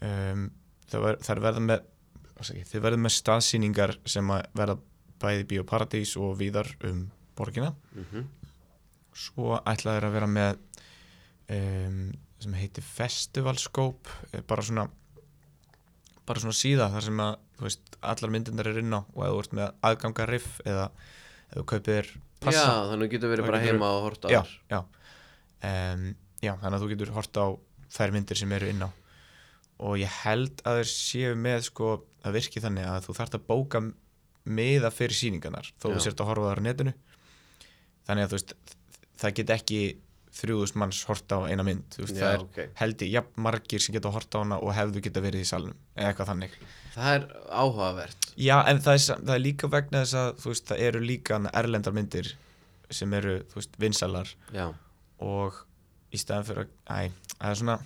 Um, 0.05 0.47
ver, 0.93 1.19
það 1.25 1.43
verða 1.47 1.65
með 1.65 1.91
þeir 2.69 2.97
með 2.99 3.15
staðsýningar 3.15 3.97
sem 4.05 4.33
verða 4.53 4.77
bæði 5.23 5.47
Bíóparadís 5.49 6.13
og 6.19 6.35
víðar 6.37 6.69
um 6.85 7.07
borgina. 7.35 7.73
Mm 7.95 8.27
svo 9.15 9.55
ætla 9.63 9.95
þeir 9.95 10.07
að 10.09 10.15
vera 10.17 10.29
með 10.29 10.59
um, 11.55 11.99
sem 12.43 12.55
heitir 12.59 12.85
Festivalscope 12.85 14.11
eh, 14.33 14.43
bara 14.45 14.65
svona 14.65 14.89
bara 16.27 16.41
svona 16.41 16.57
síða 16.57 16.89
þar 16.93 17.05
sem 17.07 17.21
að 17.23 17.35
veist, 17.63 17.97
allar 18.01 18.33
myndindar 18.33 18.67
er 18.71 18.81
inn 18.81 18.93
á 18.95 19.01
og 19.01 19.21
ef 19.23 19.31
þú 19.31 19.39
ert 19.43 19.55
með 19.59 19.71
aðganga 19.89 20.27
riff 20.29 20.59
eða 20.65 20.89
ef 20.91 21.55
þú 21.55 21.65
kaupir 21.71 21.95
þér 21.95 22.11
passa 22.43 22.65
Já, 22.65 22.89
þannig 22.91 23.13
getur 23.15 23.31
verið 23.31 23.49
bara 23.49 23.61
heima 23.63 23.91
og 23.95 24.03
horta 24.09 24.31
já, 24.33 24.41
já. 24.71 24.81
Um, 25.65 26.09
já, 26.43 26.53
þannig 26.61 26.75
að 26.75 26.83
þú 26.83 26.91
getur 26.91 27.13
hort 27.15 27.39
á 27.41 27.45
þær 27.95 28.15
myndir 28.15 28.39
sem 28.39 28.55
eru 28.55 28.69
inn 28.69 28.83
á. 28.85 28.89
Og 29.85 29.99
ég 29.99 30.11
held 30.23 30.61
að 30.67 30.81
þeir 30.81 30.91
séu 30.91 31.35
með 31.39 31.67
sko 31.69 31.91
að 32.25 32.37
virki 32.37 32.63
þannig 32.63 32.87
að 32.89 33.07
þú 33.07 33.15
þarft 33.17 33.37
að 33.39 33.47
bóka 33.49 33.81
miða 34.45 34.91
fyrir 34.93 35.17
sýningarnar 35.17 35.71
þó 35.81 35.89
þú 35.89 36.01
sért 36.03 36.21
að 36.21 36.29
horfa 36.31 36.51
þar 36.51 36.61
á 36.61 36.65
netinu. 36.67 36.93
Þannig 38.05 38.25
að 38.25 38.31
þú 38.31 38.37
veist 38.39 38.55
það 39.21 39.35
get 39.39 39.53
ekki 39.55 39.79
þrjúðust 40.35 40.77
manns 40.79 41.01
hort 41.07 41.31
á 41.31 41.47
eina 41.47 41.63
mynd 41.63 41.95
veist, 41.99 42.15
Já, 42.15 42.21
það 42.21 42.33
er 42.33 42.41
ok. 42.43 42.57
held 42.81 43.03
ég 43.05 43.13
jafn 43.15 43.43
margir 43.45 43.83
sem 43.83 43.95
geta 43.95 44.11
hort 44.11 44.35
á 44.35 44.37
hana 44.41 44.57
og 44.59 44.73
hefðu 44.75 45.03
geta 45.05 45.23
verið 45.23 45.45
í 45.45 45.49
salnum 45.49 45.77
eða 45.95 46.09
eitthvað 46.11 46.31
þannig. 46.33 46.57
Það 46.95 47.11
er 47.15 47.27
áhugavert. 47.51 48.27
Já, 48.35 48.55
en 48.67 48.81
það 48.83 48.97
er, 48.97 49.05
það 49.27 49.35
er 49.35 49.43
líka 49.45 49.69
vegna 49.71 50.01
þess 50.03 50.17
að 50.19 50.45
veist, 50.45 50.67
það 50.69 50.83
eru 50.89 51.03
líka 51.03 51.39
erlendar 51.53 51.95
myndir 51.95 52.31
sem 52.93 53.13
eru, 53.17 53.37
veist, 53.55 53.77
vinsalar 53.81 54.31
Já, 54.53 54.65
og 55.23 55.61
í 56.13 56.19
staðan 56.19 56.47
fyrir 56.49 56.67
að, 56.67 57.15
það 57.35 57.49
er 57.51 57.61
svona 57.61 57.77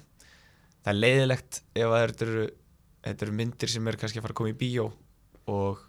það 0.84 0.92
er 0.94 1.00
leiðilegt 1.00 1.62
ef 1.76 1.94
þetta 1.94 2.26
eru, 2.28 2.48
þetta 3.08 3.26
eru 3.28 3.38
myndir 3.40 3.74
sem 3.74 3.88
eru 3.92 4.02
kannski 4.02 4.20
að 4.20 4.26
fara 4.28 4.36
að 4.36 4.40
koma 4.42 4.54
í 4.54 4.58
bíó 4.60 4.90
og 5.50 5.86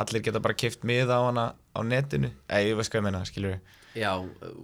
allir 0.00 0.24
geta 0.26 0.42
bara 0.42 0.56
keift 0.58 0.84
miða 0.86 1.20
á 1.20 1.22
hana 1.28 1.46
á 1.54 1.80
netinu, 1.86 2.32
eða 2.48 2.68
ég 2.68 2.78
veist 2.78 2.92
hvað 2.92 3.00
ég 3.02 3.06
menna, 3.08 3.24
skilur 3.28 3.58
já 3.94 4.10
uh, 4.18 4.54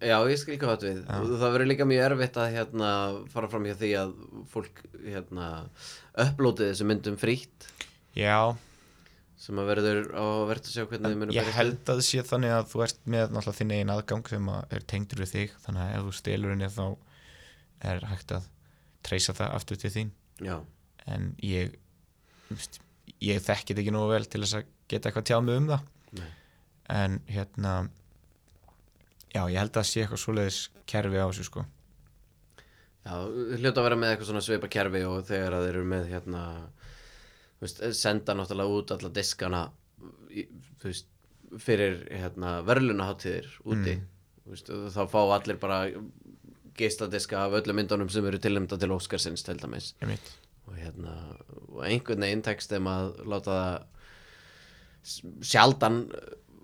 Já, 0.00 0.16
ég 0.30 0.38
skil 0.40 0.54
ekki 0.56 0.66
hvað 0.68 0.86
við. 0.86 1.00
Já. 1.04 1.18
það 1.40 1.52
verður 1.54 1.70
líka 1.70 1.86
mjög 1.88 2.04
erfitt 2.10 2.38
að 2.42 2.54
hérna, 2.56 2.90
fara 3.32 3.50
fram 3.52 3.66
hjá 3.68 3.74
því 3.80 3.90
að 4.00 4.14
fólk 4.52 4.80
hérna, 5.04 5.48
upplóti 6.26 6.70
þessu 6.70 6.86
myndum 6.88 7.18
frítt. 7.20 7.68
Já, 8.16 8.56
sem 9.40 9.58
að 9.60 9.68
verður 9.70 10.00
á 10.16 10.24
að 10.24 10.44
verða 10.50 10.70
að 10.70 10.72
sjá 10.74 10.84
hvernig 10.90 11.12
þið 11.12 11.18
munum 11.20 11.36
ég 11.36 11.50
held 11.58 11.80
að 11.82 11.90
það 11.90 12.06
sé 12.08 12.22
þannig 12.26 12.54
að 12.56 12.70
þú 12.72 12.84
ert 12.86 13.02
með 13.14 13.50
þinn 13.58 13.74
eigin 13.74 13.92
aðgang 13.92 14.30
sem 14.32 14.48
að 14.52 14.76
er 14.78 14.86
tengdur 14.92 15.22
við 15.22 15.34
þig, 15.34 15.58
þannig 15.66 15.82
að 15.84 15.96
ef 15.98 16.06
þú 16.06 16.14
stelur 16.20 16.54
henni 16.54 16.70
þá 16.72 16.86
er 17.92 18.08
hægt 18.10 18.32
að 18.38 18.48
treysa 19.06 19.36
það 19.36 19.58
aftur 19.58 19.80
til 19.82 19.92
þín. 19.92 20.14
Já, 20.42 20.56
en 21.12 21.28
ég 21.44 21.76
ég 23.22 23.44
þekki 23.44 23.74
þetta 23.74 23.84
ekki 23.84 23.94
nógu 23.94 24.10
vel 24.14 24.24
til 24.26 24.42
þess 24.42 24.58
að 24.58 24.72
geta 24.90 25.10
eitthvað 25.10 25.28
tjáð 25.30 25.46
mig 25.46 25.60
um 25.60 25.70
það. 25.74 25.86
Nei. 26.16 26.28
en 26.96 27.16
hérna 27.28 27.70
já, 29.36 29.42
ég 29.52 29.60
held 29.60 29.72
að 29.72 29.80
það 29.80 29.88
sé 29.90 30.02
eitthvað 30.02 30.22
svoleiðis 30.22 30.60
kerfi 30.88 31.20
á 31.20 31.26
þessu 31.28 31.48
sko. 31.50 31.66
Já 33.06 33.14
hljóta 33.60 33.80
að 33.82 33.86
vera 33.86 33.98
með 34.00 34.12
eitthvað 34.12 34.30
svona 34.32 34.42
svipa 34.42 34.70
kerfi 34.72 35.02
og 35.06 35.20
þegar 35.28 35.54
að 35.54 35.66
þeir 35.66 35.76
eru 35.76 35.90
með 35.92 36.08
hérna 36.10 36.44
þú 37.56 37.66
veist, 37.66 37.82
senda 37.98 38.34
náttúrulega 38.34 38.80
út 38.80 38.94
alla 38.96 39.10
diskana 39.14 39.60
þú 40.32 40.88
veist, 40.88 41.12
fyrir 41.62 42.00
hérna, 42.10 42.56
verðlunaháttíðir 42.66 43.46
úti. 43.64 43.94
Þú 44.42 44.54
veist, 44.54 44.72
þá 44.96 45.02
fá 45.12 45.20
allir 45.36 45.60
bara 45.62 45.78
geisladiska 46.76 47.44
af 47.46 47.54
öllum 47.60 47.78
myndunum 47.80 48.10
sem 48.12 48.26
eru 48.28 48.40
tilnæmda 48.42 48.78
til 48.80 48.92
Óskarsins 48.92 49.46
til 49.46 49.60
dæmis. 49.62 49.94
Einmitt. 50.02 50.34
og 50.66 50.74
hérna 50.74 51.12
og 51.70 51.84
einhvern 51.86 52.24
veginn 52.26 52.42
tekst 52.42 52.72
þeim 52.74 52.88
að 52.90 53.12
láta 53.30 53.54
það 53.54 53.76
sjaldan 55.46 56.00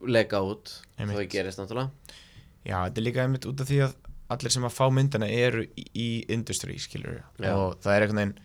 leka 0.02 0.40
út. 0.42 0.72
Það 0.98 1.28
gerist 1.30 1.62
náttúrulega 1.62 2.18
já, 2.64 2.76
þetta 2.86 3.00
er 3.00 3.06
líka 3.06 3.22
einmitt 3.26 3.46
út 3.50 3.60
af 3.64 3.68
því 3.70 3.78
að 3.86 3.94
allir 4.32 4.54
sem 4.54 4.64
að 4.64 4.72
fá 4.76 4.84
myndina 4.94 5.28
eru 5.28 5.64
í, 5.76 5.84
í 5.92 6.08
industry 6.32 6.78
skilur 6.80 7.18
Já. 7.42 7.52
og 7.52 7.78
það 7.84 7.94
er 7.96 8.04
einhvern 8.06 8.20
veginn 8.22 8.38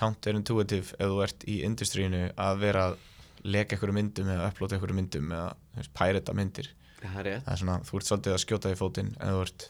counterintuitive 0.00 0.94
ef 0.96 1.10
þú 1.10 1.18
ert 1.26 1.44
í 1.50 1.56
industríinu 1.66 2.20
að 2.40 2.60
vera 2.62 2.84
að 2.90 2.98
leka 3.44 3.76
einhverju 3.76 3.96
myndum 3.96 4.30
eða 4.32 4.48
upplota 4.52 4.76
einhverju 4.76 4.96
myndum 4.96 5.30
eða 5.34 5.84
pærita 5.96 6.34
myndir. 6.36 6.70
Það 7.00 7.18
er 7.20 7.26
rétt. 7.26 7.44
Það 7.46 7.52
er 7.54 7.60
svona, 7.62 7.76
þú 7.88 7.98
ert 7.98 8.08
svolítið 8.10 8.34
að 8.36 8.42
skjóta 8.44 8.72
í 8.72 8.78
fótinn 8.78 9.12
en 9.18 9.32
þú 9.34 9.42
ert 9.46 9.66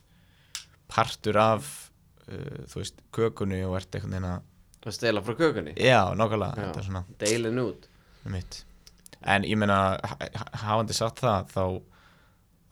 partur 0.90 1.38
af 1.40 1.69
uh, 2.29 2.64
þú 2.71 2.81
veist, 2.83 3.03
kökunni 3.14 3.61
og 3.66 3.77
ert 3.79 3.95
einhvern 3.95 4.16
veginn 4.16 4.31
að 4.33 4.49
að 4.81 4.95
stela 4.97 5.21
frá 5.21 5.35
kökunni? 5.37 5.75
Já, 5.77 6.01
nákvæmlega, 6.16 6.57
Já. 6.57 6.66
þetta 6.66 6.81
er 6.81 6.87
svona 6.88 7.03
deilin 7.21 7.62
út. 7.66 7.88
Mitt 8.33 8.62
en 9.20 9.45
ég 9.45 9.59
meina, 9.61 9.99
ha- 10.01 10.16
ha- 10.41 10.51
hafandi 10.62 10.95
sagt 10.97 11.20
það 11.20 11.51
þá 11.53 11.64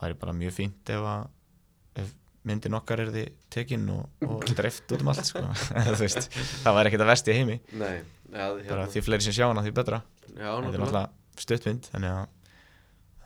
væri 0.00 0.18
bara 0.20 0.36
mjög 0.36 0.56
fínt 0.56 0.92
ef 0.94 1.08
að 1.12 2.02
ef 2.02 2.14
myndin 2.48 2.78
okkar 2.78 3.02
er 3.04 3.12
því 3.12 3.24
tekin 3.52 3.86
og, 3.92 4.24
og 4.24 4.46
dreift 4.58 4.94
út 4.94 5.04
um 5.04 5.12
allt 5.12 5.26
sko. 5.26 5.44
þú 5.88 5.98
veist, 6.00 6.28
það 6.64 6.78
væri 6.78 6.92
ekkert 6.92 7.06
að 7.06 7.12
vesti 7.12 7.36
heimi 7.36 7.58
nei, 7.74 7.94
já, 8.32 8.44
bara 8.46 8.58
hérna, 8.62 8.88
því 8.94 9.04
fleiri 9.08 9.26
sem 9.28 9.36
sjá 9.36 9.46
hana 9.48 9.64
því 9.66 9.74
betra 9.76 10.02
já, 10.32 10.48
þetta 10.48 10.72
er 10.72 10.82
náttúrulega 10.82 11.44
stuttmynd 11.44 11.90
þannig 11.92 12.16
að 12.16 12.26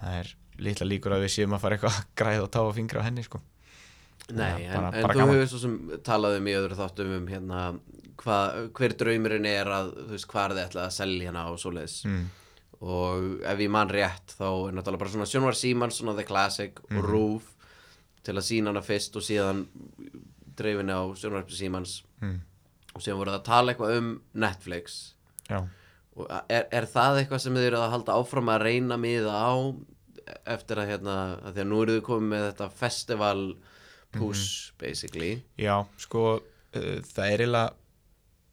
það 0.02 0.18
er 0.20 0.34
litla 0.62 0.88
líkur 0.88 1.16
að 1.16 1.24
við 1.26 1.34
séum 1.36 1.56
að 1.56 1.64
fara 1.64 1.78
eitthvað 1.78 1.98
að 1.98 2.12
græða 2.18 2.44
og 2.44 2.52
tá 2.52 2.60
og 2.62 2.74
fingra 2.76 3.02
á 3.02 3.06
henni 3.06 3.24
sko. 3.24 3.40
Nei, 4.32 4.64
Já, 4.64 4.74
bara- 4.76 4.90
en, 4.92 4.94
en 4.94 5.02
bara 5.02 5.14
þú 5.14 5.18
gaman. 5.18 5.34
hefur 5.34 5.48
svo 5.50 5.60
sem 5.62 5.74
talað 6.06 6.36
um 6.38 6.46
í 6.48 6.54
öðru 6.54 6.76
þáttum 6.78 7.14
um 7.16 7.24
hérna 7.30 7.62
hva, 8.22 8.36
hver 8.76 8.94
draumurinn 9.00 9.48
er 9.48 9.70
að 9.72 9.90
þú 9.96 10.12
veist 10.14 10.28
hvað 10.30 10.44
er 10.44 10.54
þið 10.56 10.62
ætla 10.66 10.84
að 10.84 10.94
selja 10.96 11.28
hérna 11.28 11.44
og 11.50 11.58
svoleiðis 11.62 11.96
mm. 12.06 12.22
Og 12.82 13.40
ef 13.46 13.60
ég 13.62 13.70
man 13.70 13.90
rétt 13.94 14.34
þá 14.34 14.46
er 14.68 14.74
náttúrulega 14.74 14.98
bara 15.04 15.12
svona 15.14 15.28
Sjónvar 15.30 15.54
Símans 15.58 15.98
svona 16.00 16.16
The 16.18 16.24
Classic 16.26 16.80
Mhm. 16.90 16.98
og 16.98 17.04
Rúf 17.10 17.42
til 18.24 18.34
að 18.34 18.46
sína 18.48 18.70
hana 18.72 18.82
fyrst 18.82 19.16
og 19.16 19.22
síðan 19.22 19.64
dreifinni 20.56 20.92
á 20.94 21.02
Sjónvarpi 21.14 21.54
Símans. 21.58 22.02
Mm. 22.22 22.40
og 22.94 23.00
síðan 23.00 23.16
voru 23.18 23.30
það 23.32 23.40
að 23.40 23.44
tala 23.48 23.72
eitthvað 23.72 23.96
um 23.98 24.08
Netflix. 24.34 25.14
Er, 25.48 26.66
er 26.70 26.84
það 26.92 27.22
eitthvað 27.22 27.40
sem 27.40 27.54
þið 27.56 27.66
eru 27.70 27.78
að 27.80 27.90
halda 27.94 28.16
áfram 28.20 28.50
að 28.52 28.64
reyna 28.66 28.98
miða 29.00 29.32
á 29.32 29.52
eftir 30.52 30.76
að 30.82 30.90
hérna, 30.90 31.14
að 31.40 31.54
því 31.56 31.62
að 31.64 31.70
nú 31.70 31.78
eru 31.82 31.94
þið 31.96 32.04
komið 32.06 32.28
með 32.34 32.44
þetta 32.50 32.68
festival 32.82 33.40
push 34.12 34.72
basically? 34.78 35.30
Já, 35.56 35.86
sko 35.96 36.24
uh, 36.36 36.98
það 37.14 37.24
er 37.32 37.42
eiginlega 37.46 37.72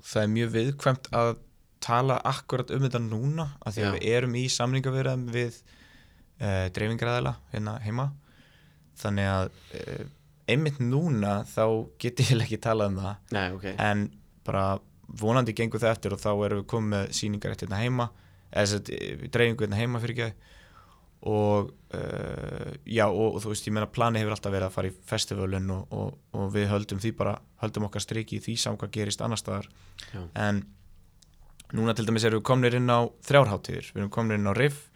það 0.08 0.24
er 0.24 0.32
mjög 0.38 0.54
viðkvæmt 0.56 1.10
að 1.20 1.34
tala 1.84 2.20
akkurat 2.28 2.72
um 2.76 2.86
þetta 2.86 3.02
núna 3.04 3.46
af 3.64 3.76
því 3.76 3.84
að 3.84 3.90
Já. 3.90 3.94
við 3.96 4.16
erum 4.18 4.38
í 4.40 4.46
samningavirðum 4.52 5.26
við 5.34 5.60
uh, 6.42 6.68
dreifingræðala 6.76 7.36
hérna 7.54 7.78
heima. 7.86 8.10
Þannig 9.00 9.32
að 9.32 9.52
uh, 9.80 10.06
einmitt 10.50 10.80
núna 10.84 11.40
þá 11.48 11.66
get 12.02 12.24
ég 12.26 12.36
ekki 12.40 12.62
talað 12.62 12.94
um 12.94 13.02
það. 13.04 13.26
Nei, 13.36 13.48
ok, 13.56 13.68
en 13.78 14.08
bara 14.48 14.66
vonandi 15.20 15.56
gengur 15.58 15.82
það 15.82 15.96
eftir 15.96 16.16
og 16.16 16.22
þá 16.22 16.32
erum 16.34 16.62
við 16.62 16.70
komið 16.70 16.94
með 16.94 17.12
sýningar 17.18 17.56
eftir 17.56 17.70
hérna 17.70 17.84
heima 17.84 18.10
eða 18.50 18.80
að 18.80 19.30
dreifingu 19.34 19.66
hérna 19.66 19.80
heima 19.80 20.02
fyrir 20.02 20.24
ekki 20.26 20.56
og 21.30 21.72
uh, 21.98 22.74
já 22.88 23.06
og, 23.10 23.36
og 23.36 23.42
þú 23.44 23.52
veist 23.52 23.68
ég 23.68 23.76
meina 23.76 23.90
plani 23.92 24.22
hefur 24.22 24.38
alltaf 24.38 24.54
verið 24.54 24.70
að 24.70 24.76
fara 24.78 24.92
í 24.92 24.94
festivalun 25.10 25.74
og, 25.76 25.82
og, 25.92 26.14
og 26.32 26.52
við 26.54 26.70
höldum 26.72 27.02
því 27.04 27.12
bara 27.20 27.34
höldum 27.60 27.90
okkar 27.90 28.06
striki 28.06 28.40
í 28.40 28.44
því 28.46 28.56
saman 28.62 28.80
hvað 28.80 28.94
gerist 28.96 29.24
annar 29.26 29.42
staðar. 29.42 29.68
Já. 30.14 30.22
en 30.40 30.64
núna 31.78 31.94
til 31.96 32.08
dæmis 32.08 32.26
erum 32.26 32.42
við 32.42 32.48
komnir 32.50 32.78
inn 32.80 32.90
á 32.90 33.06
þrjárháttíðir, 33.28 33.92
við 33.94 34.02
erum 34.02 34.14
komnir 34.14 34.40
inn 34.40 34.50
á 34.50 34.54
Riff 34.58 34.88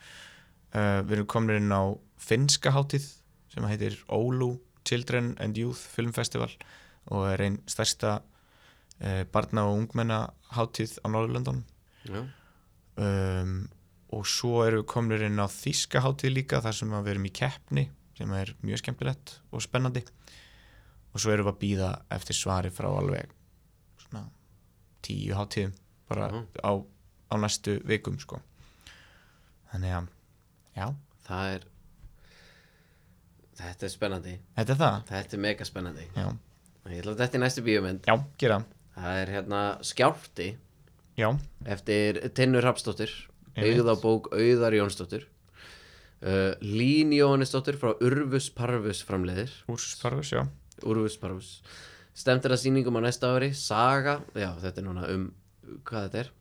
uh, 0.73 1.01
við 1.05 1.17
erum 1.19 1.29
komnir 1.29 1.59
inn 1.61 1.73
á 1.73 1.93
finska 2.21 2.73
háttíð 2.73 3.05
sem 3.53 3.65
heitir 3.69 3.99
Oulu 4.11 4.55
Children 4.87 5.33
and 5.43 5.57
Youth 5.59 5.81
Film 5.93 6.13
Festival 6.15 6.49
og 7.13 7.27
er 7.29 7.43
einn 7.45 7.59
stærsta 7.69 8.17
uh, 8.21 9.23
barna 9.33 9.67
og 9.69 9.83
ungmenna 9.83 10.25
háttíð 10.55 10.97
á 11.03 11.07
Norðurlöndunum. 11.11 11.63
Já, 12.07 12.23
um, 12.99 13.57
og 14.13 14.25
svo 14.29 14.61
erum 14.65 14.83
við 14.83 14.89
komnir 14.91 15.25
inn 15.25 15.41
á 15.41 15.47
þíska 15.49 16.03
háttíð 16.03 16.35
líka 16.37 16.61
þar 16.61 16.77
sem 16.77 16.91
við 16.93 17.13
erum 17.15 17.29
í 17.29 17.33
keppni 17.33 17.87
sem 18.17 18.33
er 18.37 18.53
mjög 18.61 18.83
skemmtilegt 18.83 19.37
og 19.51 19.63
spennandi. 19.65 20.03
Og 21.13 21.21
svo 21.21 21.33
erum 21.33 21.47
við 21.49 21.53
að 21.53 21.61
býða 21.61 21.89
eftir 22.13 22.37
svari 22.37 22.73
frá 22.73 22.89
alveg 22.89 23.33
svona 24.05 24.27
tíu 25.05 25.37
háttíðum 25.37 25.73
bara 26.09 26.27
Mhm. 26.31 26.47
á, 26.63 26.71
á 27.31 27.35
næstu 27.39 27.79
vikum 27.85 28.19
sko. 28.19 28.41
Þannig 29.73 29.93
að 29.97 30.07
já, 30.77 30.87
það 31.27 31.53
er 31.55 31.61
þetta 33.57 33.83
er 33.87 33.93
spennandi. 33.93 34.33
Þetta 34.57 34.73
er 34.75 34.79
það. 34.81 35.03
Þetta 35.09 35.33
er 35.37 35.43
mega 35.45 35.65
spennandi. 35.67 36.05
Já, 36.15 36.27
ég 36.89 37.01
ætla 37.03 37.13
að 37.15 37.21
þetta 37.23 37.37
er 37.39 37.43
næstu 37.45 37.63
bíómynd. 37.67 38.01
Já, 38.09 38.15
gera. 38.41 38.57
Það 38.95 39.19
er 39.23 39.31
hérna 39.33 39.61
Skjálfti 39.81 40.47
já, 41.17 41.29
eftir 41.65 42.19
Tinnur 42.37 42.61
Hrafsdóttir 42.61 43.09
Einmitt. 43.55 43.77
byggð 43.79 43.89
á 43.89 43.95
bók 44.01 44.27
Auðar 44.33 44.75
Jónsdóttir 44.77 45.23
uh, 46.21 46.53
Lín 46.61 47.09
Jóhannesdóttir 47.13 47.77
frá 47.81 47.95
Urfus 47.99 48.49
Parfus 48.53 49.01
framleiðir. 49.05 49.49
Úrsparfus, 49.67 50.29
já. 50.33 50.45
Urfus 50.85 51.17
Parfus 51.17 51.61
stemt 52.13 52.45
er 52.45 52.53
að 52.53 52.61
sýningum 52.61 52.97
á 52.97 53.01
næsta 53.01 53.31
ári. 53.33 53.49
Saga, 53.57 54.19
já 54.37 54.51
þetta 54.61 54.77
er 54.77 54.85
núna 54.85 55.07
um 55.09 55.31
hvað 55.87 56.07
þetta 56.07 56.23
er. 56.23 56.31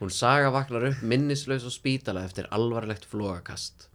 Hún 0.00 0.10
Saga 0.10 0.50
vaknar 0.50 0.88
upp 0.88 1.02
minnislaus 1.06 1.66
og 1.68 1.74
spítala 1.74 2.24
eftir 2.26 2.48
alvarlegt 2.50 3.04
flogakast. 3.06 3.88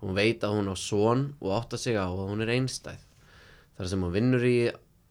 Hún 0.00 0.16
veit 0.16 0.44
að 0.46 0.56
hún 0.56 0.70
á 0.72 0.76
son 0.80 1.26
og 1.40 1.56
átta 1.58 1.80
sig 1.80 1.98
á 2.00 2.08
að 2.08 2.30
hún 2.30 2.44
er 2.44 2.54
einstæð. 2.54 3.02
Þar 3.76 3.90
sem 3.90 4.06
hún 4.06 4.14
vinnur 4.14 4.46
í 4.48 4.54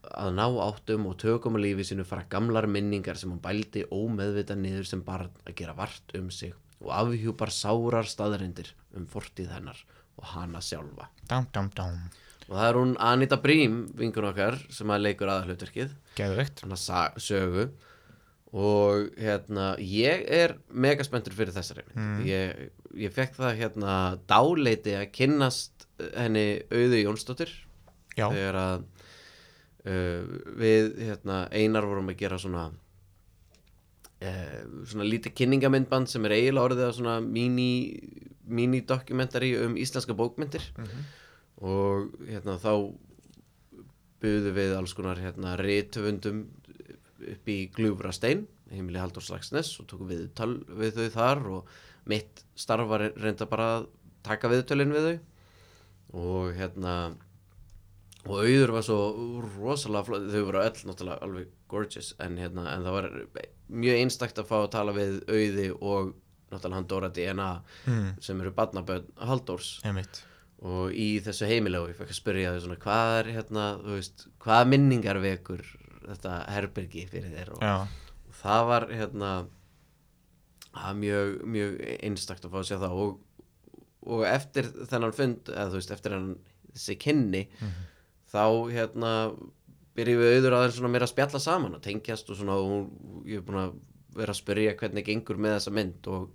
að 0.10 0.32
ná 0.34 0.46
áttum 0.64 1.06
og 1.10 1.20
tökum 1.22 1.60
að 1.60 1.68
lífi 1.68 1.86
sínu 1.92 2.06
fara 2.08 2.26
gamlar 2.32 2.66
minningar 2.72 3.20
sem 3.20 3.30
hún 3.30 3.42
bældi 3.44 3.86
ómeðvita 3.94 4.58
niður 4.58 4.88
sem 4.90 5.04
barn 5.06 5.30
að 5.46 5.58
gera 5.60 5.76
vart 5.78 6.16
um 6.18 6.32
sig 6.34 6.56
og 6.80 6.94
afhjúpar 6.96 7.52
sárar 7.54 8.08
staðarindir 8.08 8.72
um 8.96 9.06
fortíð 9.10 9.52
hennar 9.54 9.84
og 10.18 10.26
hana 10.34 10.62
sjálfa. 10.64 11.10
Dám, 11.28 11.46
dám, 11.54 11.70
dám, 11.76 12.00
og 12.48 12.56
það 12.56 12.66
er 12.70 12.80
hún 12.80 12.96
Anita 13.04 13.38
Brím, 13.38 13.84
vingun 14.00 14.30
okkar 14.32 14.58
sem 14.74 14.90
að 14.90 15.06
leikur 15.06 15.30
aðalhlutverkið. 15.30 15.94
Geðveikt. 16.18 16.64
Hann 16.64 16.76
að 16.76 17.20
sögu 17.22 17.68
og 18.50 19.12
hérna 19.20 19.76
ég 19.78 20.24
er 20.34 20.56
mega 20.74 21.06
spenntur 21.06 21.36
fyrir 21.38 21.54
þessari 21.54 21.84
mynd. 21.90 22.24
Ég, 22.26 22.70
ég 22.98 23.14
fekk 23.14 23.38
það 23.38 23.60
hérna 23.60 23.96
dáleiti 24.30 24.96
að 24.98 25.12
kynnast 25.14 25.86
henni 26.16 26.64
auðu 26.74 27.04
Jónsdóttir. 27.04 27.52
Já, 28.18 28.26
þegar 28.26 28.58
að 28.60 28.86
uh, 29.86 30.24
við 30.60 30.96
hérna 31.06 31.44
einar 31.54 31.88
vorum 31.88 32.10
að 32.10 32.22
gera 32.24 32.40
svona 32.42 32.66
uh, 34.24 34.58
svona 34.90 35.06
lítið 35.06 35.38
kynningamindband 35.44 36.10
sem 36.10 36.26
er 36.26 36.40
eiginlega 36.40 36.72
orðið 36.72 36.88
að 36.88 36.98
svona 36.98 37.20
mini 37.24 37.70
mini-dokumentari 38.50 39.54
um 39.62 39.78
íslenska 39.78 40.16
bókmyndir. 40.18 40.66
Og 41.62 42.10
hérna 42.26 42.58
þá 42.58 42.74
buðu 44.20 44.54
við 44.56 44.74
alls 44.76 44.96
konar 44.98 45.20
hérna 45.22 45.54
rithöfundum 45.60 46.48
upp 47.34 47.52
í 47.52 47.60
Gljúfrastein 47.76 48.48
heimili 48.74 49.02
Halldór 49.02 49.26
Slagsnes 49.26 49.72
og 49.82 49.88
tókum 49.90 50.10
við 50.10 50.28
tal 50.38 50.52
við 50.68 51.00
þau 51.00 51.16
þar 51.16 51.42
og 51.56 51.74
mitt 52.10 52.44
starf 52.60 52.90
var 52.90 53.08
reynda 53.18 53.48
bara 53.50 53.72
að 53.80 53.90
taka 54.26 54.52
viðtölin 54.52 54.94
við 54.94 55.08
þau. 55.08 55.18
Og 56.20 56.56
hérna 56.58 56.94
og 58.28 58.42
auður 58.44 58.74
var 58.76 58.86
svo 58.86 59.02
rosalega 59.56 60.06
flott, 60.08 60.26
þau 60.30 60.48
voru 60.50 60.64
öll 60.64 60.88
náttúrulega 60.90 61.26
alveg 61.26 61.52
gorgeous 61.72 62.10
en, 62.20 62.40
hérna, 62.42 62.66
en 62.74 62.88
það 62.88 62.98
var 62.98 63.12
mjög 63.70 64.02
einstakt 64.02 64.42
að 64.42 64.50
fá 64.50 64.58
að 64.60 64.72
tala 64.74 64.96
við 64.98 65.22
auði 65.30 65.70
og 65.78 66.16
náttúrulega 66.50 66.80
hann 66.80 66.90
Dóra 66.90 67.12
DNA 67.14 67.52
mm, 67.86 68.10
sem 68.26 68.42
eru 68.42 68.54
barnaböð 68.58 69.08
Halldórs. 69.22 69.78
Einmitt. 69.88 70.24
Og 70.60 70.92
í 70.92 71.22
þessu 71.24 71.48
heimilegu 71.48 71.94
ég 71.94 72.00
fekk 72.02 72.12
að 72.12 72.18
spyrja 72.18 72.56
þau 72.56 72.64
svona 72.66 72.80
hvað 72.84 73.14
er 73.22 73.30
hérna, 73.38 73.68
þú 73.80 73.94
veist, 73.96 74.26
hvaða 74.44 74.66
minningar 74.74 75.22
vekur 75.24 75.64
þetta 76.08 76.36
herbergi 76.56 77.06
fyrir 77.12 77.34
þér 77.38 77.52
og, 77.56 77.64
og 78.30 78.38
það 78.44 78.66
var 78.70 78.88
hérna 78.94 79.32
var 80.74 80.94
mjög, 80.96 81.40
mjög 81.50 81.78
einstakt 82.06 82.46
að 82.46 82.54
fá 82.54 82.60
að 82.62 82.68
sjá 82.70 82.78
það 82.84 82.98
og, 83.04 83.20
og 84.14 84.26
eftir 84.30 84.70
þennan 84.92 85.16
fund 85.18 85.50
eða 85.52 85.70
þú 85.74 85.80
veist, 85.82 85.92
eftir 85.96 86.16
hann 86.16 86.30
þessi 86.74 86.96
kynni 87.02 87.44
þá 88.30 88.44
hérna 88.72 89.14
byrjum 89.98 90.22
við 90.22 90.36
auður 90.38 90.56
aðeins 90.60 90.76
svona 90.78 90.92
meira 90.94 91.08
að 91.10 91.14
spjalla 91.16 91.40
saman 91.44 91.76
og 91.76 91.82
tengjast 91.84 92.30
og 92.32 92.38
svona 92.40 92.56
og 92.62 93.26
ég 93.28 93.42
er 93.42 93.48
búin 93.48 93.64
að 93.66 93.74
vera 94.16 94.32
að 94.36 94.40
spyrja 94.44 94.76
hvernig 94.80 95.06
gengur 95.10 95.38
með 95.42 95.58
þessa 95.58 95.74
mynd 95.76 96.08
og 96.14 96.30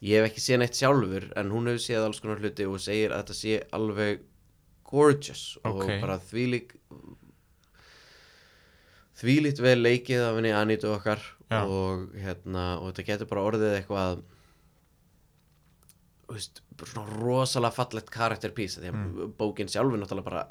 ég 0.00 0.16
hef 0.22 0.30
ekki 0.30 0.40
séð 0.42 0.58
neitt 0.62 0.78
sjálfur 0.80 1.28
en 1.36 1.52
hún 1.52 1.68
hefur 1.70 1.84
séð 1.84 2.06
alls 2.08 2.20
konar 2.24 2.40
hluti 2.40 2.66
og 2.66 2.80
segir 2.80 3.12
að 3.12 3.22
þetta 3.22 3.36
sé 3.38 3.60
alveg 3.76 4.24
gorgeous 4.90 5.44
og 5.62 5.82
Ok. 5.84 5.92
bara 6.02 6.16
þvílík 6.18 6.72
þvílíkt 9.20 9.60
vel 9.62 9.78
leikið 9.84 10.22
af 10.28 10.36
henni 10.38 10.52
Anitu 10.56 10.88
okkar 10.94 11.20
Já. 11.50 11.60
og 11.66 12.12
hérna 12.16 12.78
og 12.80 12.90
þetta 12.92 13.06
getur 13.10 13.26
bara 13.30 13.42
orðið 13.50 13.74
eitthvað 13.80 14.22
veist, 16.30 16.60
bara 16.78 16.90
svona 16.92 17.18
rosalega 17.20 17.74
fallegt 17.74 18.10
karakterpís 18.14 18.78
því 18.78 18.90
að 18.92 18.98
Mm. 19.00 19.32
bókin 19.38 19.68
sjálfur 19.68 19.98
náttúrulega 19.98 20.24
bara 20.24 20.46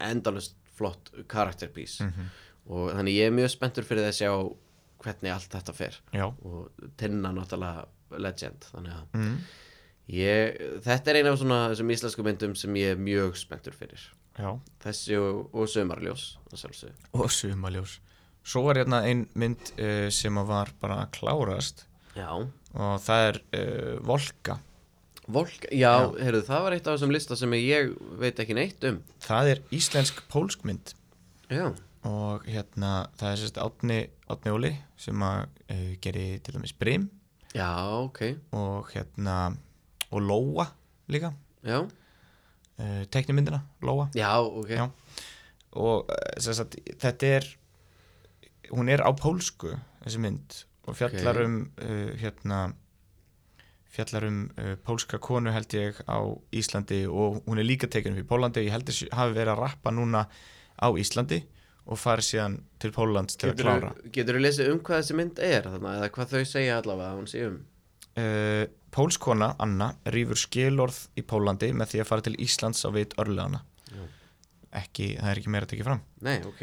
endalust 0.00 0.54
flott 0.76 1.10
karakterpís 1.28 2.00
Mhm. 2.00 2.28
og 2.68 2.90
þannig 2.92 3.14
ég 3.16 3.26
er 3.26 3.30
mjög 3.32 3.50
spenntur 3.50 3.84
fyrir 3.84 4.04
að 4.08 4.18
sjá 4.20 4.56
hvernig 5.00 5.32
allt 5.32 5.50
þetta 5.50 5.74
fer 5.74 5.96
já 6.12 6.24
og 6.44 6.70
tinna 6.96 7.32
náttúrulega 7.32 7.86
legend 8.18 8.60
þannig 8.72 8.92
að 8.92 9.06
mm, 9.14 9.38
ég, 10.08 10.80
þetta 10.82 11.08
er 11.10 11.16
eina 11.16 11.32
af 11.32 11.38
svona 11.38 11.68
þessum 11.70 11.90
íslensku 11.90 12.22
myndum 12.24 12.54
sem 12.56 12.74
ég 12.74 12.92
er 12.92 12.96
mjög 12.96 13.36
spenntur 13.36 13.72
fyrir 13.72 14.00
já. 14.38 14.50
Þessi 14.84 15.18
og, 15.20 15.46
og 15.54 15.70
sömarljós 15.70 16.26
og 17.14 17.30
sumaljós 17.30 17.98
svo 18.44 18.66
var 18.66 18.82
hérna 18.82 19.00
ein 19.08 19.24
mynd 19.38 19.72
uh, 19.78 20.10
sem 20.12 20.36
var 20.48 20.74
bara 20.82 21.04
að 21.04 21.14
klárast. 21.16 21.86
Já, 22.14 22.30
og 22.36 22.94
það 23.02 23.28
er 23.28 23.40
uh, 23.58 23.94
Volka 24.06 24.60
Volk, 25.24 25.64
já, 25.72 26.12
heyrðu, 26.20 26.42
það 26.44 26.64
var 26.66 26.74
eitt 26.76 26.88
af 26.88 26.98
þessum 26.98 27.12
lista 27.14 27.36
sem 27.38 27.54
ég 27.56 27.94
veit 28.20 28.40
ekki 28.42 28.56
neitt 28.58 28.84
um. 28.84 28.98
Það 29.24 29.54
er 29.54 29.60
íslensk 29.72 30.20
pólsk 30.28 30.66
mynd. 30.68 30.92
Já, 31.48 31.70
og 32.04 32.44
hérna 32.44 33.06
það 33.16 33.30
er 33.30 33.40
sérst 33.40 33.60
Átni, 33.64 33.98
Átni 34.28 34.52
Óli 34.52 34.72
sem 35.00 35.24
að 35.24 35.46
uh, 35.72 35.92
geri 36.04 36.26
til 36.44 36.58
dæmis 36.58 36.76
Brim. 36.76 37.08
Já, 37.56 37.70
ok. 38.02 38.20
Og 38.52 38.92
hérna 38.92 39.38
og 40.10 40.20
Lóa 40.20 40.68
líka. 41.08 41.32
Já, 41.64 41.86
uh, 42.78 43.02
teknimyndina 43.14 43.62
Lóa 43.82 44.08
já, 44.14 44.30
ok 44.40 44.70
Já. 44.74 44.86
og 45.74 46.10
sem 46.38 46.54
sagt, 46.54 46.76
þetta 47.02 47.26
er 47.40 47.48
hún 48.72 48.88
er 48.92 49.02
á 49.04 49.10
pólsku 49.16 49.74
þessi 50.04 50.20
mynd 50.22 50.62
og 50.88 50.96
fjallar 50.98 51.38
Ok. 51.40 51.44
um 51.46 51.58
uh, 51.80 52.10
hérna 52.20 52.62
fjallar 53.94 54.26
um 54.26 54.38
uh, 54.58 54.74
pólska 54.82 55.18
konu 55.22 55.52
held 55.54 55.74
ég 55.76 56.00
á 56.10 56.18
Íslandi 56.52 57.04
og 57.06 57.42
hún 57.46 57.60
er 57.62 57.66
líka 57.68 57.86
tekin 57.90 58.16
upp 58.16 58.24
í 58.24 58.28
Pólandi 58.28 58.64
ég 58.66 58.74
held 58.74 58.88
að 58.90 59.04
hafi 59.14 59.36
verið 59.36 59.52
að 59.54 59.60
rappa 59.62 59.92
núna 59.94 60.24
á 60.74 60.88
Íslandi 60.98 61.44
og 61.84 61.98
farið 62.00 62.26
síðan 62.30 62.56
til 62.80 62.90
Póllands 62.96 63.36
til 63.38 63.52
að 63.52 63.60
klára 63.62 63.92
Getur 64.10 64.38
þú 64.38 64.42
lesið 64.42 64.70
um 64.72 64.80
hvað 64.80 65.02
þessi 65.02 65.16
mynd 65.20 65.38
er 65.38 65.68
þarna, 65.68 65.92
eða 66.00 66.10
hvað 66.16 66.32
þau 66.34 66.44
segja 66.48 66.78
allavega 66.80 67.10
að 67.12 67.18
hún 67.20 67.30
sé 67.30 67.44
um? 67.46 67.58
uh, 68.18 68.64
Pólskona, 68.94 69.52
Anna, 69.58 69.88
rýfur 70.14 70.38
skilorð 70.38 70.98
í 71.18 71.24
Pólandi 71.26 71.72
með 71.74 71.92
því 71.94 72.02
að 72.04 72.10
fara 72.12 72.24
til 72.28 72.36
Íslands 72.44 72.84
á 72.86 72.90
veit 72.94 73.14
örlegana 73.18 73.64
ekki, 74.74 75.08
það 75.20 75.30
er 75.30 75.40
ekki 75.40 75.52
meira 75.54 75.66
að 75.68 75.72
tekja 75.74 75.86
fram 75.86 76.00
Nei, 76.26 76.36
ok. 76.48 76.62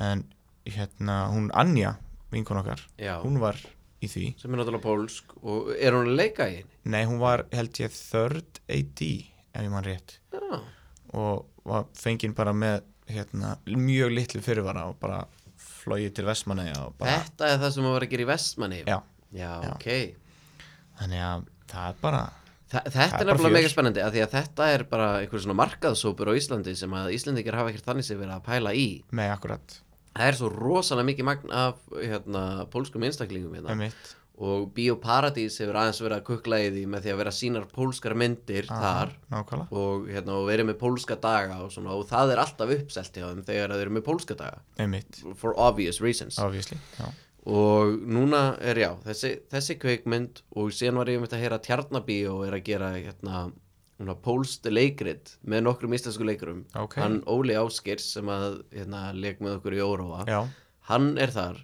en 0.00 0.22
hérna, 0.68 1.16
hún 1.32 1.50
Anja 1.58 1.94
vinkon 2.32 2.60
okkar, 2.62 2.80
Já, 3.00 3.18
hún 3.24 3.36
var 3.42 3.58
í 4.02 4.08
því 4.08 4.30
sem 4.40 4.52
er 4.54 4.60
náttúrulega 4.62 4.84
pólsk 4.86 5.34
og 5.42 5.68
er 5.76 5.92
hún 5.96 6.08
að 6.12 6.16
leika 6.20 6.46
í 6.48 6.56
henni? 6.60 6.78
nei, 6.94 7.02
hún 7.08 7.20
var 7.22 7.44
held 7.52 7.80
ég 7.82 7.92
third 7.96 8.62
AD 8.72 9.02
ef 9.52 9.60
ég 9.66 9.72
mann 9.72 9.84
rétt 9.86 10.16
Já, 10.32 10.60
og 11.12 11.44
var 11.68 11.84
fenginn 11.98 12.32
bara 12.36 12.54
með 12.56 12.80
hérna, 13.12 13.56
mjög 13.68 14.14
litlu 14.16 14.40
fyrirvara 14.44 14.86
og 14.88 14.96
bara 15.02 15.22
flogið 15.82 16.14
til 16.16 16.24
Vestmanneja 16.30 16.78
og 16.86 16.94
bara, 17.00 17.18
þetta 17.26 17.48
er 17.52 17.58
það 17.66 17.74
sem 17.74 17.84
hún 17.88 17.96
var 17.98 18.06
að 18.06 18.12
gera 18.14 18.24
í 18.24 18.30
Vestmanni. 18.32 18.80
já, 18.86 18.98
Já, 19.32 19.50
Já. 19.64 19.72
ok. 19.74 19.88
þannig 21.00 21.22
að 21.26 21.44
það 21.72 21.90
er 21.90 22.00
bara 22.04 22.22
Þa, 22.72 22.80
þetta 22.88 23.18
er 23.20 23.28
nefnilega 23.28 23.52
mega 23.58 23.68
spennandi 23.68 24.00
að 24.00 24.14
því 24.14 24.20
að 24.24 24.30
þetta 24.32 24.66
er 24.72 24.82
bara 24.88 25.08
einhver 25.20 25.42
svona 25.44 25.56
markaðsópur 25.58 26.30
á 26.32 26.38
Íslandi 26.38 26.72
sem 26.78 26.94
að 26.96 27.10
Íslandingar 27.18 27.58
hafa 27.58 27.72
ekkert 27.72 27.88
þannig 27.90 28.06
sem 28.06 28.16
verið 28.16 28.32
að 28.38 28.46
pæla 28.46 28.72
í. 28.72 28.86
með 29.12 29.32
akkurat. 29.34 29.74
Það 30.16 30.30
er 30.30 30.38
svo 30.38 30.48
rosalega 30.52 31.08
mikið 31.10 31.26
magn 31.28 31.52
af 31.52 31.82
hérna, 31.92 32.42
pólskum 32.72 33.04
einstaklingum 33.04 33.58
hérna. 33.58 33.90
Og 34.42 34.70
Bíóparadís 34.74 35.58
hefur 35.60 35.76
aðeins 35.82 36.00
verið 36.00 36.16
að 36.16 36.24
kukla 36.30 36.58
í 36.64 36.70
því 36.72 36.84
með 36.94 37.04
því 37.04 37.12
að 37.12 37.18
vera 37.20 37.32
sínar 37.36 37.66
pólskar 37.76 38.14
myndir 38.18 38.66
þar. 38.70 39.12
nákvæmlega. 39.30 39.68
Og, 39.82 40.08
hérna, 40.08 40.38
og 40.40 40.48
verið 40.48 40.68
með 40.70 40.78
pólska 40.80 41.18
daga 41.20 41.58
og, 41.62 41.68
svona, 41.76 41.92
og 41.92 42.08
það 42.08 42.32
er 42.32 42.42
alltaf 42.46 42.72
uppselt 42.78 43.20
hjá 43.20 43.26
þeim 43.28 43.44
þegar 43.50 43.76
þeir 43.76 43.84
eru 43.84 43.94
með 43.98 44.06
pólska 44.08 44.38
daga. 44.40 44.64
Einmitt, 44.80 45.20
for 45.36 45.52
obvious 45.60 46.00
reasons. 46.00 46.40
Obviously 46.40 46.80
já. 46.96 47.12
Og 47.42 47.96
núna 48.06 48.42
er 48.62 48.78
já 48.78 48.90
þessi, 49.02 49.32
þessi 49.50 49.76
kveikmynd 49.82 50.42
og 50.54 50.70
síðan 50.74 51.00
var 51.00 51.10
ég 51.10 51.18
um 51.18 51.26
að 51.26 51.40
heyra 51.42 51.58
Tjarnabí 51.62 52.18
og 52.30 52.44
er 52.46 52.56
að 52.58 52.64
gera 52.68 52.92
hérna, 52.94 53.42
pólst 54.22 54.66
leikrit 54.70 55.36
með 55.46 55.64
nokkrum 55.66 55.94
íslensku 55.94 56.26
leikurum. 56.26 56.64
Ok. 56.78 56.96
hann 57.02 57.20
Óli 57.30 57.56
Áskirs 57.58 58.06
sem 58.14 58.30
að 58.30 58.62
hérna, 58.74 59.10
leik 59.14 59.42
með 59.42 59.58
okkur 59.58 59.78
í 59.78 59.82
Óróa 59.82 60.24
já, 60.30 60.40
hann 60.90 61.16
er 61.18 61.34
þar. 61.34 61.60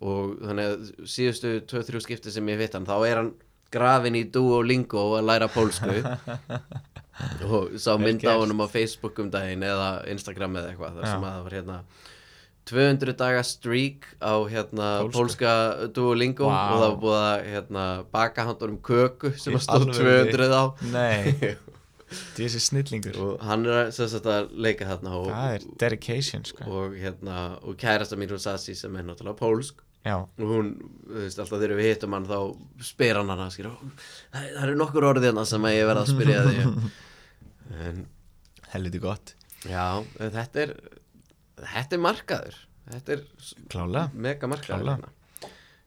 Og 0.00 0.38
þannig 0.40 0.68
að 0.70 0.90
síðustu 1.12 1.56
2-3 1.68 2.02
skipti 2.06 2.32
sem 2.32 2.46
ég 2.48 2.60
veit 2.62 2.74
hann 2.74 2.88
þá 2.88 2.96
er 3.04 3.18
hann 3.20 3.32
grafin 3.70 4.16
í 4.18 4.24
Duolingo 4.32 5.02
að 5.18 5.26
læra 5.28 5.50
pólsku. 5.52 6.00
Og 7.50 7.74
sá 7.76 7.92
Vel 7.92 8.06
mynd 8.06 8.24
á 8.24 8.32
honum 8.32 8.62
á 8.64 8.66
Facebook 8.72 9.18
um 9.20 9.28
daginn 9.30 9.62
eða 9.66 9.90
Instagram 10.10 10.56
eða 10.56 10.72
eitthvað 10.72 10.96
þar 10.96 11.04
Já. 11.04 11.10
sem 11.12 11.26
að 11.26 11.34
það 11.34 11.44
var 11.44 11.56
hérna 11.58 11.76
200 12.68 13.16
daga 13.18 13.42
streak 13.46 14.06
á 14.20 14.34
hérna 14.50 14.88
Pólsku. 15.06 15.16
pólska 15.16 15.52
Duolingo 15.96 16.46
Vá. 16.50 16.60
og 16.70 16.76
það 16.76 16.84
var 16.84 17.00
búið 17.04 17.18
að 17.24 17.48
hérna, 17.54 17.84
baka 18.12 18.46
handur 18.46 18.74
um 18.74 18.78
köku 18.84 19.32
sem 19.40 19.56
að 19.56 19.64
stóð 19.66 19.88
alvörunni? 19.88 20.32
200 20.36 20.54
á 20.54 20.64
nei 20.92 21.56
þessi 22.36 22.60
snillingur 22.62 23.18
og 23.22 23.44
hann 23.46 23.66
er 23.70 23.92
sem 23.94 24.08
sagt, 24.10 24.26
að 24.26 24.50
leika 24.58 24.88
þarna 24.88 25.14
og, 25.18 25.28
það 25.30 25.54
er 25.56 25.66
dedication 25.82 26.46
sko. 26.46 26.66
og, 26.66 26.96
hérna, 26.98 27.36
og 27.62 27.78
kærasta 27.80 28.18
mín 28.18 28.32
hún 28.34 28.42
Sassi 28.42 28.74
sem 28.78 28.96
er 28.98 29.06
náttúrulega 29.06 29.38
pólsk 29.38 29.82
já, 30.06 30.16
og 30.18 30.46
hún, 30.54 30.72
þú 31.06 31.18
veist, 31.24 31.42
alltaf 31.42 31.60
þegar 31.60 31.76
við 31.78 31.90
hittum 31.92 32.16
hann 32.16 32.26
þá 32.30 32.38
spyr 32.90 33.20
hann 33.20 33.30
hana 33.34 33.50
skýr, 33.52 33.68
það, 33.70 34.48
það 34.56 34.62
eru 34.64 34.78
nokkur 34.80 35.08
orðið 35.12 35.36
hann 35.38 35.50
sem 35.50 35.68
að 35.70 35.76
ég 35.76 35.90
verða 35.90 36.06
að 36.06 36.14
spyrja 36.14 36.46
því 36.48 36.64
en 37.90 38.02
helviti 38.74 39.02
gott 39.02 39.34
já, 39.68 39.84
þetta 40.18 40.64
er 40.64 40.74
þetta 41.64 41.96
er 41.96 42.04
markaður. 42.06 42.62
Þetta 42.90 43.16
er 43.16 44.14
mega 44.14 44.50
markaður 44.50 44.88
hérna. 44.88 45.12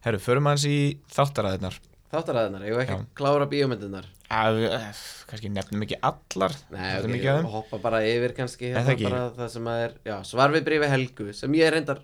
herru, 0.06 0.20
förum 0.24 0.48
aðeins 0.52 0.68
í 0.70 0.78
þáttaræðinar 1.12 1.82
þáttaræðinar, 2.14 2.66
ég 2.68 2.76
hef 2.76 2.84
ekki 2.84 2.96
að 2.96 3.06
klára 3.18 3.50
bíómyndirnar? 3.50 4.08
Að, 4.34 4.60
eh, 4.70 5.02
kannski 5.30 5.50
nefnum 5.54 5.86
ekki 5.86 5.98
allar. 6.10 6.56
Nei, 6.74 6.90
ok, 7.00 7.10
þeim. 7.10 7.50
hoppa 7.56 7.80
bara 7.82 8.02
yfir 8.06 8.36
kannski 8.38 8.74
hérna, 8.74 9.30
að 9.34 9.70
er, 9.74 9.96
svar 10.26 10.54
við 10.54 10.66
brífi 10.68 10.90
Helgu 10.90 11.34
sem 11.34 11.54
ég 11.58 11.68
er 11.68 11.78
reyndar 11.78 12.04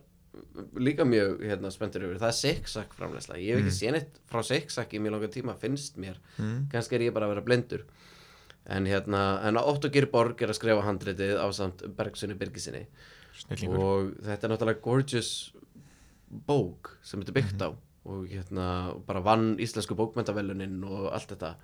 líka 0.79 1.05
mjög 1.05 1.43
hérna, 1.45 1.71
spenntur 1.71 2.05
yfir, 2.07 2.19
það 2.21 2.31
er 2.31 2.37
Siksak 2.39 2.93
framleysla 2.97 3.37
ég 3.37 3.55
hef 3.55 3.65
ekki 3.65 3.75
séð 3.75 3.95
neitt 3.97 4.19
frá 4.29 4.41
Siksak 4.45 4.93
í 4.93 5.01
mjög 5.01 5.15
langa 5.15 5.31
tíma 5.33 5.55
finnst 5.59 5.97
mér, 5.97 6.17
mm. 6.37 6.69
kannski 6.71 6.95
er 6.97 7.09
ég 7.09 7.13
bara 7.13 7.27
að 7.27 7.35
vera 7.35 7.45
blindur 7.45 7.85
en 8.69 8.85
hérna, 8.85 9.41
en 9.45 9.57
Otto 9.57 9.89
Girborg 9.89 10.41
er 10.41 10.53
að 10.53 10.59
skrifa 10.59 10.85
handritið 10.85 11.37
á 11.41 11.47
samt 11.55 11.83
Bergsunni 11.97 12.37
Birgisinni 12.39 12.85
snillingur. 13.43 13.83
Og 13.83 14.11
þetta 14.25 14.47
er 14.47 14.53
náttúrulega 14.53 14.83
gorgeous 14.85 15.31
bók 16.29 16.95
sem 17.01 17.21
þetta 17.21 17.33
er 17.33 17.39
byggt 17.41 17.63
á. 17.65 17.69
Mhm. 17.69 17.85
og 18.09 18.27
hérna 18.31 18.65
bara 19.05 19.19
vann 19.21 19.57
íslensku 19.59 19.93
bókmentavelunin 19.93 20.83
og 20.87 21.11
allt 21.13 21.29
þetta. 21.29 21.55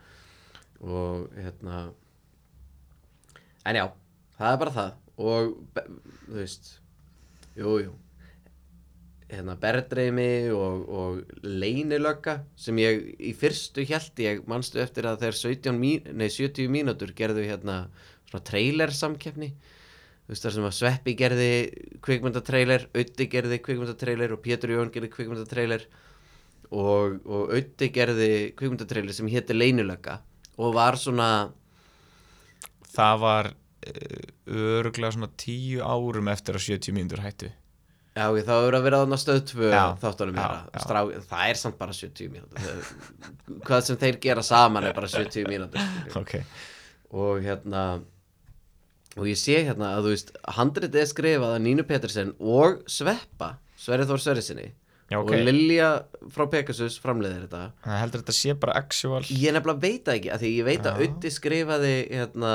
Og 0.82 1.30
hérna 1.34 1.94
en 3.66 3.76
já, 3.80 3.86
það 4.38 4.52
er 4.52 4.58
bara 4.62 4.76
það. 4.76 4.92
Og 5.18 5.56
þú 6.28 6.36
veist 6.36 6.80
jú, 7.56 7.78
jú. 7.86 7.94
Hérna 9.32 9.56
berðreimi 9.58 10.52
og, 10.54 10.84
og 10.90 11.40
leynilögga 11.42 12.44
sem 12.56 12.78
ég 12.78 13.16
í 13.18 13.32
fyrstu 13.34 13.88
held 13.90 14.22
ég 14.22 14.44
manstu 14.46 14.84
eftir 14.84 15.08
að 15.10 15.24
þeir 15.24 15.40
17 15.40 15.80
mín, 15.80 16.12
nei, 16.14 16.28
70 16.30 16.70
mínútur 16.70 17.16
gerðu 17.16 17.48
hérna 17.48 17.88
svona 18.28 18.44
trailer 18.46 18.94
samkeppni 18.94 19.56
þú 20.26 20.34
veist 20.34 20.46
þar 20.48 20.56
sem 20.58 20.68
að 20.70 20.76
Sveppi 20.80 21.16
gerði 21.20 21.50
kvikmyndatrailer, 22.06 22.88
Ötti 22.98 23.28
gerði 23.30 23.60
kvikmyndatrailer 23.66 24.34
og 24.36 24.42
Pétur 24.46 24.74
Jón 24.74 24.92
gerði 24.94 25.12
kvikmyndatrailer 25.14 25.86
og, 26.72 27.20
og 27.26 27.54
Ötti 27.56 27.92
gerði 27.94 28.32
kvikmyndatrailer 28.58 29.14
sem 29.18 29.30
hétti 29.30 29.58
leynilögga 29.58 30.20
og 30.58 30.74
var 30.78 30.98
svona 30.98 31.30
það 32.96 33.20
var 33.22 33.52
öruglega 34.50 35.14
svona 35.14 35.30
tíu 35.38 35.84
árum 35.86 36.30
eftir 36.32 36.58
að 36.58 36.64
70 36.72 36.96
mínútur 36.96 37.22
hættu. 37.22 37.52
Já, 38.16 38.30
það 38.32 38.48
hefur 38.48 38.78
að 38.78 38.86
vera 38.88 39.00
þarna 39.02 39.18
stöð 39.20 39.40
tvö 39.50 39.70
Já, 39.74 39.82
þáttunum 40.00 40.38
já, 40.38 40.40
meira. 40.40 40.60
já. 40.72 40.80
Strá, 40.86 41.00
það 41.30 41.50
er 41.52 41.60
samt 41.60 41.78
bara 41.82 41.96
70 41.98 42.30
mínútur. 42.32 42.94
Hvað 43.68 43.82
sem 43.90 44.00
þeir 44.00 44.20
gera 44.24 44.46
saman 44.48 44.88
er 44.88 44.96
bara 44.96 45.10
70 45.12 45.50
mínútur 45.52 46.18
ok, 46.22 46.34
og 47.12 47.44
hérna 47.44 47.82
og 49.16 49.28
ég 49.30 49.38
sé 49.40 49.62
hérna 49.64 49.94
að 49.98 50.08
þú 50.08 50.14
veist 50.16 50.32
handritið 50.58 51.02
er 51.02 51.12
skrifað 51.12 51.54
að 51.56 51.62
Nínu 51.66 51.84
Petersen 51.88 52.34
og 52.40 52.82
Sveppa, 52.92 53.54
Sverri 53.80 54.08
Þór 54.10 54.20
Sverrisinni 54.24 54.72
já 55.12 55.20
ok 55.22 55.30
og 55.32 55.44
Lilja 55.46 55.90
frá 56.34 56.48
Pegasus 56.50 56.98
framleiðir 57.00 57.46
þetta 57.46 57.64
það 57.86 58.00
heldur 58.02 58.22
þetta 58.24 58.36
sé 58.40 58.56
bara 58.60 58.74
actual 58.82 59.22
ég 59.30 59.54
nefnilega 59.54 59.82
veit 59.86 60.04
það 60.08 60.16
ekki, 60.20 60.32
af 60.34 60.42
því 60.42 60.50
ég 60.58 60.66
veit 60.66 60.86
að. 60.90 61.02
Ötti 61.06 61.32
skrifaði 61.36 61.94
hérna 62.10 62.54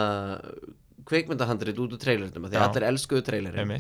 kveikmyndahandrit 1.11 1.79
út 1.83 1.95
úr 1.97 2.01
trailernum, 2.03 2.45
af 2.47 2.51
því 2.53 2.59
Já. 2.59 2.65
allir 2.69 2.87
elskuðu 2.91 3.25
trailerin 3.27 3.71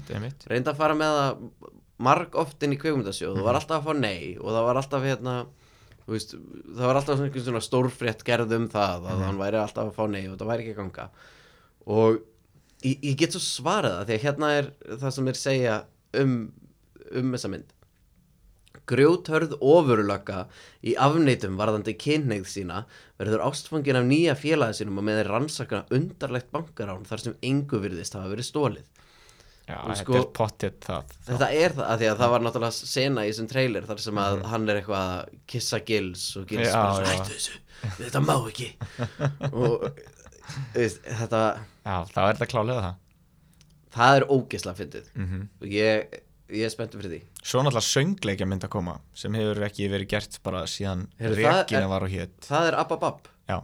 reyndi 0.51 0.71
að 0.73 0.79
fara 0.81 0.95
með 0.99 1.19
það 1.21 1.71
marg 2.01 2.37
oft 2.41 2.63
inn 2.65 2.73
í 2.75 2.79
kveikmyndasjóð 2.81 3.35
og 3.35 3.37
Mhm. 3.41 3.45
var 3.45 3.55
alltaf 3.61 3.83
að 3.83 3.87
fá 3.91 3.99
nei 4.01 4.37
og 4.41 4.49
það 4.55 4.65
var 4.67 4.77
alltaf 4.81 5.03
hérna 5.05 5.35
veist, 6.09 6.33
það 6.35 6.87
var 6.89 6.97
alltaf 6.97 7.19
svona 7.45 7.61
stórfrétt 7.63 8.25
gerð 8.25 8.53
um 8.57 8.69
það 8.69 9.03
að 9.05 9.17
Mhm. 9.19 9.25
hann 9.27 9.39
væri 9.39 9.59
alltaf 9.61 9.91
að 9.91 9.95
fá 9.95 10.11
nei 10.11 10.27
og 10.29 10.39
það 10.39 10.47
væri 10.49 10.65
ekki 10.65 10.77
ganga 10.77 11.11
og 11.87 12.21
ég, 12.87 12.97
ég 13.13 13.19
get 13.21 13.35
svo 13.37 13.43
svarað 13.45 13.99
það 14.01 14.07
því 14.11 14.17
að 14.19 14.25
hérna 14.27 14.53
er 14.61 14.71
það 15.03 15.15
sem 15.17 15.29
er 15.33 15.39
segja 15.41 15.77
um, 16.21 16.35
um 17.21 17.35
þessa 17.37 17.53
mynd. 17.53 17.77
Grjóthörð 18.91 19.53
ofurlögga 19.63 20.45
í 20.87 20.95
afneitum 20.99 21.59
varðandi 21.61 21.95
kynneigð 22.01 22.49
sína 22.51 22.81
verður 23.21 23.45
ástfangin 23.47 23.99
af 24.01 24.07
nýja 24.09 24.35
félagi 24.39 24.81
sínum 24.81 24.99
og 24.99 25.07
með 25.07 25.21
þeir 25.21 25.31
rannsaka 25.35 25.83
undarlegt 25.95 26.51
bankarán 26.55 27.05
þar 27.07 27.23
sem 27.25 27.37
engu 27.47 27.79
virðist 27.85 28.17
hafa 28.19 28.33
verið 28.33 28.49
stólið 28.49 28.87
já, 29.69 29.77
Og 29.77 29.93
þetta 29.93 29.99
sko- 30.03 30.19
er 30.19 30.27
pottet 30.41 30.81
það 30.89 31.15
Þetta 31.29 31.51
er 31.61 31.77
það, 31.77 31.85
af 31.87 32.01
því 32.01 32.09
að 32.11 32.23
það 32.23 32.33
var 32.35 32.47
náttúrulega 32.47 32.91
sena 32.95 33.27
í 33.27 33.31
þessum 33.31 33.51
trailer 33.53 33.87
þar 33.91 34.03
sem 34.07 34.23
að 34.25 34.41
hann 34.55 34.69
er 34.73 34.81
eitthvað 34.81 35.11
að 35.11 35.37
kissa 35.55 35.83
Gils 35.91 36.25
og 36.41 36.49
Gils 36.51 36.73
bara 36.75 37.13
hættu 37.13 37.37
þessu, 37.37 37.61
þetta 38.01 38.25
má 38.27 38.35
ekki. 38.51 38.71
Og 39.61 39.87
veist, 40.75 41.05
þetta, 41.07 41.45
já, 41.85 41.97
þá 42.13 42.21
er 42.29 42.35
þetta 42.39 42.51
klálega 42.53 42.83
það. 42.87 42.99
Það 43.91 44.17
er 44.21 44.27
ógeðslega 44.31 44.79
fyndið. 44.79 45.07
Mm 45.19 45.49
og 45.61 45.67
ég, 45.75 46.21
ég 46.51 46.65
er 46.67 46.71
spenntur 46.75 47.01
fyrir 47.03 47.13
því. 47.17 47.21
Svo 47.43 47.63
náttúrulega 47.65 47.89
söngleikja 47.89 48.47
mynd 48.51 48.65
að 48.67 48.73
koma 48.77 48.95
sem 49.15 49.35
hefur 49.39 49.63
ekki 49.67 49.89
verið 49.91 50.09
gert 50.15 50.39
bara 50.47 50.63
síðan 50.71 51.07
er- 51.19 51.89
var 51.91 52.03
og 52.07 52.11
hétt 52.11 52.47
Það 52.47 52.69
er 52.71 52.79
Ababab 52.85 53.29
já, 53.49 53.59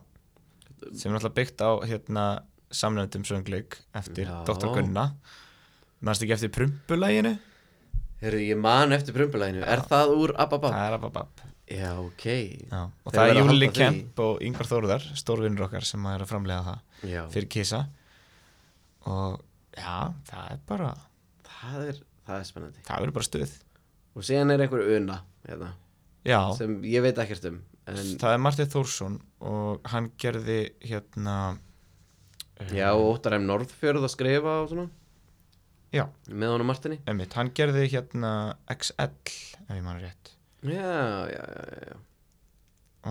sem 0.95 1.11
er 1.13 1.19
náttúrulega 1.19 1.35
byggt 1.41 1.61
á 1.63 1.71
hérna 1.87 2.25
samnefndum 2.71 3.23
söngleik 3.29 3.77
eftir 3.95 4.27
Já. 4.27 4.45
Dr. 4.45 4.73
Gunna. 4.75 5.13
Mannst 6.03 6.23
ekki 6.23 6.35
eftir 6.37 6.51
prumpulæginu 6.53 7.37
Heyrðu, 8.21 8.41
ég 8.49 8.57
man 8.59 8.93
eftir 8.97 9.13
prumpulæginu, 9.15 9.63
er 9.63 9.83
það 9.87 10.15
úr 10.17 10.33
Ababab? 10.41 10.73
það 10.73 10.87
er 10.89 10.97
ababab 10.99 11.43
Já, 11.67 11.93
ok. 11.99 12.25
Já. 12.71 12.83
og 13.05 13.13
Þeir 13.13 13.19
það 13.21 13.31
er 13.31 13.39
Júli. 13.43 13.69
Kemp 13.75 14.21
og 14.23 14.43
Yngvar 14.47 14.69
Þóruðar 14.71 15.07
stórvinnur 15.19 15.65
okkar 15.67 15.85
sem 15.85 16.05
er 16.07 16.23
að 16.23 16.31
framlega 16.31 16.63
það 16.69 17.11
Já, 17.11 17.23
fyrir 17.35 17.49
kisa 17.51 17.81
og 19.07 19.41
já, 19.77 19.97
það 20.31 20.51
er 20.55 20.61
bara 20.69 20.91
það 21.47 21.89
er, 21.91 22.01
það 22.27 22.41
er 22.43 22.49
spennandi. 22.51 22.85
það 22.89 23.01
verður 23.05 23.17
bara 23.19 23.29
stuð. 23.31 23.55
Og 24.17 24.25
síðan 24.27 24.53
er 24.55 24.65
einhver 24.65 24.85
una 24.97 25.19
hérna, 25.47 25.71
já, 26.27 26.41
sem 26.59 26.79
ég 26.89 27.05
veit 27.05 27.19
ekkert 27.23 27.45
um 27.53 27.59
en, 27.87 27.99
það 28.19 28.33
er 28.35 28.41
Martið 28.43 28.71
Þórsson 28.73 29.19
og 29.47 29.85
hann 29.93 30.11
gerði 30.19 30.61
hérna 30.83 31.37
Já, 32.73 32.89
Óttar 32.97 33.35
M. 33.37 33.45
Norðfjörð 33.51 34.07
að 34.07 34.13
skrifa 34.15 34.53
og 34.63 34.71
svona. 34.71 34.87
Já, 35.93 36.07
með 36.33 36.55
honum 36.55 36.71
Martini 36.71 36.97
einmitt, 37.05 37.35
hann 37.37 37.51
gerði 37.57 37.83
hérna 37.93 38.31
XL 38.73 39.05
ef 39.05 39.75
ég 39.77 39.83
mann 39.85 40.01
rétt. 40.01 40.33
Já, 40.65 41.29
já, 41.29 41.43
já, 41.45 41.83
já, 41.93 41.99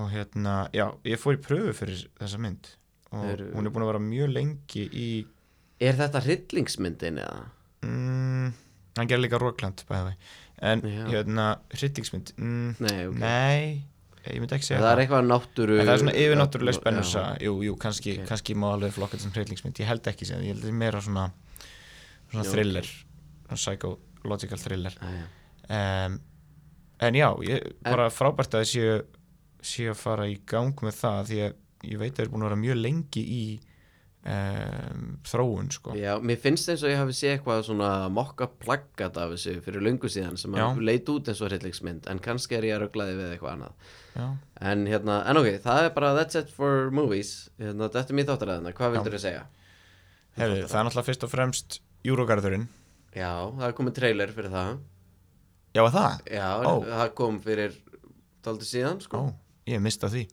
og 0.02 0.10
hérna, 0.12 0.56
já, 0.76 0.88
ég 1.08 1.22
fór 1.22 1.38
í 1.38 1.42
pröfu 1.46 1.76
fyrir 1.78 2.02
þessa 2.20 2.42
mynd. 2.42 2.72
Og 3.14 3.30
Eru- 3.36 3.52
hún 3.54 3.70
er 3.70 3.72
búin 3.76 3.86
að 3.86 3.92
vera 3.94 4.02
mjög 4.04 4.34
lengi 4.34 4.88
í 4.92 5.08
Er 5.86 5.98
þetta 6.00 6.22
hryllingsmyndin 6.26 7.20
eða? 7.24 7.42
mm, 7.86 8.54
hann 8.98 9.10
gerði 9.12 9.28
líka 9.28 9.40
Rockland 9.42 9.84
bæði 9.90 10.14
en 10.66 10.82
hérna, 11.12 11.50
hryllingsmynd 11.76 12.32
mm, 12.40 12.76
Nei, 12.82 13.00
ok 13.10 13.18
nei, 13.20 13.66
ég 14.30 14.40
myndi 14.42 14.56
ekki 14.58 14.70
segja 14.70 14.80
Það 14.82 14.92
er 14.94 15.02
eitthvað 15.04 15.26
náttúru 15.30 15.76
En 15.82 15.84
það 15.90 15.94
er 15.98 16.02
svona 16.04 16.16
yfirnáttúrulega 16.22 16.80
spennursa 16.80 17.24
Já. 17.36 17.42
Jú, 17.50 17.58
jú, 17.68 17.76
kannski, 17.84 18.14
Ok. 18.22 18.30
kannski 18.32 18.56
má 18.58 18.70
alveg 18.74 18.96
flokka 18.96 19.18
þetta 19.18 19.28
sem 19.28 19.36
hryllingsmynd 19.36 19.82
Ég 19.84 19.90
held 19.92 20.08
ekki 20.14 20.30
sem, 20.30 20.40
ég 20.48 20.56
held 20.56 20.64
þetta 20.64 20.80
meira 20.80 21.02
svona 21.04 21.26
svona 22.32 22.46
Já, 22.48 22.52
thriller 22.56 22.88
svona 22.88 23.60
psychological 23.60 24.64
thriller 24.64 24.96
Já, 25.02 25.12
já. 25.20 25.28
um, 26.08 26.18
En 27.06 27.20
já, 27.20 27.28
ég, 27.44 27.70
bara 27.84 28.08
frábært 28.16 28.56
að 28.56 28.70
séu 28.72 28.96
séu 29.66 29.90
að 29.92 29.98
fara 30.00 30.26
í 30.32 30.38
gang 30.48 30.72
með 30.86 30.96
það 31.02 31.22
því 31.30 31.40
að 31.50 31.56
ég 31.92 31.98
veit 32.00 32.12
að 32.14 32.18
það 32.22 32.24
er 32.26 32.30
búin 32.32 32.44
að 32.46 32.48
vera 32.50 32.60
mjög 32.62 32.78
lengi 32.80 33.24
í 33.36 33.42
um, 34.26 35.04
þróun 35.28 35.70
sko. 35.74 35.94
Já, 35.98 36.16
mér 36.22 36.40
finnst 36.42 36.70
eins 36.72 36.84
og 36.86 36.92
ég 36.92 37.00
hafi 37.00 37.16
séð 37.18 37.36
eitthvað 37.36 37.64
svona 37.68 37.90
mokka 38.14 38.48
plaggat 38.62 39.20
af 39.22 39.34
þessu 39.36 39.58
fyrir 39.66 39.86
löngu 39.86 40.10
síðan 40.12 40.40
sem 40.42 40.56
að 40.58 40.82
leit 40.86 41.10
út 41.14 41.30
eins 41.32 41.42
og 41.46 41.52
hryllingsmynd 41.52 42.10
en 42.12 42.22
kannski 42.24 42.58
er 42.58 42.70
ég 42.70 42.78
að 42.78 42.86
rugglaði 42.86 43.18
við 43.20 43.36
eitthvað 43.36 43.54
annað. 43.56 43.92
Já. 44.16 44.26
En 44.72 44.86
hérna, 44.90 45.20
en 45.30 45.42
ok, 45.42 45.52
það 45.66 45.84
er 45.84 45.94
bara 45.98 46.14
that's 46.18 46.40
it 46.40 46.50
for 46.54 46.90
movies. 46.96 47.36
Hérna, 47.62 47.90
Þetta 47.92 48.14
er 48.14 48.20
mér 48.20 48.30
þáttaræðina, 48.32 48.74
hvað 48.78 48.96
vildur 48.98 49.18
þið 49.18 49.26
segja? 49.28 49.46
Heyrðu, 50.36 50.64
það 50.68 50.80
er 50.80 50.88
náttúrulega 50.90 51.10
fyrst 51.10 51.24
og 51.24 51.32
fremst 51.32 51.80
Júrogarðurinn 52.06 52.66
Já, 53.16 53.32
það 53.56 53.68
er 53.70 53.76
komið 53.78 53.94
trailer 53.96 54.32
fyrir 54.36 54.52
það. 54.52 54.80
Já, 55.76 55.82
var 55.86 55.94
það? 55.94 56.18
Já, 56.36 56.50
Ó. 56.68 56.74
það 56.84 57.14
kom 57.16 57.38
fyrir 57.44 57.78
Daldi 58.46 58.68
síðan, 58.68 59.00
sko. 59.04 59.22
Ég 59.72 59.80
mista 59.82 60.10
því. 60.12 60.26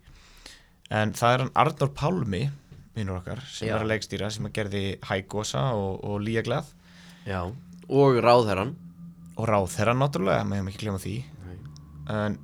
En 0.93 1.15
það 1.17 1.35
er 1.35 1.43
hann 1.45 1.53
Arnór 1.63 1.93
Pálmi 1.97 2.43
vinnur 2.97 3.21
okkar, 3.21 3.41
sem 3.49 3.69
Já. 3.69 3.77
er 3.77 3.85
að 3.85 3.93
leikstýra 3.93 4.31
sem 4.33 4.49
að 4.49 4.55
gerði 4.59 4.83
Hægosa 5.09 5.63
og, 5.79 6.03
og 6.05 6.19
Lía 6.25 6.43
Glað 6.47 6.73
Já, 7.27 7.41
og 7.89 8.19
ráðherran 8.25 8.75
og 9.39 9.49
ráð 9.49 9.71
þeirra 9.77 9.95
náttúrulega, 9.97 10.45
meðum 10.45 10.69
ekki 10.69 10.83
glemma 10.83 11.01
því. 11.01 11.15
Nei. 11.47 11.57
en 12.13 12.37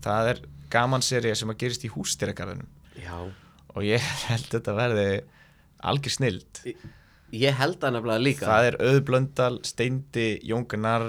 það 0.00 0.30
er 0.32 0.40
gaman 0.72 1.04
serið 1.04 1.36
sem 1.36 1.52
að 1.52 1.60
gerist 1.64 1.84
í 1.84 1.92
hústýragarðinum 1.92 2.70
Já, 3.02 3.16
og 3.74 3.84
ég 3.84 4.08
held 4.30 4.48
þetta 4.54 4.76
verði 4.78 5.08
algjör 5.90 6.16
snild 6.16 6.62
ég 7.30 7.54
held 7.60 7.78
það 7.80 7.94
nefnilega 7.96 8.24
líka. 8.24 8.46
Það 8.48 8.68
er 8.70 8.76
Auðblöndal, 8.88 9.52
Steindi, 9.66 10.30
Jóngunar 10.46 11.06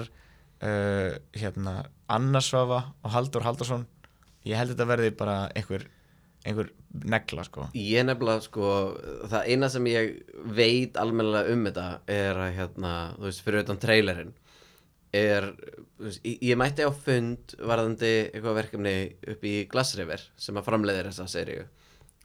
uh, 0.62 1.16
hérna 1.34 1.74
Annarsvafa 2.12 2.84
og 3.02 3.14
Haldur 3.14 3.46
Haldursson 3.46 3.86
ég 4.46 4.58
held 4.58 4.74
þetta 4.74 4.88
verði 4.90 5.12
bara 5.16 5.36
einhver 5.56 5.86
einhver 6.46 6.70
negla 7.08 7.44
sko. 7.46 7.66
Ég 7.78 8.06
nefnilega 8.06 8.44
sko, 8.44 8.70
það 9.30 9.50
eina 9.52 9.68
sem 9.72 9.88
ég 9.90 10.14
veit 10.56 10.98
almennilega 11.00 11.54
um 11.54 11.66
þetta 11.68 11.88
er 12.10 12.40
að 12.46 12.56
hérna, 12.58 12.94
þú 13.18 13.28
veist, 13.28 13.44
fyrir 13.46 13.64
utan 13.64 13.82
trailerinn 13.82 14.32
er, 15.12 15.50
þú 15.98 16.08
veist, 16.08 16.24
ég, 16.24 16.40
ég 16.50 16.58
mætti 16.60 16.88
á 16.88 16.90
fund 16.92 17.54
varðandi 17.60 18.12
eitthvað 18.30 18.58
verkefni 18.62 18.96
upp 19.34 19.46
í 19.46 19.54
Glass 19.70 19.96
River 19.98 20.24
sem 20.40 20.58
að 20.58 20.68
framleiðir 20.70 21.10
þessa 21.10 21.28
seríu. 21.30 21.68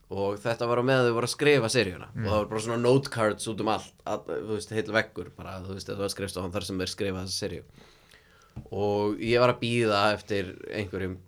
Og 0.08 0.38
þetta 0.40 0.64
var 0.70 0.80
á 0.80 0.88
meðan 0.88 1.10
þau 1.10 1.16
voru 1.18 1.28
að 1.28 1.34
skrifa 1.34 1.68
seríuna. 1.68 2.08
Og 2.14 2.24
það 2.24 2.38
var 2.38 2.46
bara 2.48 2.64
svona 2.64 2.80
note 2.80 3.12
cards 3.12 3.48
út 3.52 3.60
um 3.60 3.70
allt, 3.74 3.92
all, 4.08 4.22
þú 4.24 4.54
veist, 4.54 4.72
heil 4.72 4.94
veggur 4.96 5.30
bara, 5.36 5.58
þú 5.66 5.76
veist, 5.76 5.90
það 5.90 6.04
var 6.06 6.14
skrifstofan 6.14 6.54
þar 6.54 6.68
sem 6.68 6.80
þeir 6.80 6.92
skrifa 6.94 7.24
þessa 7.26 7.42
seríu. 7.44 7.66
Og 8.72 9.20
ég 9.22 9.42
var 9.42 9.52
að 9.52 9.60
býða 9.60 10.00
eftir 10.16 10.54
einhverjum 10.72 11.18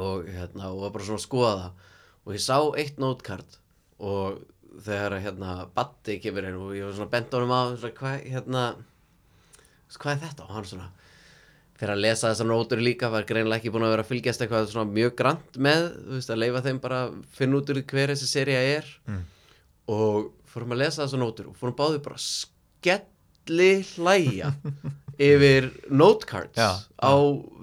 og 0.00 0.28
hérna 0.30 0.70
og 0.72 0.86
var 0.86 0.94
bara 0.94 1.08
svona 1.08 1.20
að 1.20 1.26
skoða 1.26 1.52
það. 1.58 1.90
Og 2.22 2.36
ég 2.36 2.44
sá 2.44 2.56
eitt 2.78 2.98
notecard 3.02 3.58
og 4.02 4.40
þegar 4.82 5.18
hérna 5.20 5.54
Batti 5.74 6.18
kemur 6.22 6.46
inn 6.48 6.58
og 6.60 6.72
ég 6.76 6.86
var 6.86 6.96
svona 6.96 7.12
bent 7.12 7.34
á 7.34 7.36
honum 7.36 7.52
á 7.52 7.62
svona, 7.76 7.94
hvað 7.98 8.26
hérna 8.32 8.64
hvað 9.92 10.12
er 10.14 10.22
þetta? 10.26 10.46
Og 10.46 10.54
hann 10.56 10.68
svona 10.68 10.88
fyrir 11.82 11.96
að 11.96 12.04
lesa 12.04 12.30
þessar 12.30 12.46
nótur 12.46 12.82
líka 12.82 13.10
var 13.10 13.26
greinilega 13.26 13.58
ekki 13.58 13.72
búin 13.74 13.84
að 13.88 13.96
vera 13.96 14.04
að 14.06 14.10
fylgjast 14.12 14.44
eitthvað 14.44 14.68
svona 14.70 14.94
mjög 14.94 15.16
grant 15.18 15.58
með 15.66 15.88
þú 15.96 16.14
veist 16.14 16.30
að 16.30 16.40
leifa 16.44 16.62
þeim 16.66 16.80
bara 16.84 17.00
að 17.08 17.16
finna 17.34 17.58
út 17.58 17.72
úr 17.74 17.80
hver 17.90 18.12
þessi 18.14 18.28
seria 18.30 18.62
er. 18.78 18.88
Mm. 19.10 19.22
og 19.92 20.30
fórum 20.52 20.74
að 20.76 20.82
lesa 20.84 21.02
þessar 21.02 21.22
nótur 21.24 21.50
og 21.50 21.58
fórum 21.58 21.76
báðið 21.76 22.04
bara 22.06 22.18
að 22.20 22.26
skelli 22.28 23.70
hlæja 23.96 24.52
yfir 25.32 25.70
Já, 26.56 26.70
á 27.02 27.12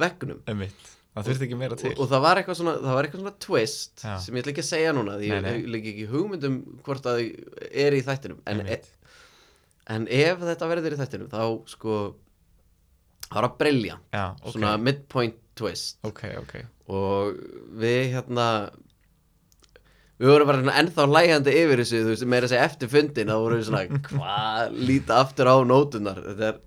veggnum. 0.04 0.44
Einmitt. 0.50 0.99
Það 1.18 1.28
þurfti 1.30 1.46
ekki 1.48 1.58
meira 1.60 1.78
til. 1.80 1.92
Og, 1.96 2.00
og 2.06 2.10
það 2.14 2.24
var 2.26 2.40
eitthvað 2.42 2.58
svona, 2.60 2.74
það 2.86 2.98
var 3.00 3.08
eitthvað 3.08 3.24
svona 3.24 3.36
twist 3.46 4.04
Já. 4.06 4.14
sem 4.24 4.36
ég 4.38 4.44
ætla 4.44 4.54
ekki 4.54 4.64
að 4.66 4.70
segja 4.70 4.96
núna 4.96 5.18
því 5.20 5.30
Nei, 5.34 5.42
nei. 5.46 5.52
ég 5.58 5.70
leik 5.76 5.88
ekki 5.94 6.08
hugmyndum 6.14 6.58
hvort 6.86 7.10
að 7.10 7.20
þau 7.20 7.70
er 7.86 7.98
í 7.98 8.02
þættinum. 8.08 8.42
En, 8.46 8.64
Einmitt. 8.64 8.90
en 9.96 10.08
ef 10.20 10.44
þetta 10.46 10.70
verður 10.74 10.96
í 10.96 11.00
þættinum 11.02 11.32
þá 11.34 11.42
sko 11.74 11.96
það 13.30 13.40
var 13.40 13.48
að 13.50 13.58
brillja 13.64 13.98
já, 14.14 14.26
ok, 14.42 14.52
svona 14.54 14.76
midpoint 14.82 15.40
twist. 15.60 15.98
Ok, 16.08 16.24
ok. 16.40 16.54
Og 16.90 17.42
við 17.82 18.00
hérna 18.16 18.46
við 20.20 20.34
vorum 20.34 20.50
bara 20.50 20.78
ennþá 20.82 21.06
lægjandi 21.08 21.54
yfir 21.62 21.82
þessu 21.84 22.00
þú 22.04 22.14
veist, 22.14 22.26
meira 22.32 22.48
að 22.48 22.54
segja 22.54 22.66
eftir 22.70 22.90
fundin 22.92 23.30
þá 23.32 23.38
vorum 23.40 23.60
við 23.62 23.68
svona, 23.70 24.00
hvað, 24.10 24.74
líta 24.90 25.20
aftur 25.24 25.52
á 25.52 25.56
nótunar 25.68 26.20
þetta 26.32 26.50
er, 26.54 26.60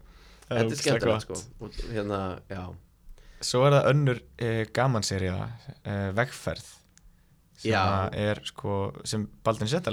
Það 0.53 0.59
þetta 0.59 0.75
er 0.77 0.81
skemmtilegt 0.83 1.25
sko. 1.25 1.37
Og 1.65 1.77
hérna, 1.95 2.21
já, 2.53 2.63
Svo 3.43 3.65
er 3.67 3.77
það 3.77 3.91
önnur 3.91 4.23
uh, 4.23 4.63
gamanserja 4.75 5.37
uh, 5.39 6.09
Vegferð 6.17 6.71
sem 7.63 8.17
er 8.19 8.41
sko 8.47 8.77
sem 9.07 9.27
Baldin 9.45 9.71
Setta 9.71 9.93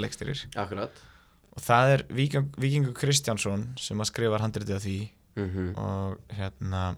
akkurat. 0.58 1.02
Og 1.50 1.62
það 1.62 1.92
er 1.94 2.04
Víking, 2.14 2.48
Víkingur 2.58 2.94
Kristjánsson 2.94 3.68
sem 3.78 4.00
að 4.00 4.10
skrifa 4.10 4.40
handritið 4.42 4.76
af 4.76 4.84
því. 4.86 4.98
Mm 5.38 5.76
og 5.78 6.34
hérna 6.34 6.96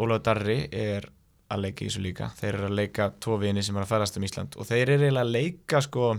Ólaf 0.00 0.22
Darri 0.24 0.68
er 0.72 1.04
að 1.52 1.66
leika 1.66 1.84
í 1.84 1.88
þessu 1.88 2.02
líka. 2.02 2.30
Þeir 2.38 2.54
eru 2.54 2.68
að 2.70 2.78
leika 2.80 3.10
tvo 3.20 3.36
vini 3.38 3.62
sem 3.62 3.76
eru 3.76 3.84
að 3.84 3.92
færast 3.92 4.16
um 4.16 4.24
Ísland. 4.24 4.56
Og 4.56 4.66
þeir 4.66 4.94
eru 4.96 5.10
að 5.20 5.30
leika 5.30 5.80
sko 5.84 6.14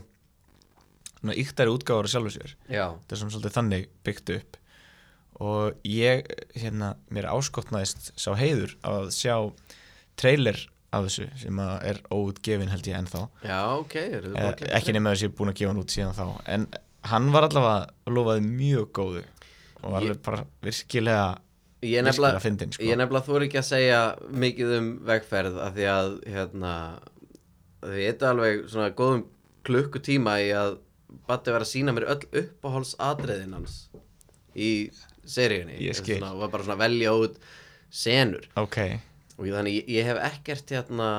svona 1.19 1.35
yktari 1.41 1.73
útgáður 1.73 2.29
sér. 2.31 2.55
Já, 2.69 2.93
þetta 2.93 3.15
er 3.15 3.19
sem 3.19 3.33
svolítið 3.33 3.57
þannig 3.57 3.89
byggt 4.05 4.29
upp 4.37 4.57
og 5.43 5.75
ég 5.87 6.23
hérna, 6.55 6.95
mér 7.11 7.27
áskotnaðist 7.33 8.13
sá 8.19 8.31
heiður 8.39 8.75
að 8.87 9.11
sjá 9.15 9.35
trailer 10.19 10.59
af 10.95 11.07
þessu 11.07 11.27
sem 11.41 11.59
að 11.59 11.73
er 11.91 12.01
óutgefin 12.13 12.71
held 12.71 12.87
ég 12.87 12.99
ennþá. 13.01 13.23
Já, 13.43 13.59
ok 13.75 13.95
eru 13.99 14.31
þið 14.31 14.35
eh, 14.35 14.35
búin 14.35 14.51
að 14.51 14.59
klippa 14.61 14.77
ekki 14.79 14.95
nema 14.95 15.11
þess 15.11 15.21
að 15.23 15.25
ég 15.25 15.31
er 15.33 15.37
búin 15.39 15.51
að 15.51 15.57
gefa 15.59 15.73
hann 15.73 15.81
út 15.81 15.95
síðan 15.95 16.15
þá. 16.15 16.27
En 16.55 16.67
hann 17.11 17.31
var 17.35 17.47
allavega 17.49 18.13
lofaði 18.15 18.45
mjög 18.45 18.93
góðu 18.99 19.25
og 19.81 19.89
var 19.89 19.99
alveg 20.01 20.21
bara 20.25 20.45
virkilega 20.65 21.25
Ég 21.85 22.01
nefnilega, 22.01 22.39
sko. 22.39 22.81
ég 22.81 22.97
nefnilega 22.97 23.27
þú 23.27 23.41
ekki 23.45 23.59
að 23.59 23.67
segja 23.67 23.99
mikið 24.33 24.71
um 24.79 24.87
vegferð 25.05 25.59
af 25.61 25.75
því 25.75 25.85
að 25.91 26.07
hérna 26.33 26.71
því 27.83 28.05
þetta 28.07 28.31
alveg 28.31 28.63
svona 28.71 28.93
góðum 28.97 29.25
klukkutíma 29.67 30.39
í 30.41 30.49
að 30.55 30.79
Batti 31.25 31.53
var 31.53 31.63
að 31.63 31.69
sína 31.69 31.93
mér 31.95 32.07
öll 32.11 32.23
uppáhalds 32.41 32.95
atriðin 33.01 33.53
hans 33.55 33.75
í 34.55 34.89
seríunni. 35.29 35.77
Svona, 35.97 36.33
var 36.39 36.53
bara 36.53 36.65
svona 36.65 36.77
að 36.79 36.85
velja 36.85 37.13
út 37.19 37.37
senur. 37.89 38.47
Ok, 38.59 38.79
og 39.35 39.45
ég, 39.47 39.53
þannig 39.55 39.77
ég, 39.79 39.93
ég 39.97 40.09
hef 40.09 40.23
ekkert 40.31 40.73
hérna 40.75 41.11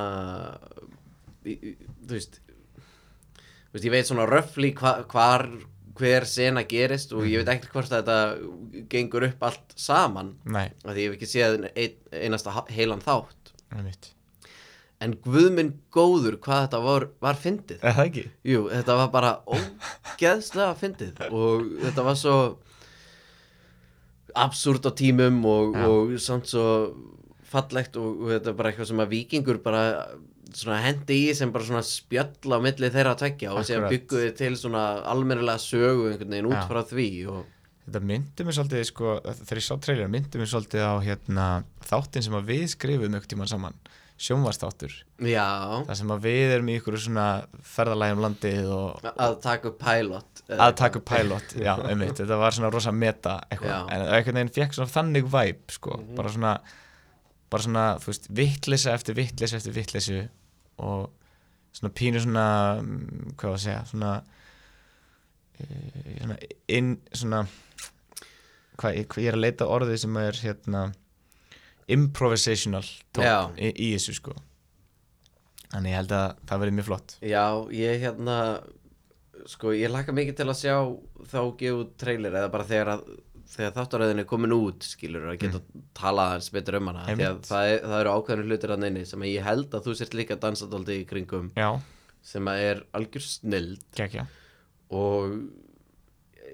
þú 1.47 2.13
veist 2.15 2.41
veist 3.73 3.87
ég 3.87 3.93
veit 3.93 4.09
svona 4.09 4.27
röfli 4.29 4.73
hva, 4.77 4.99
hvar 5.11 5.49
hver 5.97 6.27
sena 6.29 6.65
gerist 6.69 7.15
og 7.17 7.25
ég 7.29 7.41
veit 7.41 7.55
ekkert 7.55 7.73
hvort 7.73 7.95
að 7.95 8.03
þetta 8.03 8.85
gengur 8.93 9.25
upp 9.31 9.47
allt 9.49 9.73
saman. 9.81 10.35
Nei, 10.45 10.69
af 10.85 10.93
því 10.93 11.05
ég 11.05 11.09
hef 11.09 11.17
ekki 11.17 11.31
séð 11.31 11.67
ein, 11.73 11.97
einasta 12.13 12.53
heilan 12.73 13.05
þátt. 13.05 13.55
Einmitt. 13.73 14.13
En 15.05 15.13
guðminn 15.25 15.75
góður 15.93 16.39
hvað 16.45 16.63
þetta 16.67 16.81
var, 16.85 17.09
var 17.21 17.41
fyndið. 17.41 17.83
Það 17.85 18.21
jú, 18.49 18.63
þetta 18.73 18.97
var 19.01 19.11
bara 19.13 19.33
ógeðslega 19.45 20.77
fyndið. 20.81 21.25
Og 21.37 21.67
þetta 21.83 22.07
var 22.07 22.21
svo 22.21 22.37
absúrt 24.45 24.87
á 24.89 24.93
tímum 24.97 25.43
og, 25.49 25.77
og 25.89 26.15
samt 26.23 26.51
svo 26.53 26.69
fallegt 27.47 27.97
og, 28.01 28.23
og 28.23 28.33
þetta 28.35 28.53
er 28.53 28.59
bara 28.59 28.73
eitthvað 28.73 28.91
sem 28.91 29.03
að 29.05 29.13
vikingur 29.15 29.61
bara 29.65 29.83
svona 30.57 30.79
hendi 30.85 31.19
í 31.27 31.35
sem 31.37 31.53
bara 31.53 31.67
svona 31.67 31.83
spjöll 31.87 32.55
á 32.55 32.59
milli 32.63 32.91
þeirra 32.93 33.17
að 33.17 33.23
tvekja 33.25 33.53
og 33.53 33.67
síðan 33.67 33.87
Akkurat. 33.87 33.95
bygguði 33.97 34.33
til 34.39 34.53
svona 34.61 34.85
almennilega 35.11 35.63
sögu 35.63 36.09
einhvern 36.11 36.33
veginn 36.33 36.51
út 36.51 36.63
frá 36.71 36.83
því 36.87 37.11
og 37.33 37.45
þetta 37.87 38.03
myndi 38.11 38.47
mér 38.47 38.57
svolítið 38.57 38.87
sko, 38.89 39.17
þegar 39.27 39.61
ég 39.61 39.67
sá 39.67 39.75
trailer 39.83 40.11
myndi 40.11 40.41
mér 40.41 40.51
svolítið 40.51 40.87
á 40.87 40.95
hérna, 41.05 41.47
þáttin 41.87 42.27
sem 42.27 42.39
að 42.39 42.49
við 42.51 42.65
skrifum 42.73 43.15
mjög 43.15 43.29
tíman 43.31 43.51
saman 43.51 43.77
sjónvastáttur, 44.17 44.93
Já, 45.21 45.45
það 45.87 45.99
sem 45.99 46.11
að 46.15 46.23
við 46.25 46.53
erum 46.55 46.69
í 46.73 46.77
ykkur 46.79 46.97
svona 47.01 47.27
ferðalægjum 47.75 48.23
landið 48.25 48.71
og 48.73 49.05
að 49.13 49.35
taka 49.45 49.69
upp 49.69 49.77
pilot 49.83 50.43
eða 50.49 50.67
að 50.71 50.75
taka 50.81 51.01
upp 51.03 51.07
pilot, 51.11 51.55
já, 51.61 51.73
einmitt. 51.91 52.15
Þetta 52.23 52.39
var 52.41 52.57
svona 52.57 52.71
rosa 52.73 52.93
meta 52.97 53.35
eitthvað. 53.51 53.91
En 53.93 54.07
einhvern 54.07 54.39
veginn 54.41 54.55
fekk 54.57 54.77
svona 54.79 54.93
þannig 54.95 55.29
væp 55.33 55.75
sko, 55.77 55.99
Mhm. 56.01 56.15
bara 56.17 56.33
svona 56.33 56.55
bara 57.51 57.63
svona, 57.63 57.85
þú 58.03 58.11
veist, 58.11 58.25
vittlisa 58.35 58.95
eftir 58.97 59.15
vittlisa 59.15 59.57
eftir 59.61 59.73
vittlisu 59.77 60.17
og 60.83 61.11
svona 61.77 61.93
pínu 61.95 62.19
svona 62.25 62.47
mm, 62.81 63.35
hvað 63.37 63.53
var 63.53 63.59
að 63.61 63.63
segja, 63.67 63.85
svona 63.93 64.15
e, 65.61 65.67
svona 66.21 66.37
inn, 66.69 66.91
svona 67.13 67.45
hvað, 68.81 68.97
ég, 68.99 69.17
ég 69.23 69.29
er 69.31 69.39
að 69.39 69.45
leita 69.45 69.69
orðið 69.73 70.01
sem 70.03 70.17
er 70.21 70.41
hérna 70.43 70.83
improvisational 71.93 72.85
tótt 73.15 73.61
í, 73.61 73.71
í 73.71 73.93
þessu 73.95 74.17
sko. 74.19 74.35
Þannig 75.71 75.93
ég 75.93 76.01
held 76.01 76.17
að 76.17 76.27
það 76.49 76.63
verði 76.63 76.77
mjög 76.77 76.89
flott. 76.89 77.15
Já, 77.27 77.45
ég 77.75 78.03
hérna 78.03 78.39
sko, 79.51 79.73
ég 79.77 79.93
laka 79.93 80.15
mikið 80.15 80.41
til 80.41 80.49
að 80.49 80.61
sjá 80.61 80.77
þá 81.31 81.41
gefa 81.61 81.81
út 81.83 81.97
trailer 82.01 82.39
eða 82.41 82.53
bara 82.53 82.69
þegar 82.69 82.93
að 82.97 83.07
þegar 83.47 83.75
þáttaröðin 83.77 84.23
er 84.23 84.27
komin 84.29 84.55
út 84.57 84.87
skilur 84.87 85.29
að 85.31 85.37
geta 85.39 85.61
mm. 85.61 85.85
talað 85.97 86.33
hans 86.33 86.49
betur 86.55 86.79
um 86.81 86.89
hana. 86.91 87.05
Það, 87.07 87.69
það 87.85 88.01
eru 88.01 88.15
ákveðinu 88.17 88.49
hlutir 88.51 88.73
að 88.75 88.83
neini 88.83 89.05
sem 89.07 89.27
ég 89.29 89.47
held 89.47 89.77
að 89.77 89.87
þú 89.87 89.95
sért 90.01 90.17
líka 90.19 90.39
dansadóldi 90.43 90.99
í 91.03 91.05
kringum. 91.09 91.53
Já, 91.55 91.69
sem 92.27 92.51
að 92.51 92.65
er 92.65 92.83
algjör 92.99 93.27
snild 93.27 93.87
gekkja. 93.97 94.27
Og 94.97 95.37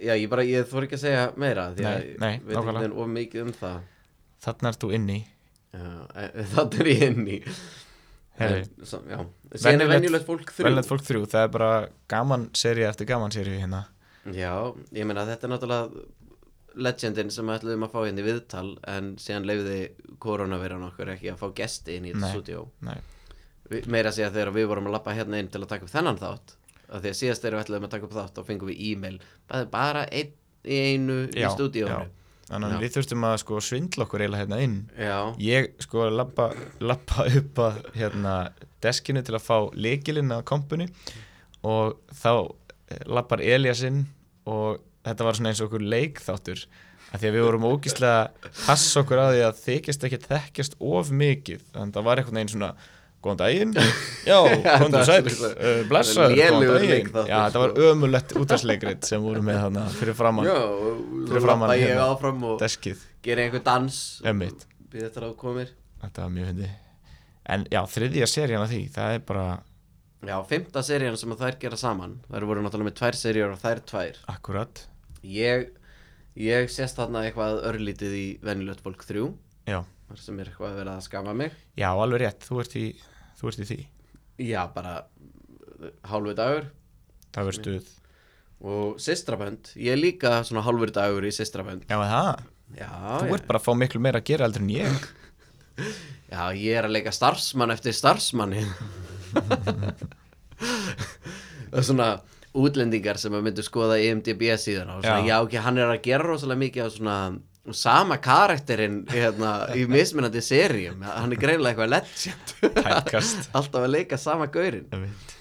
já, 0.03 0.12
ég 0.12 0.28
bara, 0.33 0.45
ég 0.45 0.68
þór 0.68 0.89
ekki 0.89 0.99
að 0.99 1.05
segja 1.07 1.24
meira 1.41 1.70
því 1.72 1.89
að 1.89 1.97
Nei, 1.97 2.11
ég 2.11 2.20
nei, 2.20 2.35
veit 2.35 2.53
ekki 2.53 2.59
nákvæmlega. 2.59 2.91
enn 2.91 2.99
of 3.01 3.11
mikið 3.16 3.47
um 3.47 3.57
það 3.62 3.80
þarna 4.43 4.72
ert 4.72 4.80
þú 4.82 4.93
inni. 4.99 5.20
Já, 5.72 5.86
e- 6.20 6.45
það 6.53 6.80
er 6.82 6.90
ég 6.93 7.03
inn 7.11 7.26
í 7.28 7.38
Herri, 8.40 8.62
En, 8.64 8.86
svo, 8.88 8.99
já, 9.09 9.18
síðan 9.53 9.82
er 9.84 9.88
Venjulegt- 9.88 9.93
venjulegt 9.93 10.26
fólk 10.26 10.53
þrjú. 10.57 10.64
Velnett 10.66 10.86
fólk 10.88 11.03
þrjú, 11.05 11.22
það 11.28 11.43
er 11.47 11.51
bara 11.53 11.70
gaman 12.09 12.47
seri 12.57 12.84
eftir 12.88 13.07
gaman 13.07 13.30
seri 13.34 13.59
hérna. 13.61 13.82
Já, 14.32 14.53
ég 14.97 15.05
meina 15.07 15.26
þetta 15.28 15.45
er 15.49 15.53
náttúrulega 15.53 16.05
legendin 16.76 17.30
sem 17.34 17.45
við 17.51 17.59
ætluðum 17.59 17.84
að 17.86 17.93
fá 17.93 17.99
hérna 18.07 18.22
í 18.22 18.26
viðtal 18.26 18.68
en 18.88 19.11
síðan 19.20 19.45
leiði 19.49 19.78
koronaviran 20.24 20.86
okkur 20.88 21.11
ekki 21.12 21.28
að 21.32 21.40
fá 21.43 21.49
gesti 21.61 21.97
inn 21.99 22.07
í 22.09 22.14
þetta 22.16 22.62
Nei, 22.88 22.97
Vi- 23.68 23.82
meira 23.86 24.09
að 24.11 24.16
segja 24.16 24.30
þegar 24.32 24.53
við 24.57 24.66
vorum 24.70 24.88
að 24.88 24.97
lappa 24.97 25.12
hérna 25.16 25.38
inn 25.38 25.49
til 25.53 25.61
að 25.61 25.68
taka 25.68 25.84
upp 25.84 25.93
þennan 25.93 26.18
þátt 26.18 26.55
af 26.93 27.03
því 27.03 27.09
að 27.12 27.18
síðast 27.20 27.43
þegar 27.45 27.57
við 27.59 27.64
ætluðum 27.66 27.84
að 27.88 27.90
taka 27.97 28.05
upp 28.09 28.16
þátt 28.16 28.34
þá 28.40 28.43
fengum 28.49 28.68
við 28.72 28.80
e-mail 28.88 29.20
bara, 29.70 30.07
einn 30.09 30.32
í 30.64 30.80
einu 30.95 31.18
í 31.28 31.40
Já, 31.45 31.49
stúdíónu 31.53 32.01
já. 32.01 32.09
Þannig 32.53 32.74
að 32.76 32.84
við 32.84 32.94
þurftum 32.96 33.26
að 33.28 33.34
sko 33.42 33.59
svindla 33.64 34.05
okkur 34.07 34.22
eiginlega 34.24 34.44
hérna 34.44 34.61
inn. 34.66 34.76
Já, 35.00 35.16
Ég 35.42 35.68
sko 35.82 36.07
lappa, 36.12 36.50
lappa 36.84 37.26
upp 37.40 37.61
að 37.64 37.80
hérna 37.96 38.36
deskinu 38.84 39.22
til 39.24 39.36
að 39.38 39.44
fá 39.46 39.57
leikilinn 39.74 40.34
að 40.34 40.46
kompuni 40.53 40.88
og 41.66 41.98
þá 42.18 42.32
eh, 42.92 43.03
lappar 43.07 43.42
Elias 43.44 43.82
inn 43.86 44.05
og 44.50 44.80
þetta 45.07 45.26
var 45.26 45.38
svona 45.38 45.53
eins 45.53 45.61
og 45.62 45.70
okkur 45.70 45.84
leikþáttur 45.92 46.64
að 47.12 47.20
því 47.22 47.28
að 47.28 47.36
við 47.36 47.44
vorum 47.46 47.68
ógíslega 47.68 48.53
passa 48.64 49.03
okkur 49.03 49.20
á 49.20 49.26
því 49.30 49.40
að 49.46 49.62
þykjast 49.66 50.07
ekki 50.09 50.20
þekkjast 50.26 50.76
of 50.80 51.11
mikið. 51.12 51.64
Þannig 51.74 51.90
að 51.92 51.96
það 51.98 52.07
var 52.09 52.20
einhvern 52.22 52.38
veginn 52.40 52.53
svona 52.55 52.70
góðan 53.23 53.41
daginn, 53.41 53.73
já, 54.31 54.37
er 54.43 55.07
sæl 55.09 55.23
uh, 55.23 55.81
blessaður, 55.91 56.37
góðan 56.37 56.68
daginn. 56.77 57.11
já, 57.31 57.37
þetta 57.47 57.62
var 57.64 57.75
ömulegt 57.89 58.37
útastleikrit 58.43 59.09
sem 59.09 59.23
voru 59.25 59.43
með 59.47 59.61
þarna 59.64 59.87
fyrir 59.97 60.18
framann 60.18 60.49
já 60.51 60.57
Fyrir 60.61 61.33
svo 61.33 61.45
framan 61.47 61.68
lappa 61.73 61.81
ég 61.81 61.93
hérna. 61.93 62.07
áfram 62.12 62.47
deskið, 62.62 63.05
gera 63.27 63.47
einhver 63.47 63.66
dans 63.66 64.01
Býð 64.93 65.07
þetta 65.07 65.23
að 65.23 65.29
þú 65.31 65.37
komir. 65.41 65.70
Þetta 66.03 66.25
var 66.27 66.33
mjög 66.35 66.49
fyndi 66.51 66.70
en 67.53 67.62
já, 67.73 67.81
þriðja 67.89 68.27
serían 68.29 68.64
af 68.64 68.68
því, 68.70 68.81
það 68.93 69.14
er 69.16 69.23
bara 69.33 69.47
Já, 70.23 70.37
fymta 70.47 70.83
serían 70.87 71.16
sem 71.18 71.33
þær 71.35 71.57
gera 71.59 71.79
saman. 71.81 72.12
Þær 72.31 72.45
voru 72.47 72.62
náttúrulega 72.62 72.93
með 72.93 72.99
tvær 73.01 73.16
seríur 73.18 73.55
og 73.57 73.59
þær 73.59 73.81
tvær. 73.91 74.18
Akkurat. 74.31 74.83
Ég, 75.27 75.64
ég 76.39 76.70
sést 76.70 76.99
þarna 77.01 77.25
eitthvað 77.27 77.59
örlítið 77.66 78.14
í 78.14 78.27
venjulegt 78.47 78.85
fólk 78.85 79.03
3 79.09 79.25
já, 79.66 79.81
sem 80.23 80.39
er 80.39 80.53
eitthvað 80.53 80.68
að 80.70 80.79
vera 80.79 80.95
að 80.95 81.07
skama 81.09 81.35
mig. 81.35 81.57
Já, 81.75 81.89
alveg 81.91 82.23
rétt, 82.23 82.47
þú 82.47 82.61
ert 82.62 82.77
í 82.79 82.85
þú 83.43 83.51
ert 83.51 83.64
í 83.64 83.68
því, 83.72 83.80
Já, 84.43 84.62
bara 84.72 84.95
uh, 85.03 85.90
hálfu 86.09 86.32
dagur. 86.38 86.70
Verður 87.34 87.59
stuð. 87.59 87.90
Og 88.62 89.01
systrabönd, 89.03 89.72
ég 89.74 89.97
er 89.97 90.01
líka 90.01 90.36
svona 90.47 90.62
hálfur 90.64 90.93
dagur 90.95 91.26
í 91.26 91.32
systrabönd. 91.34 91.84
Já, 91.90 91.99
það, 91.99 92.45
Já, 92.78 92.88
þú 93.20 93.34
ert 93.36 93.49
bara 93.51 93.61
að 93.61 93.66
fá 93.66 93.72
miklu 93.76 94.01
meira 94.01 94.22
að 94.22 94.28
gera 94.30 94.47
heldur 94.47 94.62
en 94.64 94.72
ég. 94.72 95.09
Já, 96.32 96.43
ég 96.57 96.78
er 96.78 96.86
að 96.88 96.95
leika 96.97 97.12
starfsmann 97.12 97.74
eftir 97.74 97.93
starfsmanni. 97.97 98.62
Það 101.72 101.80
er 101.80 101.86
svona 101.88 102.07
útlendingar 102.53 103.18
sem 103.20 103.32
að 103.34 103.47
myndu 103.47 103.64
skoða 103.64 103.97
IMDb 104.05 104.43
síðan 104.61 104.90
og 104.95 105.03
svona, 105.03 105.22
Já. 105.24 105.28
já, 105.30 105.36
ok, 105.45 105.55
hann 105.64 105.80
er 105.80 105.88
að 105.93 106.03
gera 106.05 106.26
rosalega 106.26 106.61
mikið 106.61 106.84
af 106.84 106.95
svona 106.97 107.16
sama 107.71 108.19
karakterinn 108.23 109.05
hérna, 109.11 109.53
í 109.79 109.85
mismunandi 109.91 110.43
seríum. 110.43 111.05
Hann 111.07 111.35
er 111.35 111.41
greinlega 111.41 111.85
eitthvað 111.85 111.93
legend. 111.93 113.45
Alltaf 113.59 113.79
að 113.85 113.93
leika 113.93 114.19
sama 114.19 114.49
Einmitt. 114.51 115.37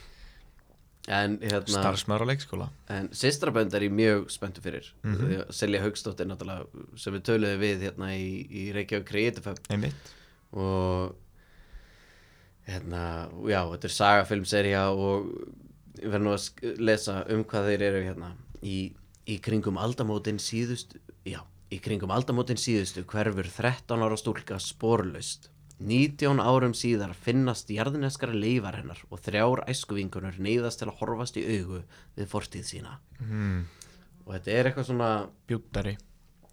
en 1.10 1.40
hérna 1.42 1.66
starfsmaður 1.66 2.28
á 2.28 2.32
leikskóla. 2.32 2.70
En 2.94 3.10
sýstrabönd 3.18 3.74
er 3.74 3.88
ég 3.88 3.96
mjög 3.98 4.30
spenntu 4.30 4.62
fyrir. 4.62 4.94
Mm. 5.04 5.16
-hmm. 5.16 5.52
Selja 5.52 5.82
Haugsdóttir 5.82 6.30
náttúrulega 6.30 6.68
sem 6.96 7.14
við 7.14 7.26
töluðum 7.32 7.60
við 7.60 7.88
hérna 7.88 8.14
í, 8.14 8.30
í 8.50 8.72
Reykjavík 8.76 9.10
Creative 9.10 9.50
Hub. 9.50 9.60
Og 10.52 11.16
hérna, 12.68 13.30
já, 13.50 13.62
þetta 13.74 13.88
er 13.88 13.96
sagafilmserja 13.96 14.84
og 14.94 15.32
ég 16.02 16.12
verð 16.12 16.26
nú 16.26 16.34
að 16.36 16.78
lesa 16.82 17.22
um 17.34 17.44
hvað 17.44 17.72
þeir 17.72 17.86
eru 17.90 18.04
hérna 18.06 18.36
í, 18.62 18.94
í 19.26 19.38
kringum 19.44 19.80
aldamótin 19.82 20.40
síðustu 20.42 21.02
já, 21.28 21.42
í 21.72 21.80
kringum 21.84 22.12
aldamótin 22.12 22.60
síðustu 22.60 23.04
hverfur 23.08 23.48
13 23.48 24.04
ára 24.04 24.18
stúlka 24.20 24.58
sporlaust. 24.60 25.50
19 25.82 26.38
árum 26.44 26.76
síðar 26.78 27.16
finnast 27.18 27.72
jarðneskara 27.74 28.36
leifar 28.38 28.76
hennar 28.78 29.00
og 29.10 29.22
þrjár 29.26 29.64
æskuvingunur 29.72 30.36
neyðast 30.38 30.84
til 30.84 30.92
að 30.92 31.00
horfast 31.00 31.40
í 31.42 31.46
augu 31.56 31.80
við 32.20 32.28
fortíð 32.30 32.68
sína. 32.70 32.98
Hmm. 33.18 33.64
og 34.26 34.36
þetta 34.36 34.52
er 34.54 34.68
eitthvað 34.70 34.86
svona 34.92 35.08
bjúttari 35.50 35.96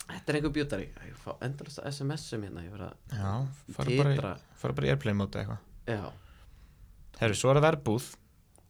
þetta 0.09 0.33
er 0.33 0.37
einhver 0.39 0.53
bjútari 0.57 0.87
ég 0.89 1.19
fá 1.21 1.35
endalast 1.45 1.83
SMS-um 1.85 2.47
hérna 2.47 2.63
ég 2.65 2.73
verð 2.73 2.87
að 2.87 3.19
já, 3.19 3.33
fara 3.77 3.99
bara, 3.99 4.15
í- 4.15 4.57
fara 4.63 4.73
bara 4.79 4.89
í 4.89 4.93
airplane 4.95 5.19
móti 5.21 5.43
eitthvað. 5.43 5.61
Já, 5.85 6.07
herru, 7.21 7.37
svo 7.37 7.51
er 7.53 7.59
það 7.61 7.67
verbúð. 7.69 8.07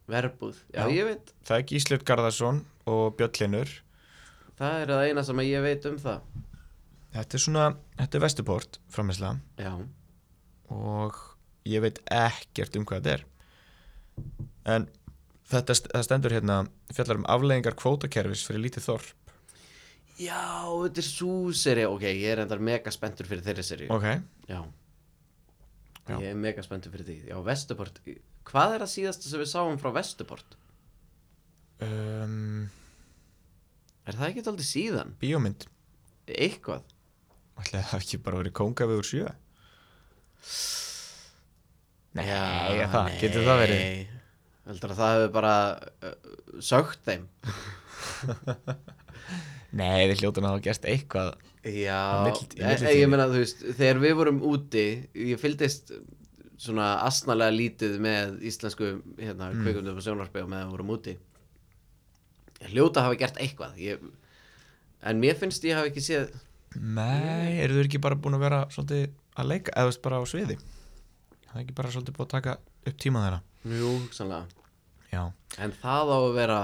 Verbúð, 0.09 0.59
já, 0.73 0.81
Já. 0.83 0.91
ég 0.97 1.05
veit. 1.07 1.31
Það 1.47 1.55
er 1.61 1.65
Gíslut 1.71 2.03
Garðarsson 2.09 2.59
og 2.89 3.15
Björn 3.15 3.39
Linur 3.45 3.71
það 4.59 4.83
er 4.83 4.93
það 4.93 5.07
eina 5.07 5.25
sem 5.27 5.41
ég 5.45 5.65
veit 5.65 5.89
um 5.89 5.97
það. 6.01 6.27
Þetta 7.15 7.37
er 7.37 7.43
svona, 7.45 7.65
þetta 7.97 8.17
er 8.19 8.23
Vestuport 8.25 8.79
framislega 8.93 9.65
já, 9.65 9.71
og 10.75 11.17
ég 11.69 11.81
veit 11.81 12.01
ekkert 12.13 12.77
um 12.77 12.85
hvað 12.85 13.01
þetta 13.01 13.15
er. 13.15 13.23
En 14.69 14.85
þetta 15.49 15.77
stendur 16.05 16.35
hérna 16.35 16.59
fjallar 16.93 17.21
um 17.21 17.29
afleggingar 17.31 17.77
kvótakerfis 17.79 18.45
fyrir 18.45 18.67
lítið 18.67 18.85
þorp. 18.91 19.15
Já, 20.19 20.67
þetta 20.83 21.01
er 21.01 21.07
svo 21.07 21.35
seri 21.55 21.85
ok, 21.87 22.05
ég 22.11 22.33
er 22.33 22.43
endar 22.43 22.61
mega 22.61 22.91
spenntur 22.91 23.27
fyrir 23.29 23.45
þeirri 23.45 23.63
seri 23.63 23.87
ok, 23.87 24.07
já. 24.51 24.59
Já. 26.09 26.15
ég 26.17 26.25
er 26.33 26.35
mega 26.35 26.63
spenntur 26.65 26.91
fyrir 26.91 27.07
því. 27.07 27.17
Já, 27.31 27.37
Vestuport, 27.45 28.01
hvað 28.49 28.75
er 28.75 28.83
það 28.83 28.91
síðasta 28.97 29.31
sem 29.31 29.41
við 29.41 29.51
sáum 29.53 29.79
frá 29.79 29.93
Vestuport 29.95 30.57
um, 31.85 32.67
er 34.09 34.19
það 34.19 34.29
ekki 34.29 34.45
aldrei 34.51 34.67
síðan, 34.67 35.13
bíómynd. 35.21 35.67
Eitthvað. 36.29 36.85
Það 37.69 37.95
ekki 37.99 38.21
bara 38.23 38.39
verið 38.39 38.55
kongavegur 38.59 39.07
sjö? 39.07 39.25
Nei, 42.17 42.25
já, 42.25 42.85
það, 42.89 43.09
getur 43.21 43.45
það 43.45 43.59
verið? 43.63 44.15
Heldur 44.69 44.93
að 44.93 45.01
það 45.01 45.15
hefur 45.15 45.33
bara 45.35 45.53
uh, 46.05 46.15
sögt 46.63 47.03
þeim? 47.05 47.27
Nei, 49.79 50.07
við 50.09 50.23
hljótum 50.23 50.47
að 50.47 50.55
hafa 50.55 50.65
gert 50.65 50.87
eitthvað 50.89 51.33
Já, 51.67 51.99
mill- 52.25 52.39
í 52.39 52.61
ég, 52.61 52.63
millitíðinni. 52.63 52.95
ég 53.01 53.11
meina 53.11 53.27
þú 53.29 53.41
veist 53.43 53.65
þegar 53.67 54.01
við 54.05 54.15
vorum 54.21 54.39
úti 54.47 54.85
ég 55.27 55.41
fylgdist 55.41 55.91
svona 56.59 56.93
asnalega 57.05 57.55
lítið 57.55 57.97
með 58.03 58.39
íslensku 58.47 58.93
hérna, 59.19 59.51
mm. 59.51 59.61
kvikundum 59.63 59.99
og 59.99 60.05
sjónvarpi 60.05 60.43
og 60.43 60.49
meðan 60.51 60.69
við 60.69 60.77
vorum 60.77 60.93
úti 60.95 61.15
hljóta 62.67 63.01
að 63.01 63.07
hafa 63.07 63.19
gert 63.23 63.39
eitthvað. 63.39 63.79
Ég, 63.79 64.03
en 65.09 65.21
mér 65.23 65.39
finnst 65.39 65.63
ég 65.67 65.77
hafa 65.79 65.89
ekki 65.91 66.03
séð 66.03 66.33
nei, 66.77 67.57
eru 67.63 67.79
þau 67.79 67.85
ekki 67.85 68.01
bara 68.03 68.17
búin 68.19 68.37
að 68.37 68.43
vera 68.45 68.59
svolítið 68.73 69.07
að 69.39 69.49
leika, 69.49 69.73
eða 69.73 69.87
þú 69.87 69.91
veist 69.91 70.03
bara 70.05 70.19
á 70.21 70.23
sviði? 70.29 70.57
Það 71.49 71.55
er 71.55 71.63
ekki 71.63 71.77
bara 71.79 71.93
svolítið 71.93 72.17
búin 72.17 72.27
að 72.27 72.33
taka 72.35 72.55
upp 72.59 72.99
tíma 73.01 73.23
þeirra? 73.25 73.39
Jú, 73.79 73.93
hugsanlega. 74.03 74.65
Já, 75.09 75.23
en 75.65 75.73
það 75.81 76.11
á 76.13 76.17
að 76.19 76.33
vera 76.37 76.59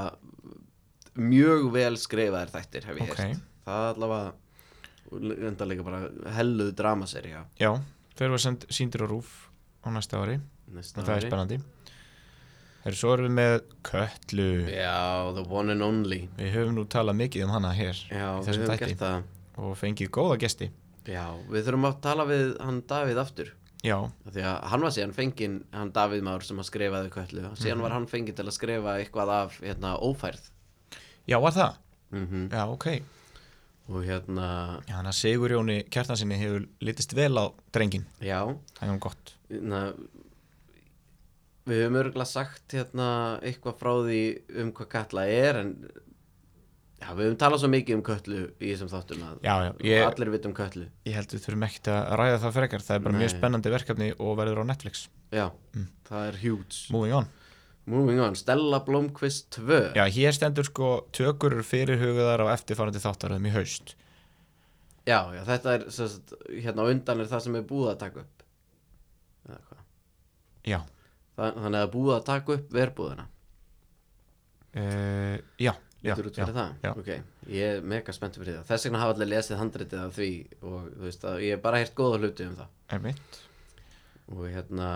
mjög 1.16 1.70
vel 1.74 1.94
skrifaðir 1.98 2.52
þættir 2.54 2.90
hef 2.90 3.00
ég 3.00 3.08
ok, 3.08 3.22
heyrt. 3.24 3.46
Það 3.66 3.86
er 3.86 3.96
allavega 3.96 4.34
enda 5.50 5.68
líka 5.70 5.86
bara 5.86 6.02
helluð 6.36 6.72
dramaserja 6.78 7.44
Já, 7.62 7.72
þeir 8.18 8.34
var 8.36 8.42
send, 8.42 8.66
síndir 8.74 9.06
á 9.06 9.08
rúf 9.10 9.32
á 9.82 9.90
næsta 9.94 10.22
ári. 10.22 10.38
Næsta 10.76 11.02
og 11.02 11.08
það 11.08 11.16
er 11.16 11.24
ári. 11.24 11.32
spennandi 11.32 11.60
Þeir 12.86 12.96
svo 13.00 13.14
erum 13.16 13.26
við 13.26 13.36
með 13.40 13.54
Kötlu. 13.88 14.48
Já, 14.70 15.34
the 15.34 15.44
one 15.50 15.72
and 15.74 15.82
only. 15.82 16.28
Við 16.38 16.52
höfum 16.54 16.76
nú 16.78 16.84
talað 16.86 17.18
mikið 17.24 17.46
um 17.48 17.54
hana 17.56 17.72
hér 17.74 17.98
Já, 18.12 18.28
við 18.46 18.52
höfum 18.62 18.78
gert 18.84 19.00
það. 19.00 19.24
Og 19.58 19.72
fengið 19.80 20.12
góða 20.14 20.36
gesti. 20.44 20.68
Já, 21.10 21.24
við 21.50 21.66
þurfum 21.66 21.88
að 21.90 21.96
tala 22.06 22.26
við 22.30 22.52
hann 22.62 22.82
Davíð 22.90 23.22
aftur. 23.24 23.50
Já, 23.86 23.98
Af 24.26 24.34
Því 24.34 24.42
að 24.50 24.62
hann 24.72 24.82
var 24.86 24.94
síðan 24.96 25.14
fenginn, 25.14 25.58
hann 25.74 25.92
Davíð 25.94 26.24
Már 26.26 26.42
sem 26.46 26.58
að 26.62 26.66
skrifaði 26.70 27.10
köllu 27.14 27.44
Síðan 27.58 27.78
Mhm. 27.78 27.82
var 27.86 27.92
hann 27.92 28.08
fenginn 28.08 28.36
til 28.36 28.46
að 28.46 28.56
skrifa 28.58 28.96
eitthvað 29.02 29.30
af 29.30 29.60
hérna, 29.62 29.92
ófærð. 30.02 30.50
Já 31.28 31.40
var 31.42 31.52
það? 31.52 31.76
mm 32.12 32.50
Já, 32.52 32.64
ok. 32.70 32.88
Og 33.90 34.04
hérna, 34.06 34.82
Já, 34.90 34.96
þannig 34.98 35.12
að 35.14 35.20
Sigur 35.20 35.50
Jóni 35.50 35.84
Kjartansinni 35.90 36.38
hefur 36.42 36.68
litist 36.82 37.14
vel 37.14 37.34
á 37.38 37.46
drengin 37.72 38.06
já. 38.22 38.42
Það 38.78 38.82
er 38.82 38.88
nú 38.94 39.00
gott. 39.00 39.34
Hérna, 39.52 39.94
Við 41.66 41.80
höfum 41.82 41.96
örgulega 42.04 42.30
sagt 42.30 42.74
hérna, 42.78 43.06
eitthvað 43.42 43.78
frá 43.80 43.92
því 44.06 44.20
um 44.62 44.72
hvað 44.78 44.90
Katla 44.92 45.24
er 45.34 45.58
En 45.64 45.72
já, 47.02 47.08
við 47.18 47.24
höfum 47.26 47.38
talað 47.42 47.64
svo 47.64 47.70
mikið 47.74 47.96
um 47.98 48.04
köllu 48.06 48.42
í 48.62 48.70
þessum 48.74 48.92
þáttum 48.92 49.24
að 49.26 49.40
Já, 49.48 49.56
já, 49.66 49.72
ég, 49.90 50.04
Allir 50.06 50.32
vitum 50.36 50.54
köllu 50.58 50.86
ég 51.10 51.18
held 51.18 51.34
við 51.34 51.42
þurfum 51.48 51.66
ekkert 51.70 51.90
að 51.96 52.14
ræða 52.22 52.38
það 52.44 52.54
frekar 52.60 52.86
Það 52.86 52.96
er 53.00 53.04
bara 53.08 53.18
mjög 53.18 53.32
Nei. 53.32 53.34
spennandi 53.40 53.74
verkefni 53.74 54.12
og 54.20 54.38
verður 54.38 54.62
á 54.62 54.66
Netflix. 54.70 55.08
Já, 55.34 55.48
Mm. 55.76 55.88
það 56.08 56.28
er 56.30 56.38
huge. 56.46 56.78
Moving 56.94 57.14
on. 57.18 57.28
Moving 57.86 58.20
on, 58.22 58.36
Stella 58.38 58.80
Blomqvist 58.86 59.50
2 59.58 59.94
Já, 59.98 60.06
hér 60.10 60.34
stendur 60.34 60.66
sko 60.66 61.08
tökur 61.14 61.58
fyrirhuguðar 61.66 62.46
á 62.46 62.54
eftirfarandi 62.54 63.02
þáttaröðum 63.02 63.46
í 63.50 63.54
haust. 63.58 63.96
Já, 65.06 65.20
já, 65.36 65.42
þetta 65.46 65.74
er 65.76 65.84
sagt, 65.94 66.34
hérna 66.50 66.86
undan 66.90 67.20
er 67.22 67.28
það 67.30 67.42
sem 67.46 67.56
er 67.60 67.66
búið 67.70 67.92
að 67.92 68.00
taka 68.06 68.24
upp. 68.24 68.46
Já, 70.66 70.80
Þannig 71.36 71.82
að 71.82 71.92
búið 71.96 72.14
að 72.16 72.26
taka 72.30 72.54
upp 72.60 72.70
verbúðina 72.72 73.26
uh, 74.76 75.38
já, 75.60 75.74
já, 76.04 76.14
Lítur 76.14 76.30
út 76.30 76.38
já, 76.38 76.46
fyrir 76.46 76.56
það? 76.56 76.76
já. 76.86 76.92
Ok, 77.02 77.10
ég 77.56 77.74
er 77.78 77.82
mega 77.96 78.16
spennt 78.16 78.38
fyrir 78.40 78.60
það 78.60 78.70
Þess 78.72 78.88
vegna 78.88 79.02
hafa 79.04 79.16
allir 79.18 79.32
lesið 79.34 79.60
handritið 79.62 80.04
af 80.06 80.16
því 80.20 80.30
og 80.62 80.78
þú 80.94 81.04
veist 81.08 81.28
að 81.28 81.42
ég 81.46 81.56
hef 81.58 81.64
bara 81.66 81.82
heyrt 81.82 81.96
góða 81.98 82.22
hluti 82.24 82.48
um 82.50 82.56
það 82.62 82.96
Einmitt. 82.98 83.40
og 84.32 84.44
hérna, 84.50 84.90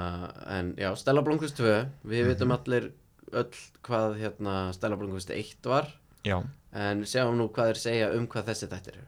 en 0.58 0.72
já, 0.80 0.90
Stella 0.98 1.22
Blomqvist 1.26 1.60
2 1.60 1.70
við 2.04 2.24
Mhm. 2.24 2.30
vitum 2.34 2.56
allir 2.56 2.92
öll 3.32 3.52
hvað 3.86 4.18
hérna 4.24 4.56
Stella 4.74 4.96
Blomqvist 4.98 5.30
1 5.36 5.66
var 5.70 5.92
Já, 6.26 6.40
en 6.74 7.04
sjáum 7.08 7.38
nú 7.38 7.50
hvað 7.54 7.70
þeir 7.74 7.78
segja 7.84 8.08
um 8.18 8.28
hvað 8.28 8.50
þessi 8.52 8.68
þættir 8.72 8.98
eru 8.98 9.08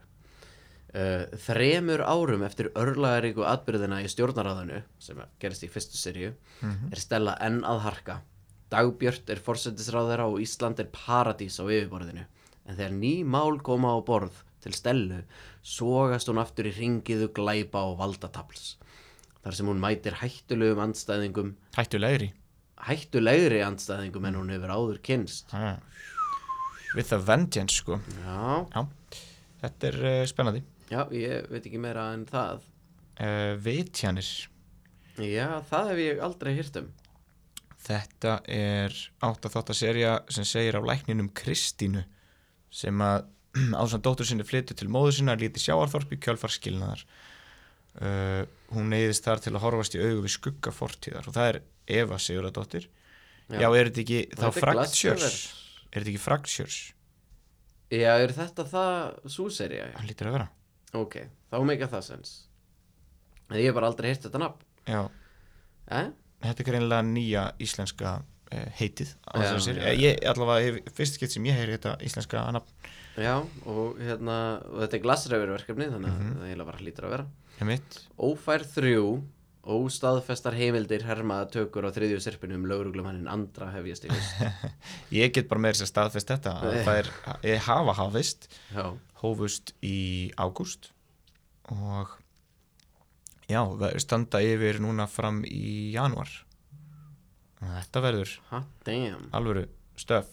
uh, 0.96 1.26
þremur 1.46 2.02
árum 2.04 2.44
eftir 2.48 2.70
örlagaríku 2.76 3.46
atbyrðina 3.48 4.02
í 4.04 4.10
stjórnaráðinu 4.12 4.82
sem 5.00 5.22
gerist 5.39 5.64
í 5.64 5.70
fyrstu 5.72 5.98
serju 6.00 6.34
Mhm. 6.62 6.92
er 6.94 7.00
Stella 7.00 7.38
enn 7.42 7.62
að 7.64 7.80
harka. 7.88 8.20
Dagbjört 8.72 9.30
er 9.30 9.39
forsetisráðara 9.44 10.28
og 10.32 10.39
Ísland 10.39 10.80
er 10.80 10.86
paradís 10.94 11.58
á 11.60 11.66
yfirborðinu. 11.68 12.26
En 12.68 12.76
þegar 12.78 12.94
ný 12.94 13.24
mál 13.26 13.58
koma 13.62 13.92
á 13.92 14.00
borð 14.06 14.32
til 14.62 14.72
Stellu 14.78 15.24
sogast 15.64 16.28
hún 16.30 16.39
aftur 16.39 16.66
í 16.70 16.72
ringiðu 16.76 17.32
glæpa 17.34 17.82
og 17.82 17.98
valdatafls 18.00 18.76
þar 19.44 19.56
sem 19.58 19.66
hún 19.66 19.80
mætir 19.82 20.14
hættulegum 20.22 20.80
andstæðingum. 20.86 21.56
Hættulegri? 21.76 22.32
Hættulegri 22.86 23.60
andstæðingum 23.66 24.26
en 24.30 24.36
hún 24.38 24.50
hefur 24.54 24.70
áður 24.74 25.00
kynst 25.02 25.52
ah. 25.54 25.78
With 26.96 27.12
a 27.14 27.18
vengeance 27.18 27.80
sko. 27.82 28.00
Já, 28.26 28.68
Já, 28.76 28.86
þetta 29.64 29.88
er 29.92 29.98
uh, 30.04 30.26
spennandi 30.30 30.62
já, 30.92 31.02
ég 31.16 31.50
veit 31.52 31.66
ekki 31.66 31.82
meira 31.82 32.10
en 32.16 32.26
það. 32.30 32.66
Uh, 33.22 33.54
Vitjanir. 33.64 34.30
Já, 35.22 35.48
það 35.68 35.92
hef 35.92 36.02
ég 36.06 36.22
aldrei 36.26 36.54
hýrt 36.58 36.80
um. 36.82 36.89
Þetta 37.82 38.38
er 38.54 38.94
átt 39.26 39.46
að 39.48 39.56
þátt 39.56 39.74
að 39.74 39.80
serja 39.80 40.12
sem 40.30 40.46
segir 40.46 40.78
af 40.78 40.86
lækninum 40.86 41.32
Kristínu 41.38 42.04
sem 42.72 43.02
að 43.04 43.26
ásand 43.82 44.06
dóttur 44.06 44.28
sinni 44.28 44.46
flyttu 44.48 44.78
til 44.78 44.88
móður 44.92 45.18
sinna 45.18 45.36
líti 45.39 45.60
sjáarþorp 45.64 46.14
í 46.16 46.20
kjölfarskilnaðar 46.24 47.02
uh, 48.00 48.44
hún 48.72 48.94
neyðist 48.94 49.26
þar 49.28 49.42
til 49.44 49.56
að 49.56 49.64
horfast 49.66 49.98
í 49.98 50.04
augu 50.04 50.22
við 50.28 50.36
skugga 50.38 50.72
fortíðar 50.76 51.28
og 51.28 51.36
það 51.36 51.50
er 51.50 51.60
Eva 52.02 52.20
Sigurðardóttir. 52.22 52.86
Já. 53.52 53.60
Já. 53.60 53.68
er 53.76 53.89
þetta 53.89 54.02
ekki 54.06 54.22
þá 54.38 54.48
Fractures 54.56 55.38
er 55.92 55.98
þetta 55.98 56.12
ekki 56.14 56.24
Fractures 56.24 56.80
Já, 57.92 58.14
er 58.24 58.32
þetta 58.32 58.64
það 58.72 59.32
súserja? 59.34 59.89
hann 59.98 60.08
lítur 60.08 60.30
að 60.30 60.38
vera 60.38 60.50
Ok, 60.94 61.16
þá 61.52 61.56
meika 61.66 61.88
það 61.88 62.04
sens 62.04 62.32
En 63.52 63.58
ég 63.60 63.66
hef 63.68 63.76
bara 63.76 63.88
aldrei 63.92 64.12
hýrt 64.14 64.24
þetta 64.28 64.39
nafn. 64.39 64.62
Já, 64.88 65.10
Eh? 65.92 66.08
þetta 66.42 66.64
er 66.64 66.68
greinlega 66.70 67.04
nýja 67.04 67.42
íslenska 67.60 68.12
uh, 68.22 68.68
heitið 68.80 69.10
á 69.28 69.36
Já, 69.36 69.50
þessari 69.58 69.82
já, 69.82 69.89
já. 69.92 70.00
ég 70.06 70.22
allavega 70.32 70.66
hef, 70.68 70.94
fyrst 70.96 71.18
skipt 71.20 71.32
sem 71.36 71.44
ég 71.50 71.58
heyri 71.60 71.76
þetta 71.76 71.98
íslenska 72.08 72.46
nafn. 72.56 72.72
Já, 73.20 73.34
og 73.68 74.00
hérna 74.00 74.38
og 74.72 74.80
þetta 74.86 74.96
er 74.98 75.04
glassræfur 75.04 75.52
verkefni 75.58 75.89
þannig 75.92 76.14
Mhm. 76.16 76.32
að 76.32 76.39
það 76.39 76.48
eiginlega 76.48 76.70
bara 76.72 76.78
hlýtur 76.86 77.06
að 77.10 77.14
vera. 77.18 77.26
Ég 77.60 77.68
mitt 77.68 78.00
Ófær 78.18 78.64
þrjú 78.64 79.06
Óstaðfestar 79.62 80.56
heimildir 80.58 81.04
hermaða 81.06 81.52
tökur 81.54 81.86
á 81.86 81.94
þriðju 81.94 82.18
sirpinu 82.24 82.56
um 82.58 82.64
lögreglumannin 82.66 83.28
andra 83.30 83.68
hef 83.76 83.86
ég 83.86 84.00
stífist 84.00 84.39
ég 85.14 85.32
get 85.36 85.48
bara 85.52 85.62
meira 85.62 85.78
sér 85.78 85.86
staðfest 85.92 86.32
þetta 86.34 86.56
að 86.64 86.72
Nei. 86.74 86.84
það 86.88 86.98
er, 87.04 87.10
ég 87.52 87.60
hafa 87.68 87.94
hafist 88.00 88.48
hófust 89.22 89.74
í 89.86 90.32
ágúst 90.38 90.91
og 91.72 92.17
já, 93.49 93.61
standa 94.01 94.41
yfir 94.43 94.82
núna 94.84 95.07
fram 95.07 95.43
í 95.45 95.91
januar 95.93 96.32
þetta 97.61 98.01
verður 98.01 98.36
alvöru 99.32 99.67
stöf 99.99 100.30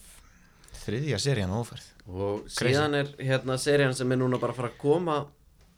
þriðja 0.84 1.18
serían 1.20 1.52
óferð 1.52 1.94
Og 2.08 2.46
síðan 2.48 2.94
er 2.96 3.10
hérna 3.20 3.58
serían 3.60 3.92
sem 3.92 4.08
er 4.14 4.16
núna 4.16 4.38
bara 4.40 4.54
að 4.54 4.60
fara 4.62 4.70
að 4.72 4.78
koma 4.80 5.16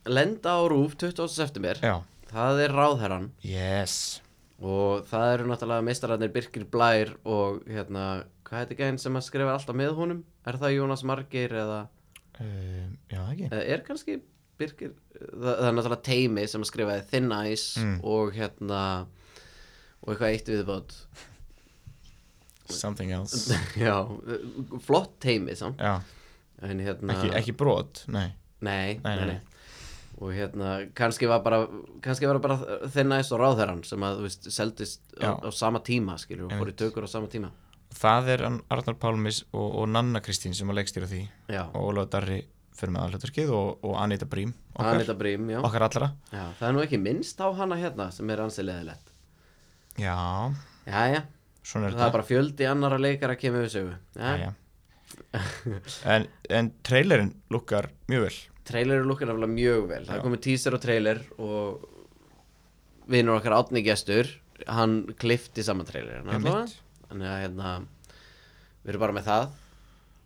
lenda 0.06 0.52
á 0.54 0.62
rúf 0.70 0.94
20. 0.94 1.26
september. 1.26 1.80
Já, 1.82 1.96
Það 2.30 2.60
er 2.62 2.74
ráðherran 2.78 3.24
yes. 3.42 4.20
Og 4.62 5.02
það 5.10 5.32
eru 5.34 5.48
náttúrulega 5.48 5.86
meistararnir 5.88 6.30
Birkir 6.30 6.66
Blær 6.70 7.10
og 7.26 7.64
hérna, 7.66 8.26
hvað 8.46 8.62
heitir 8.62 8.78
gæðin 8.78 9.00
sem 9.02 9.18
að 9.18 9.26
skrifa 9.26 9.56
alltaf 9.56 9.78
með 9.80 9.96
honum? 9.98 10.20
Er 10.46 10.60
það 10.60 10.76
Jónas 10.76 11.02
Margeir 11.08 11.56
eða, 11.64 11.80
um, 12.40 12.92
já, 13.12 13.20
ekki. 13.34 13.48
Eða 13.50 13.64
er 13.76 13.82
kannski 13.86 14.18
Birkir, 14.60 14.90
það, 15.16 15.44
það 15.46 15.66
er 15.70 15.74
náttúrulega 15.78 16.04
teimi 16.04 16.42
sem 16.52 16.60
að 16.64 16.68
skrifaði 16.68 17.04
Thin 17.08 17.30
Ice 17.48 17.80
Mm. 17.80 17.94
og 18.04 18.34
hérna 18.36 18.80
og 20.02 20.10
eitthvað 20.12 20.34
eitt 20.34 20.50
viðbót. 20.52 20.96
Something 22.70 23.10
else. 23.12 23.56
Já, 23.80 23.96
flott 24.84 25.16
teimi 25.24 25.56
samt. 25.58 25.80
Já, 25.82 25.96
en 26.62 26.82
hérna, 26.84 27.14
ekki, 27.16 27.30
ekki 27.40 27.54
brot, 27.56 28.04
nei. 28.12 28.28
Nei, 28.60 28.98
Nei, 29.00 29.14
nei, 29.16 29.16
nei, 29.16 29.26
nei. 29.32 29.40
og 30.20 30.34
hérna, 30.36 30.74
kannski 30.94 31.24
var 31.30 31.40
bara 31.40 31.62
kannski 32.04 32.28
var 32.28 32.36
bara 32.44 32.58
Thin 32.92 33.14
Ice 33.16 33.32
og 33.32 33.40
ráðherran 33.40 33.80
sem 33.88 34.04
að, 34.04 34.18
þú 34.20 34.26
veist, 34.28 34.48
seldist 34.52 35.14
á, 35.24 35.40
á 35.40 35.48
sama 35.56 35.80
tíma, 35.80 36.18
skilur, 36.20 36.50
og 36.50 36.60
fór 36.60 36.72
í 36.74 36.76
tökur 36.76 37.08
á 37.08 37.10
sama 37.10 37.30
tíma 37.32 37.48
það 37.96 38.28
er 38.34 38.44
hann 38.46 38.60
Arnar 38.70 38.96
Pálmis 39.00 39.42
og, 39.52 39.66
og 39.82 39.88
Nanna 39.90 40.20
Kristín 40.24 40.54
sem 40.56 40.70
að 40.70 40.80
leikstýra 40.80 41.08
því 41.10 41.20
já, 41.50 41.62
og 41.74 41.90
Ólaf 41.90 42.10
Darri 42.12 42.40
fyrir 42.80 42.94
með 42.94 43.06
aðhlutarkið 43.06 43.50
og, 43.56 43.82
og 43.84 43.96
Anita 44.00 44.28
Brím 44.30 44.52
okkar, 44.74 44.94
Anita 44.94 45.16
Brím, 45.18 45.48
já 45.52 45.58
okkar 45.66 45.84
allra 45.88 46.10
Já, 46.32 46.44
það 46.60 46.68
er 46.68 46.76
nú 46.76 46.84
ekki 46.84 47.00
minnst 47.02 47.42
á 47.42 47.48
hana 47.58 47.76
hérna 47.80 48.10
sem 48.14 48.30
er 48.32 48.40
ansi 48.44 48.64
leðilegt. 48.64 49.10
já, 51.14 51.20
svona 51.66 51.90
er 51.90 51.98
það 51.98 52.06
er 52.06 52.14
bara 52.16 52.28
fjöldi 52.30 52.70
annara 52.70 53.00
leikara 53.02 53.36
að 53.36 53.42
kemur 53.42 53.66
við 53.66 53.74
sögu. 53.74 53.98
já, 54.16 54.32
Ja. 54.46 54.52
en, 56.06 56.28
en 56.48 56.70
trailerinn 56.86 57.34
lukkar 57.50 57.90
mjög 58.08 58.28
vel 58.28 58.38
Trailer 58.70 59.00
er 59.00 59.08
lukkar 59.08 59.26
nefnilega 59.30 59.50
mjög 59.56 59.86
vel. 59.90 60.04
Það 60.06 60.18
Já. 60.18 60.22
komið 60.22 60.40
teaser 60.44 60.76
og 60.76 60.82
trailer 60.84 61.20
og 61.42 61.88
vinur 63.10 63.40
okkar 63.40 63.56
átni 63.56 63.82
gestur, 63.82 64.28
hann 64.70 65.00
klifti 65.18 65.64
saman 65.66 65.88
trailer. 65.88 66.20
Einmitt. 66.22 66.76
Þannig 67.10 67.28
að 67.30 67.40
hérna, 67.44 67.74
við 68.80 68.94
erum 68.94 69.04
bara 69.04 69.16
með 69.18 69.28
það. 69.28 69.46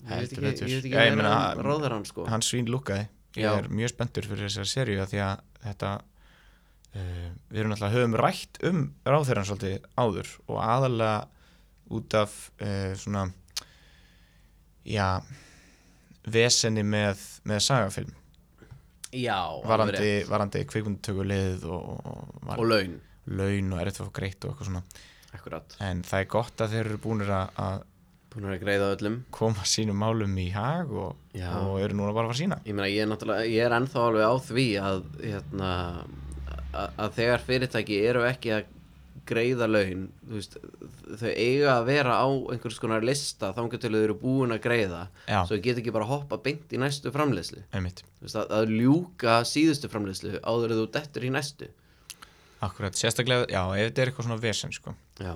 Ég 0.04 0.20
veit 0.20 0.62
ekki, 0.62 0.90
meira 0.92 1.16
meina, 1.16 1.36
um 1.56 1.64
ráður 1.64 1.94
hann 1.96 2.02
sko. 2.04 2.26
hann 2.28 2.44
svín 2.44 2.68
lukkaði 2.68 3.06
ég 3.38 3.46
Já. 3.46 3.54
er 3.56 3.70
mjög 3.72 3.94
spenntur 3.94 4.26
fyrir 4.28 4.50
þessar 4.50 4.68
seríu 4.68 5.00
af 5.02 5.10
því 5.10 5.22
að 5.24 5.44
þetta 5.64 5.92
uh, 6.00 7.30
við 7.50 7.62
erum 7.62 7.74
alltaf 7.74 7.94
höfum 7.94 8.18
rætt 8.20 8.60
um 8.68 8.82
ráðherran 9.08 9.48
svolítið 9.48 9.88
áður 9.96 10.34
og 10.44 10.60
aðalega 10.62 11.16
út 11.94 12.18
af 12.20 12.36
uh, 12.60 12.92
svona 13.00 13.24
já 14.84 15.08
vesenni 16.24 16.84
með, 16.86 17.24
með 17.48 17.64
sagafilm 17.64 18.12
Já, 19.14 19.38
varandi, 19.62 20.24
varandi 20.26 20.64
kvikmyndutökulið 20.66 21.64
og, 21.70 21.90
og, 22.02 22.30
var, 22.42 22.58
Og 22.58 22.66
laun, 22.66 22.96
laun 23.30 23.68
og 23.76 23.82
að 23.82 24.00
fá 24.00 24.08
greitt 24.16 24.42
og 24.42 24.50
eitthvað 24.50 24.70
svona 24.72 24.82
akkurat. 25.44 25.76
en 25.84 26.04
það 26.06 26.24
er 26.24 26.30
gott 26.34 26.64
að 26.64 26.74
þeir 26.74 26.86
eru 26.88 27.02
búinir 27.04 27.34
að, 27.36 27.58
að 27.64 27.82
búin 28.34 28.50
að 28.50 28.60
greiða 28.64 28.90
öllum 28.96 29.18
koma 29.34 29.64
sínum 29.68 30.00
málum 30.02 30.38
í 30.42 30.48
hag 30.54 30.90
og, 30.90 31.16
og 31.38 31.74
eru 31.82 31.98
núna 31.98 32.14
bara 32.16 32.26
að 32.26 32.32
fara 32.32 32.34
að 32.34 32.40
sína 32.42 32.60
Ég 32.64 32.74
meina, 32.74 32.90
ég 32.90 33.04
er 33.04 33.34
ég 33.46 33.66
er 33.68 33.76
ennþá 33.78 34.06
alveg 34.08 34.26
á 34.26 34.34
því 34.48 34.68
að, 34.82 35.02
hérna, 35.22 35.72
að, 36.72 36.96
að 37.04 37.18
þegar 37.20 37.44
fyrirtæki 37.50 38.00
eru 38.08 38.24
ekki 38.26 38.56
að 38.56 38.72
greiða 39.24 39.68
laun, 39.70 40.08
veist, 40.28 40.56
þau 41.20 41.30
eiga 41.30 41.76
að 41.78 41.86
vera 41.88 42.16
á 42.20 42.28
einhvers 42.52 42.80
konar 42.82 43.04
lista 43.06 43.52
þangar 43.56 43.80
til 43.80 43.92
þau 43.94 44.02
eru 44.02 44.16
búin 44.20 44.52
að 44.52 44.60
greiða, 44.66 45.06
Já. 45.24 45.38
svo 45.46 45.56
þau 45.56 45.62
get 45.64 45.80
ekki 45.80 45.94
bara 45.94 46.08
hoppa 46.08 46.38
beint 46.44 46.74
í 46.74 46.80
næstu 46.80 47.12
veist, 48.20 48.36
að, 48.36 48.52
að 48.58 48.74
ljúka 48.74 49.38
síðustu 49.48 49.88
framleiðslu 49.92 50.42
áður 50.44 50.74
en 50.74 50.82
þú 50.82 50.86
dettur 50.98 51.24
í 51.24 51.32
næstu. 51.32 51.70
Akkurat, 52.66 52.96
sérstaklega 52.98 53.46
já, 53.50 53.60
ef 53.76 53.90
þetta 53.90 54.02
er 54.02 54.10
eitthvað 54.10 54.28
svona 54.28 54.40
vesen 54.42 54.74
sko. 54.74 54.94
Já, 55.20 55.34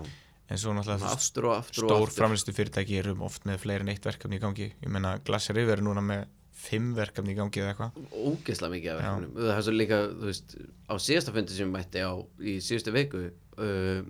en 0.48 0.60
svo 0.62 0.74
náttúrulega 0.76 1.12
aftur 1.12 1.50
og 1.50 1.54
aftur 1.58 1.86
stór 1.86 2.14
framlistu 2.14 2.56
fyrirtæki 2.56 2.98
eru 3.02 3.14
oft 3.26 3.46
með 3.48 3.62
fleiri 3.64 3.86
en 3.86 3.92
eitt 3.94 4.08
verkefni 4.08 4.40
í 4.40 4.42
gangi. 4.42 4.72
Ég 4.72 4.92
meina 4.92 5.16
Glass 5.24 5.52
River 5.54 5.78
er 5.78 5.86
núna 5.86 6.04
með 6.04 6.26
fimm 6.58 6.90
verkefni 6.96 7.36
í 7.36 7.38
gangi 7.38 7.62
eða 7.62 7.74
eitthvað. 7.74 7.98
Ógeðslega 8.12 8.74
mikið 8.74 8.92
af 8.92 9.02
verkefnum. 9.02 9.34
Það 9.38 9.56
er 9.56 9.66
svo 9.68 9.74
líka, 9.76 10.00
þú 10.10 10.30
veist, 10.32 10.56
á 10.90 10.94
síðasta 10.98 11.34
fundi 11.36 11.54
sem 11.54 11.68
ég 11.68 11.74
mætti 11.76 12.02
á 12.02 12.12
í 12.42 12.56
síðustu 12.64 12.94
viku 12.96 13.26
uh, 13.28 14.00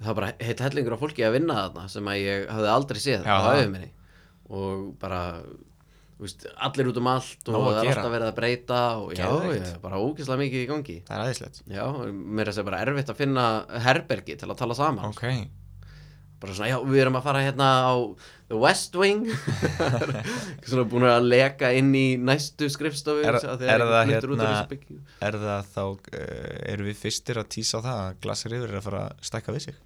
það 0.00 0.10
var 0.10 0.18
bara 0.20 0.30
heilt 0.40 0.62
hellingur 0.64 0.96
af 0.96 1.02
fólki 1.02 1.24
að 1.26 1.34
vinna 1.36 1.56
þarna 1.58 1.88
sem 1.92 2.08
að 2.10 2.20
ég 2.22 2.46
hafði 2.48 2.70
aldrei 2.74 3.00
séð 3.02 3.26
Já, 3.28 3.34
á 3.36 3.40
auðminni 3.52 3.90
og 4.50 4.86
bara 5.00 5.20
veist, 6.24 6.46
allir 6.68 6.90
út 6.90 6.98
um 7.00 7.08
allt 7.12 7.48
og 7.52 7.56
að 7.60 7.70
það 7.76 7.80
er 7.84 7.90
alltaf 7.94 8.12
verið 8.16 8.26
að 8.30 8.36
breyta 8.40 8.80
og 9.00 9.14
já, 9.16 9.24
já, 9.56 9.70
bara 9.84 10.00
ógeðslega 10.04 10.42
mikið 10.44 10.64
í 10.64 10.68
gangi. 10.70 10.98
Það 11.06 11.16
er 11.16 11.24
aðeinslegt 11.24 11.62
já, 11.76 11.84
mér 12.10 12.42
er 12.44 12.50
þess 12.52 12.62
að 12.62 12.68
bara 12.70 12.82
erfitt 12.84 13.14
að 13.14 13.22
finna 13.24 13.46
herbergi 13.86 14.36
til 14.40 14.50
að 14.52 14.58
tala 14.60 14.76
saman. 14.78 15.08
Ok, 15.10 15.24
bara 16.40 16.56
svona, 16.56 16.70
já, 16.72 16.78
við 16.88 17.02
erum 17.04 17.18
að 17.20 17.26
fara 17.28 17.42
hérna 17.44 17.70
á 17.84 17.94
The 18.50 18.58
West 18.58 18.96
Wing. 18.98 19.26
Svona 20.70 20.84
búin 20.90 21.04
að 21.06 21.26
leka 21.30 21.68
inn 21.76 21.90
í 21.94 22.06
næstu 22.20 22.66
skrifstofu 22.72 23.22
Er- 23.22 23.36
er 23.36 23.44
það 23.44 23.64
hérna- 24.10 24.54
er 25.20 25.36
það 25.44 25.68
þá 25.74 25.82
uh, 25.84 26.00
eru 26.72 26.88
við 26.88 26.96
fyrstir 27.04 27.38
að 27.42 27.50
tísa 27.54 27.78
á 27.78 27.84
það 27.84 28.00
að 28.06 28.16
Glass 28.24 28.48
River 28.50 28.72
er 28.72 28.80
að 28.80 28.88
fara 28.88 29.02
að 29.08 29.28
stækka 29.30 29.54
við 29.56 29.66
sig? 29.68 29.78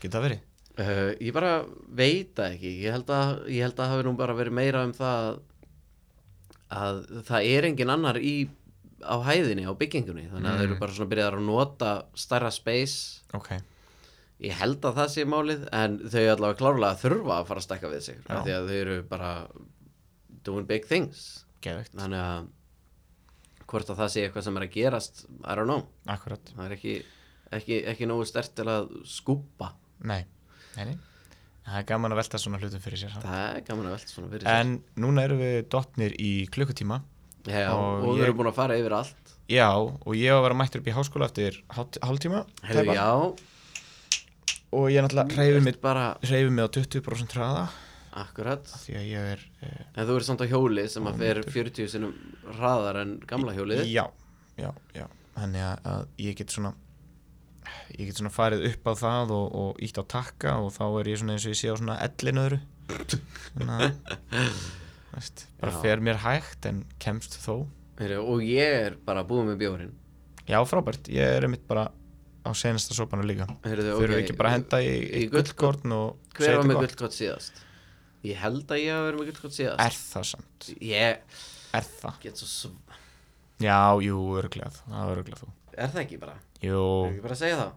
Getur 0.00 0.16
það 0.16 0.26
verið? 0.28 0.46
Uh, 0.78 1.10
ég 1.20 1.32
bara 1.34 1.64
veit 1.98 2.30
það 2.38 2.54
ekki. 2.54 2.70
Ég 2.84 2.94
held 2.94 3.10
að, 3.12 3.32
ég 3.52 3.64
held 3.66 3.74
að 3.74 3.80
það 3.82 3.90
hafi 3.94 4.06
nú 4.06 4.12
bara 4.16 4.36
verið 4.38 4.54
meira 4.56 4.84
um 4.86 4.92
það 4.96 5.40
að 6.70 7.00
það 7.26 7.48
er 7.50 7.66
engin 7.70 7.90
annar 7.92 8.18
í 8.22 8.34
á 9.02 9.16
hæðinni, 9.26 9.64
á 9.66 9.72
byggingunni. 9.74 10.28
Þannig 10.30 10.46
að 10.46 10.54
Mm. 10.54 10.60
þeir 10.60 10.68
eru 10.70 10.78
bara 10.80 10.92
svona 10.96 11.10
byrjað 11.10 11.34
að 11.34 11.44
nota 11.48 11.90
stærra 12.14 12.50
space. 12.52 13.20
Ok, 13.34 13.50
ég 14.40 14.52
held 14.60 14.80
að 14.84 14.94
það 15.00 15.08
sé 15.14 15.24
málið 15.28 15.66
en 15.72 15.98
þau 15.98 16.24
allavega 16.34 16.58
klárlega 16.60 17.00
þurfa 17.02 17.34
að 17.40 17.46
fara 17.50 17.60
að 17.60 17.66
stekka 17.66 17.90
við 17.92 18.00
sig 18.06 18.16
því 18.24 18.54
að 18.56 18.68
þau 18.70 18.76
eru 18.80 19.02
bara 19.10 19.30
doing 20.44 20.66
big 20.66 20.86
things. 20.86 21.44
Geðveikt, 21.60 21.92
þannig 21.96 22.20
að 22.24 22.48
hvort 23.70 23.90
að 23.92 23.98
það 24.00 24.08
sé 24.14 24.22
eitthvað 24.24 24.44
sem 24.46 24.56
er 24.56 24.62
að 24.66 24.72
gerast 24.74 25.24
I 25.44 25.54
don't 25.58 25.66
know, 25.68 25.84
akkurat. 26.06 26.40
Það 26.56 26.64
er 26.70 26.76
ekki 26.78 26.94
ekki, 27.52 27.76
ekki 27.90 28.06
nógu 28.08 28.24
stert 28.26 28.54
til 28.54 28.64
að 28.70 28.88
skúpa 29.04 29.72
nei, 30.06 30.24
nei, 30.88 30.96
það 31.66 31.78
er 31.80 31.86
gaman 31.90 32.12
að 32.14 32.20
velta 32.22 32.38
svona 32.42 32.58
hlutum 32.62 32.80
fyrir 32.84 32.98
sér 33.02 33.12
samt. 33.14 33.24
það 33.26 33.56
er 33.56 33.64
gaman 33.68 33.86
að 33.90 33.94
velta 33.96 34.12
svona 34.14 34.30
fyrir 34.32 34.46
sér. 34.46 34.60
En 34.60 34.74
núna 35.04 35.24
erum 35.28 35.38
við 35.42 35.58
dottnir 35.72 36.16
í 36.18 36.30
klukkutíma. 36.54 37.00
Já, 37.48 37.70
Og 37.72 38.04
og, 38.04 38.16
við 38.18 38.24
erum 38.26 38.36
búin 38.40 38.50
að 38.52 38.58
fara 38.58 38.76
yfir 38.80 38.92
allt. 38.98 39.36
Já, 39.50 39.68
og 39.74 40.12
ég 40.14 40.30
var 40.30 40.40
að 40.40 40.46
vera 40.48 40.58
mættur 40.60 40.82
upp 40.82 40.90
í 40.90 40.94
háskóla 40.94 41.26
eftir 41.30 41.56
hálf- 41.74 41.98
hálftíma 42.04 42.44
tæpa. 42.68 42.94
já, 42.94 43.08
og 44.70 44.84
ég 44.92 45.02
náttúrulega 45.02 45.36
reyfi 45.40 45.60
mig, 45.64 46.64
á 46.64 46.68
20% 46.70 47.32
hraða. 47.34 47.64
Akkurat. 48.20 48.66
Því 48.66 48.94
að 48.98 49.06
ég 49.06 49.26
er 49.34 49.42
uh, 49.62 49.82
En 49.94 50.06
þú 50.08 50.16
ert 50.18 50.26
samt 50.26 50.42
á 50.42 50.46
hjóli 50.50 50.84
sem 50.90 51.06
að 51.06 51.18
fer 51.22 51.40
40 51.46 51.88
sinum 51.92 52.14
hraðar 52.58 52.98
en 53.04 53.16
gamla 53.26 53.54
hjólið. 53.54 53.84
Já, 53.86 54.04
já, 54.58 54.70
já. 54.94 55.06
Þannig 55.36 55.66
að 55.86 56.06
ég 56.18 56.36
get 56.40 56.50
svona 56.54 56.72
ég 57.98 58.06
get 58.08 58.18
svona 58.20 58.32
farið 58.34 58.66
upp 58.70 58.90
á 58.90 58.92
það 59.02 59.32
og, 59.36 59.46
og 59.62 59.80
ítt 59.84 59.98
á 60.00 60.04
takka 60.08 60.56
og 60.64 60.72
þá 60.74 60.84
er 61.00 61.10
ég 61.12 61.20
svona 61.20 61.36
eins 61.36 61.46
og 61.46 61.52
ég 61.54 61.60
sé 61.60 61.70
á 61.72 61.76
svona 61.80 61.98
ellinöðru 62.06 62.60
bara 65.60 65.72
Já. 65.72 65.80
fer 65.82 66.00
mér 66.04 66.20
hægt 66.22 66.66
en 66.70 66.84
kemst 67.02 67.36
þó. 67.42 67.66
Heyrðu, 68.00 68.20
Og 68.32 68.44
ég 68.46 68.76
er 68.86 68.96
bara 69.04 69.24
búið 69.26 69.50
með 69.50 69.58
bjórin. 69.60 69.90
Já, 70.48 70.58
frábært, 70.66 71.10
ég 71.12 71.20
er 71.36 71.44
einmitt 71.46 71.66
bara 71.68 71.88
á 72.40 72.50
senasta 72.56 72.94
sopanu 72.96 73.26
líka. 73.26 73.46
Þurfum 73.66 73.90
ok, 73.98 74.06
við 74.08 74.20
ekki 74.22 74.36
bara 74.38 74.52
að 74.52 74.56
henda 74.56 74.80
í, 74.80 74.88
í, 74.88 75.24
í 75.24 75.26
gullkorn. 75.28 75.82
gullkorn 75.84 75.96
og 75.98 76.38
Hver 76.38 76.56
var 76.56 76.64
með 76.70 76.78
gott? 76.78 76.86
gullkott 76.94 77.18
síðast? 77.18 77.60
Ég 78.24 78.40
held 78.40 78.72
að 78.72 78.80
ég 78.82 78.94
hafa 78.94 79.06
verið 79.10 79.20
með 79.20 79.30
gullkott 79.30 79.56
síðast. 79.58 79.82
Er 79.84 79.98
það 80.00 80.26
samt, 80.30 80.70
Ég 80.80 81.38
er 81.76 81.86
það? 82.00 82.26
svo 82.40 82.48
sv... 82.48 82.72
já, 83.60 83.78
jú, 84.06 84.16
örglega 84.40 84.72
það 84.80 85.12
örglega 85.18 85.42
þú 85.42 85.50
Er 85.80 85.92
það 85.92 86.02
ekki 86.04 86.18
bara? 86.22 86.34
jú, 86.62 86.80
Er 87.06 87.12
ekki 87.14 87.24
bara 87.26 87.36
að 87.36 87.42
segja 87.42 87.60
það? 87.60 87.70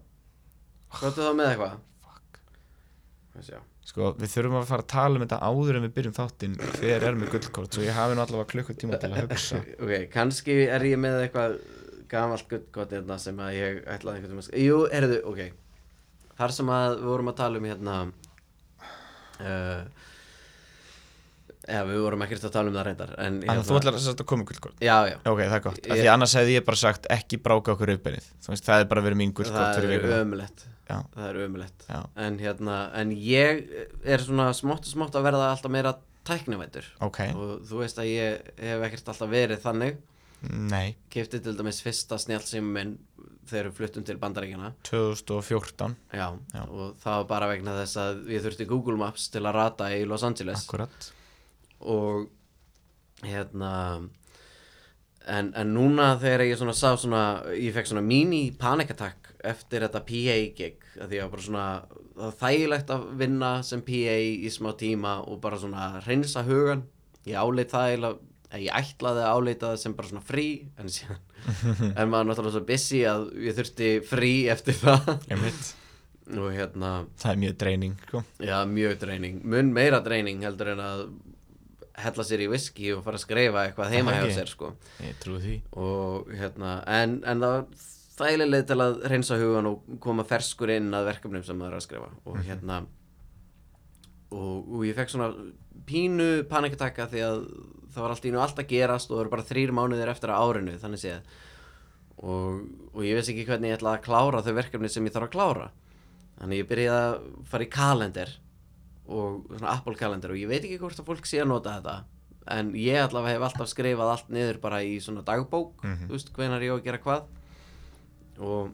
Er 1.08 1.16
það 1.18 1.38
með 1.40 1.52
eitthvað? 1.54 1.78
fuck 2.04 2.42
sjá? 3.48 3.60
Sko, 3.84 4.10
við 4.16 4.32
þurfum 4.32 4.58
að 4.62 4.68
fara 4.70 4.84
að 4.86 4.92
tala 4.94 5.20
um 5.20 5.24
þetta 5.26 5.40
áður 5.44 5.78
en 5.80 5.86
við 5.88 5.94
byrjum 5.98 6.14
þáttinn 6.16 6.54
hver 6.78 7.04
er 7.10 7.18
með 7.20 7.32
gullkort 7.34 7.76
svo 7.76 7.84
ég 7.84 7.98
hafi 7.98 8.16
nú 8.16 8.24
allavega 8.24 8.52
klukkutíma 8.54 9.00
til 9.02 9.10
að 9.12 9.26
hugsa 9.26 9.60
Ok, 9.84 9.94
kannski 10.14 10.56
er 10.72 10.86
ég 10.88 11.02
með 11.04 11.18
eitthvað 11.26 11.58
gamalt 12.14 12.46
gullkott 12.52 12.94
hérna 12.96 13.18
sem 13.20 13.42
að 13.44 13.58
ég 13.58 13.82
ætlaði 13.96 14.22
einhvern 14.22 14.40
veginn 14.40 14.54
að 14.56 14.64
Jú, 14.64 14.78
erðu, 15.00 15.20
ok 15.34 15.42
Þar 16.40 16.56
sem 16.56 16.72
að 16.74 16.96
við 17.02 17.10
vorum 17.12 17.30
að 17.34 17.40
tala 17.42 17.60
um 17.60 17.68
hérna 17.70 17.98
uh, 19.44 19.82
Já, 21.64 21.80
við 21.88 22.00
vorum 22.04 22.24
ekkert 22.26 22.44
að 22.44 22.52
tala 22.58 22.72
um 22.72 22.76
það 22.76 22.86
reyndar 22.90 23.12
En 23.24 23.38
Þannig 23.40 23.62
að 23.62 23.68
þú 23.70 23.78
ætlar 23.80 23.98
að 24.12 24.24
koma 24.28 24.48
gullkort 24.50 24.82
Já, 24.84 24.96
já. 25.08 25.16
Ok, 25.32 25.40
það 25.40 25.56
er 25.58 25.64
gott, 25.64 25.80
Ég- 25.88 26.02
því 26.02 26.10
annars 26.12 26.36
hefði 26.36 26.56
ég 26.58 26.66
bara 26.68 26.80
sagt 26.82 27.08
ekki 27.16 27.40
bráka 27.40 27.76
okkur 27.78 27.94
veist, 27.96 28.66
það 28.68 28.80
er 28.84 28.90
bara 28.92 29.04
verið 29.06 29.20
mín 29.22 29.32
gullkort 29.34 29.56
Það 29.56 29.78
fyrir 29.80 29.94
er 29.94 30.02
vikuna. 30.02 30.18
Það 31.14 31.28
er 31.30 31.40
ömulegt 31.48 31.86
já, 31.88 32.00
En 32.26 32.40
hérna, 32.40 32.80
en 33.00 33.14
ég 33.16 33.64
er 34.04 34.26
svona 34.26 34.50
smátt 34.54 34.84
og 34.84 34.92
smátt 34.92 35.16
að 35.16 35.24
verða 35.30 35.48
alltaf 35.54 35.72
meira 35.72 35.96
tæknivættur 36.28 36.90
ok, 37.00 37.22
Og 37.32 37.64
þú 37.70 37.80
veist 37.80 38.02
að 38.04 38.12
ég 38.12 38.52
hef 38.60 38.84
ekkert 38.90 39.14
alltaf 39.14 39.32
verið 39.32 39.64
þannig. 39.64 39.98
Nei, 40.52 40.98
Kefti 41.14 41.40
til 41.40 41.56
dæmis 41.56 41.80
fyrsta 41.80 42.18
snjálfsímum 42.20 42.76
minn 42.76 42.94
þegar 43.48 43.70
við 43.70 43.78
fluttum 43.80 44.04
til 44.08 44.18
bandaríkjana 44.20 44.74
2014 44.84 45.96
Já, 46.12 46.28
Já. 46.52 46.64
og 46.68 46.96
það 47.00 47.18
var 47.22 47.28
bara 47.32 47.48
vegna 47.54 47.76
þess 47.80 48.00
að 48.04 48.24
ég 48.36 48.44
þurfti 48.44 48.68
Google 48.68 48.98
Maps 49.00 49.30
til 49.32 49.44
að 49.48 49.56
rata 49.56 49.88
í 49.96 50.04
Los 50.08 50.24
Angeles. 50.28 50.66
Akkurat 50.68 51.12
og 51.84 52.30
hérna 53.24 53.74
en, 55.28 55.52
en 55.56 55.74
núna 55.76 56.14
þegar 56.22 56.46
ég 56.48 56.60
svona 56.60 56.76
sá 56.76 56.94
svona, 57.00 57.24
ég 57.56 57.76
fekk 57.76 57.92
svona 57.92 58.06
mini 58.06 58.46
panic 58.60 58.92
attack 58.96 59.32
eftir 59.44 59.84
þetta 59.86 60.04
PA 60.08 60.38
gig 60.58 60.84
að 61.00 61.14
því 61.14 61.22
að 61.24 61.32
bara 61.34 61.46
svona 61.48 61.68
það 62.14 62.24
var 62.24 62.36
þægilegt 62.44 62.94
að 62.94 63.08
vinna 63.24 63.54
sem 63.66 63.82
PA 63.86 64.18
í 64.20 64.52
smá 64.54 64.72
tíma 64.80 65.18
og 65.28 65.42
bara 65.44 65.60
svona 65.60 65.90
reynsa 66.06 66.46
hugan 66.48 66.86
ég 67.28 67.40
áleit 67.40 67.72
það 67.72 67.90
eiginlega 67.92 68.32
eða 68.54 68.62
ég 68.62 68.76
ætlaði 68.78 69.24
að 69.24 69.38
áleita 69.38 69.70
það 69.72 69.80
sem 69.82 69.96
bara 69.98 70.12
svona 70.12 70.26
frí 70.28 70.48
en 70.78 70.92
síðan 70.94 71.22
en 72.00 72.12
maður 72.12 72.30
náttúrulega 72.30 72.56
svo 72.56 72.66
busy 72.68 73.00
að 73.10 73.24
ég 73.44 73.56
þurfti 73.58 73.88
frí 74.08 74.34
eftir 74.54 74.78
það. 74.80 75.10
Og 76.40 76.54
hérna 76.56 76.92
Það 77.20 77.32
er 77.34 77.40
mjög 77.42 77.56
dreining, 77.60 77.96
sko. 78.06 78.22
Já, 78.40 78.56
mjög 78.70 78.94
dreining, 79.02 79.42
mun 79.44 79.74
meira 79.76 80.00
dreining 80.06 80.46
heldur 80.46 80.72
en 80.72 80.84
að 80.84 81.02
hella 82.02 82.26
sér 82.26 82.44
í 82.46 82.50
whisky 82.50 82.90
og 82.96 83.04
fara 83.06 83.20
að 83.20 83.26
skreifa 83.28 83.66
eitthvað 83.68 83.94
heima 83.94 84.16
hjá 84.18 84.28
sér 84.34 84.50
sko. 84.50 84.72
Ég 85.04 85.18
trúi 85.22 85.42
því. 85.44 85.58
Og 85.78 86.32
hérna, 86.34 86.78
en, 86.90 87.20
en 87.30 87.44
það 87.44 87.54
var 87.54 87.68
þægileg 88.18 88.66
til 88.70 88.80
að 88.82 89.00
reynsa 89.12 89.38
hugan 89.42 89.70
og 89.70 89.96
koma 90.02 90.26
ferskur 90.28 90.74
inn 90.74 90.92
að 90.94 91.10
verkefnum 91.12 91.46
sem 91.46 91.58
maður 91.60 91.76
er 91.76 91.82
að 91.82 91.86
skrifa. 91.88 92.10
Og 92.30 92.42
hérna 92.48 92.82
og, 94.34 94.74
og 94.74 94.84
ég 94.88 94.98
fekk 94.98 95.14
svona 95.14 95.30
pínu 95.88 96.30
panikataka 96.50 97.08
því 97.12 97.24
að 97.28 97.40
það 97.94 98.06
var 98.06 98.14
allt 98.16 98.28
í 98.28 98.34
nú 98.34 98.42
allt 98.42 98.62
að 98.62 98.70
gerast 98.72 99.12
og 99.12 99.18
það 99.18 99.24
eru 99.24 99.34
bara 99.36 99.48
þrýr 99.50 99.74
mánuðir 99.78 100.12
eftir 100.14 100.34
að 100.34 100.46
árinu 100.48 100.78
þannig 100.82 101.04
séð. 101.04 101.34
Og, 102.24 102.62
og 102.94 103.02
ég 103.06 103.18
vissi 103.18 103.34
ekki 103.34 103.48
hvernig 103.50 103.74
ég 103.74 103.78
ætlaði 103.78 104.00
að 104.00 104.06
klára 104.08 104.44
þau 104.46 104.54
verkefni 104.58 104.90
sem 104.90 105.06
ég 105.06 105.14
þarf 105.14 105.30
að 105.30 105.36
klára. 105.36 105.68
Þannig 106.40 106.62
ég 106.64 106.70
byrjaði 106.70 107.04
að 107.10 107.28
fara 107.52 107.66
í 107.66 107.72
kalender 107.74 108.34
og 109.08 109.46
svona 109.50 109.74
Apple 109.78 109.96
kalender 110.00 110.32
og 110.32 110.38
ég 110.40 110.48
veit 110.48 110.64
ekki 110.64 110.80
hvort 110.80 111.00
að 111.00 111.06
fólk 111.10 111.26
sé 111.28 111.42
að 111.44 111.48
nota 111.52 111.74
þetta 111.80 111.96
en 112.58 112.72
ég 112.76 113.00
allavega 113.04 113.38
hef 113.38 113.46
alltaf 113.50 113.70
skrifað 113.72 114.12
allt 114.14 114.30
niður 114.30 114.58
bara 114.64 114.82
í 114.84 114.98
svona 115.04 115.24
dagbók 115.24 115.84
Mhm. 115.84 116.08
þú 116.08 116.12
veist, 116.18 116.32
hvenar 116.36 116.62
ég 116.64 116.72
á 116.72 116.78
að 116.80 116.84
gera 116.84 116.98
hvað. 117.00 117.24
Og, 118.40 118.72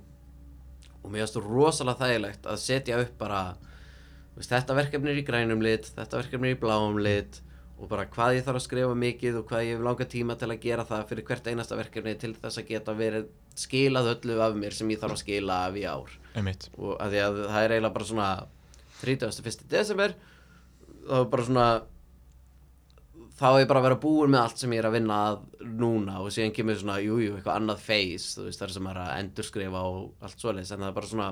og 1.03 1.11
mér 1.11 1.25
finnst 1.25 1.35
þú 1.37 1.43
rosalega 1.47 1.99
þægilegt 2.05 2.45
að 2.47 2.57
setja 2.63 2.99
upp 3.03 3.17
bara 3.19 3.41
veist, 4.37 4.49
þetta 4.53 4.75
verkefni 4.77 5.11
er 5.11 5.21
í 5.21 5.25
grænum 5.27 5.61
lit 5.61 5.89
þetta 5.95 6.21
verkefni 6.23 6.51
er 6.51 6.55
í 6.55 6.59
bláum 6.61 6.97
lit 7.03 7.41
og 7.79 7.87
bara 7.91 8.05
hvað 8.11 8.35
ég 8.37 8.43
þarf 8.43 8.59
að 8.59 8.65
skrifa 8.67 8.95
mikið 8.95 9.37
og 9.39 9.45
hvað 9.49 9.65
ég 9.67 9.75
hef 9.77 9.83
langa 9.87 10.05
tíma 10.11 10.35
til 10.39 10.49
að 10.51 10.59
gera 10.63 10.83
það 10.87 11.05
fyrir 11.11 11.25
hvert 11.29 11.47
einasta 11.47 11.77
verkefni 11.79 12.15
til 12.19 12.33
þess 12.35 12.57
að 12.59 12.67
geta 12.67 12.93
verið 12.93 13.27
skilað 13.55 14.09
öllu 14.15 14.39
af 14.43 14.55
mér 14.55 14.73
sem 14.75 14.89
ég 14.91 14.99
þarf 14.99 15.15
að 15.15 15.21
skila 15.23 15.59
af 15.67 15.75
í 15.79 15.83
ár. 15.87 16.09
Einmitt. 16.35 16.69
Og 16.77 16.97
að 16.99 17.15
að 17.23 17.37
það 17.49 17.63
er 17.63 17.73
eiginlega 17.75 17.93
bara 17.93 18.05
svona 18.09 18.29
31. 19.01 19.65
desember 19.71 20.15
þá 21.07 21.15
er 21.21 21.29
bara 21.31 21.47
svona 21.47 21.67
þá 23.39 23.45
er 23.49 23.61
ég 23.63 23.69
bara 23.69 23.81
að 23.81 23.87
vera 23.87 23.99
búin 24.03 24.33
með 24.33 24.41
allt 24.43 24.61
sem 24.61 24.73
ég 24.75 24.81
er 24.81 24.87
að 24.89 24.97
vinna 24.97 25.19
að 25.29 25.37
núna 25.79 26.17
og 26.19 26.31
síðan 26.35 26.55
kemur 26.55 26.79
svona, 26.79 26.97
jújú, 27.03 27.29
jú, 27.29 27.35
eitthvað 27.37 27.59
annað 27.61 27.85
phase, 27.85 28.33
þú 28.35 28.47
veist, 28.47 28.59
það 28.59 28.67
er 28.67 28.73
sem 28.75 28.89
er 28.91 28.99
að 29.03 29.13
endurskrifa 29.19 29.83
og 29.87 30.25
allt 30.27 30.43
svoleiðis, 30.43 30.73
en 30.75 30.83
það 30.83 30.89
er 30.89 30.97
bara 30.97 31.11
svona 31.13 31.29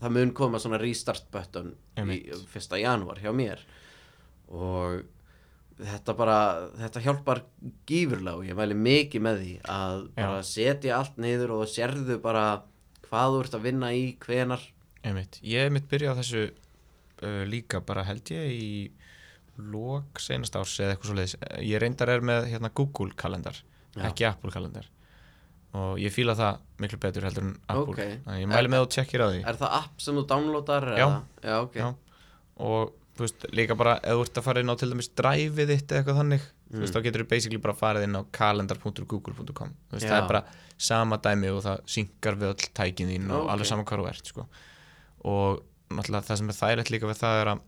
það 0.00 0.14
mun 0.16 0.32
koma 0.36 0.60
svona 0.62 0.78
restart 0.80 1.26
button 1.34 1.74
í. 1.98 2.20
1. 2.30 2.78
janúar 2.80 3.20
hjá 3.20 3.32
mér 3.36 3.64
og 4.54 5.02
þetta 5.80 6.14
bara, 6.16 6.38
þetta 6.78 7.02
hjálpar 7.02 7.42
gífurlega 7.88 8.38
og 8.38 8.46
ég 8.46 8.58
mæli 8.58 8.76
mikið 8.78 9.24
með 9.26 9.40
því 9.42 9.54
að 9.74 10.04
bara 10.14 10.44
setja 10.46 11.00
allt 11.00 11.18
niður 11.20 11.56
og 11.58 11.64
sérðu 11.70 12.20
bara 12.22 12.44
hvað 13.08 13.34
þú 13.34 13.40
ert 13.42 13.56
að 13.58 13.66
vinna 13.66 13.90
í, 13.94 14.04
hvenar. 14.22 14.62
Ég 15.44 15.72
mitt 15.74 15.90
byrjað 15.90 16.14
á 16.14 16.18
þessu 16.22 16.44
uh, 17.22 17.42
líka 17.48 17.80
bara 17.86 18.02
held 18.08 18.30
ég 18.34 18.50
í 18.54 18.90
lók 19.70 20.18
senast 20.18 20.56
árs 20.58 20.72
eða 20.82 20.96
eitthvað 20.96 21.10
svo 21.12 21.16
leiðis. 21.20 21.36
Ég 21.62 21.78
reyndar 21.82 22.10
er 22.10 22.24
með 22.26 22.48
hérna, 22.50 22.72
Google 22.74 23.14
kalendar, 23.14 23.60
Já. 23.94 24.02
ekki 24.10 24.26
Apple 24.26 24.50
kalendar 24.50 24.90
og 25.74 25.96
ég 25.98 26.12
fíla 26.14 26.36
það 26.38 26.58
miklu 26.78 26.98
betur 27.02 27.24
heldur 27.26 27.42
en 27.48 27.54
Apple. 27.66 27.94
Ok. 27.94 28.02
Þannig 28.26 28.42
ég 28.44 28.50
mæli 28.50 28.68
með 28.70 28.78
að 28.78 28.84
þú 28.84 28.90
tjekkir 28.94 29.22
á 29.22 29.26
því. 29.30 29.38
Er 29.50 29.56
það 29.58 29.72
app 29.80 30.02
sem 30.04 30.14
þú 30.20 30.22
downloadar? 30.30 30.84
Já. 30.98 31.06
Já, 31.42 31.54
ok. 31.64 31.78
Já. 31.80 31.88
Og 32.62 32.92
veist, 33.18 33.46
líka 33.54 33.74
bara 33.78 33.96
ef 34.02 34.14
þú 34.14 34.22
ert 34.26 34.38
að 34.38 34.46
fara 34.46 34.62
inn 34.62 34.70
á 34.70 34.76
til 34.78 34.90
dæmis 34.92 35.08
drive-ið 35.18 35.72
þitt 35.74 35.90
eða 35.94 36.00
eitthvað 36.02 36.20
þannig, 36.20 36.46
þú 36.70 36.82
veist, 36.84 36.94
þá 36.94 37.02
getur 37.08 37.24
þú 37.24 37.28
basically 37.34 37.60
bara 37.66 37.74
farið 37.78 38.06
inn 38.06 38.18
á 38.18 38.22
kalendar.google.com 38.38 39.74
það 39.94 40.16
er 40.18 40.26
bara 40.30 40.44
sama 40.78 41.18
dæmi 41.22 41.50
og 41.54 41.60
það 41.66 41.82
synkar 41.96 42.38
við 42.40 42.52
öll 42.54 42.70
tækin 42.74 43.10
þín 43.12 43.28
og 43.30 43.44
Ok. 43.44 43.50
alveg 43.54 43.70
sama 43.70 43.84
hvað 43.86 44.02
þú 44.02 44.08
ert, 44.10 44.30
sko 44.32 44.46
og 45.24 45.62
náttúrulega 45.98 46.28
það 46.28 46.40
sem 46.40 46.50
er 46.54 46.58
þægilegt 46.60 46.90
líka 46.94 47.10
við 47.10 47.20
það 47.22 47.40
er 47.44 47.50
að 47.54 47.60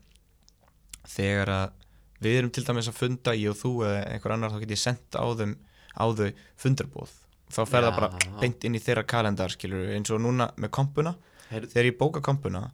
þegar 1.17 1.53
að 1.55 2.25
við 2.25 2.39
erum 2.41 2.53
til 2.57 2.65
dæmis 2.67 2.89
að 2.91 2.97
funda 2.99 3.35
ég 3.37 3.53
og 3.53 3.59
þú 3.61 3.71
eða 3.87 4.03
einhver 4.15 4.35
annar 4.37 4.55
þá 4.55 4.59
get 4.65 4.75
ég 4.75 4.81
senda 4.83 5.21
á 5.23 5.27
þeim 5.37 5.55
á 5.97 6.05
þau 6.17 6.29
fundarbóð 6.65 7.13
þá 7.53 7.61
fer 7.71 7.85
það 7.87 7.95
bara 8.01 8.09
beint 8.41 8.65
inn 8.67 8.75
í 8.79 8.83
þeirra 8.83 9.05
kalendar 9.07 9.53
skilur 9.55 9.93
eins 9.95 10.11
og 10.11 10.23
núna 10.25 10.49
með 10.59 10.73
kompuna 10.79 11.13
Heyrðu- 11.51 11.71
þegar 11.75 11.89
ég 11.93 11.99
bóka 12.01 12.23
kompuna 12.27 12.65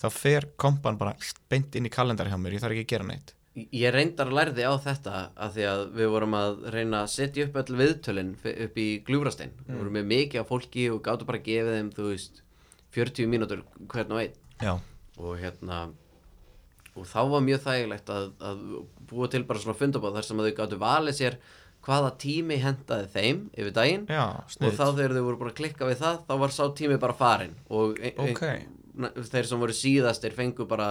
þá 0.00 0.06
fer 0.14 0.46
kompan 0.60 0.98
bara 1.00 1.16
beint 1.50 1.74
inn 1.76 1.88
í 1.88 1.92
kalendar 1.92 2.28
hjá 2.30 2.38
mér 2.38 2.54
ég 2.56 2.62
þarf 2.62 2.76
ekki 2.76 2.86
að 2.86 2.92
gera 2.94 3.08
neitt. 3.10 3.32
Ég 3.74 3.90
reyndar 3.92 4.28
að 4.30 4.36
lærði 4.38 4.62
á 4.64 4.72
þetta 4.80 5.14
að 5.34 5.56
því 5.56 5.64
að 5.66 5.80
við 5.98 6.08
vorum 6.14 6.36
að 6.38 6.60
reyna 6.72 7.00
að 7.02 7.10
setja 7.16 7.44
upp 7.48 7.56
öll 7.60 7.74
viðtölin 7.80 8.30
f- 8.38 8.54
upp 8.64 8.78
í 8.78 8.86
gljúfrastein. 9.04 9.50
Við 9.66 9.76
vorum 9.80 9.96
með 9.98 10.06
mikið 10.12 10.40
af 10.40 10.48
fólki 10.48 10.86
og 10.94 11.02
gáttu 11.04 11.26
bara 11.28 11.40
að 11.42 11.48
gefa 11.50 11.74
þeim, 11.74 11.90
þú 11.98 12.06
veist, 12.12 12.40
40 12.94 13.26
mínútur 13.34 13.64
hvern 13.90 14.14
og 14.14 14.22
einn. 14.22 14.38
Og 15.20 15.34
hérna, 15.40 15.80
og 16.96 17.06
þá 17.10 17.18
var 17.34 17.42
mjög 17.44 17.60
þægilegt 17.66 18.12
að, 18.14 18.28
að 18.50 18.60
búa 19.10 19.28
til 19.32 19.42
bara 19.48 19.60
svona 19.62 19.76
fundabóð 19.78 20.16
þar 20.18 20.26
sem 20.28 20.40
þau 20.40 20.52
gáttu 20.58 20.78
valið 20.80 21.18
sér 21.20 21.36
hvaða 21.84 22.10
tími 22.20 22.56
hendaði 22.60 23.06
þeim 23.14 23.38
yfir 23.56 23.72
daginn. 23.76 24.02
já, 24.08 24.24
og 24.36 24.74
þá 24.76 24.84
þegar 24.96 25.14
þau 25.16 25.22
voru 25.28 25.38
bara 25.40 25.52
að 25.52 25.58
klikka 25.60 25.88
við 25.88 26.00
það 26.02 26.18
þá 26.28 26.34
var 26.42 26.54
sá 26.56 26.62
tími 26.76 26.98
bara 27.00 27.16
farinn. 27.16 27.54
Og 27.72 28.00
ein, 28.00 28.12
ein, 28.16 28.34
Ok. 28.34 28.42
na- 29.00 29.12
þeir 29.16 29.48
sem 29.48 29.60
voru 29.62 29.76
síðastir 29.76 30.34
fengu 30.36 30.66
bara 30.68 30.90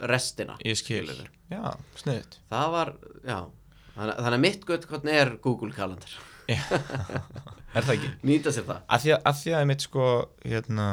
restina 0.00 0.56
ég 0.64 0.76
skil. 0.80 1.08
já, 1.50 1.74
það 2.50 2.70
var, 2.72 2.94
já 3.24 3.38
þannig, 3.96 4.16
þannig 4.16 4.36
að 4.38 4.40
mitt 4.46 4.64
gött 4.66 4.86
hvernig 4.88 5.14
er 5.20 5.34
Google 5.44 5.72
kalendar. 5.76 6.14
Er 7.72 7.84
það 7.86 7.94
ekki? 7.94 8.08
nýta 8.28 8.52
sér 8.52 8.64
það. 8.68 8.80
Að 8.92 9.00
því 9.04 9.12
að, 9.14 9.20
að, 9.30 9.36
því 9.42 9.52
að 9.56 9.62
mitt 9.70 9.84
sko 9.86 10.06
hérna, 10.44 10.86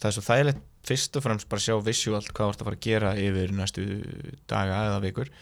það 0.00 0.08
er 0.08 0.14
svo 0.16 0.22
þægilegt 0.26 0.62
fyrst 0.84 1.18
og 1.18 1.24
fremst 1.24 1.48
bara 1.50 1.64
sjá 1.64 1.76
visuált 1.84 2.32
hvað 2.32 2.46
þú 2.46 2.54
ert 2.54 2.62
að 2.62 2.68
fara 2.68 2.78
að 2.80 2.86
gera 2.88 3.12
yfir 3.20 3.54
næstu 3.56 3.84
daga 4.50 4.80
eða 4.90 5.02
vikur. 5.04 5.32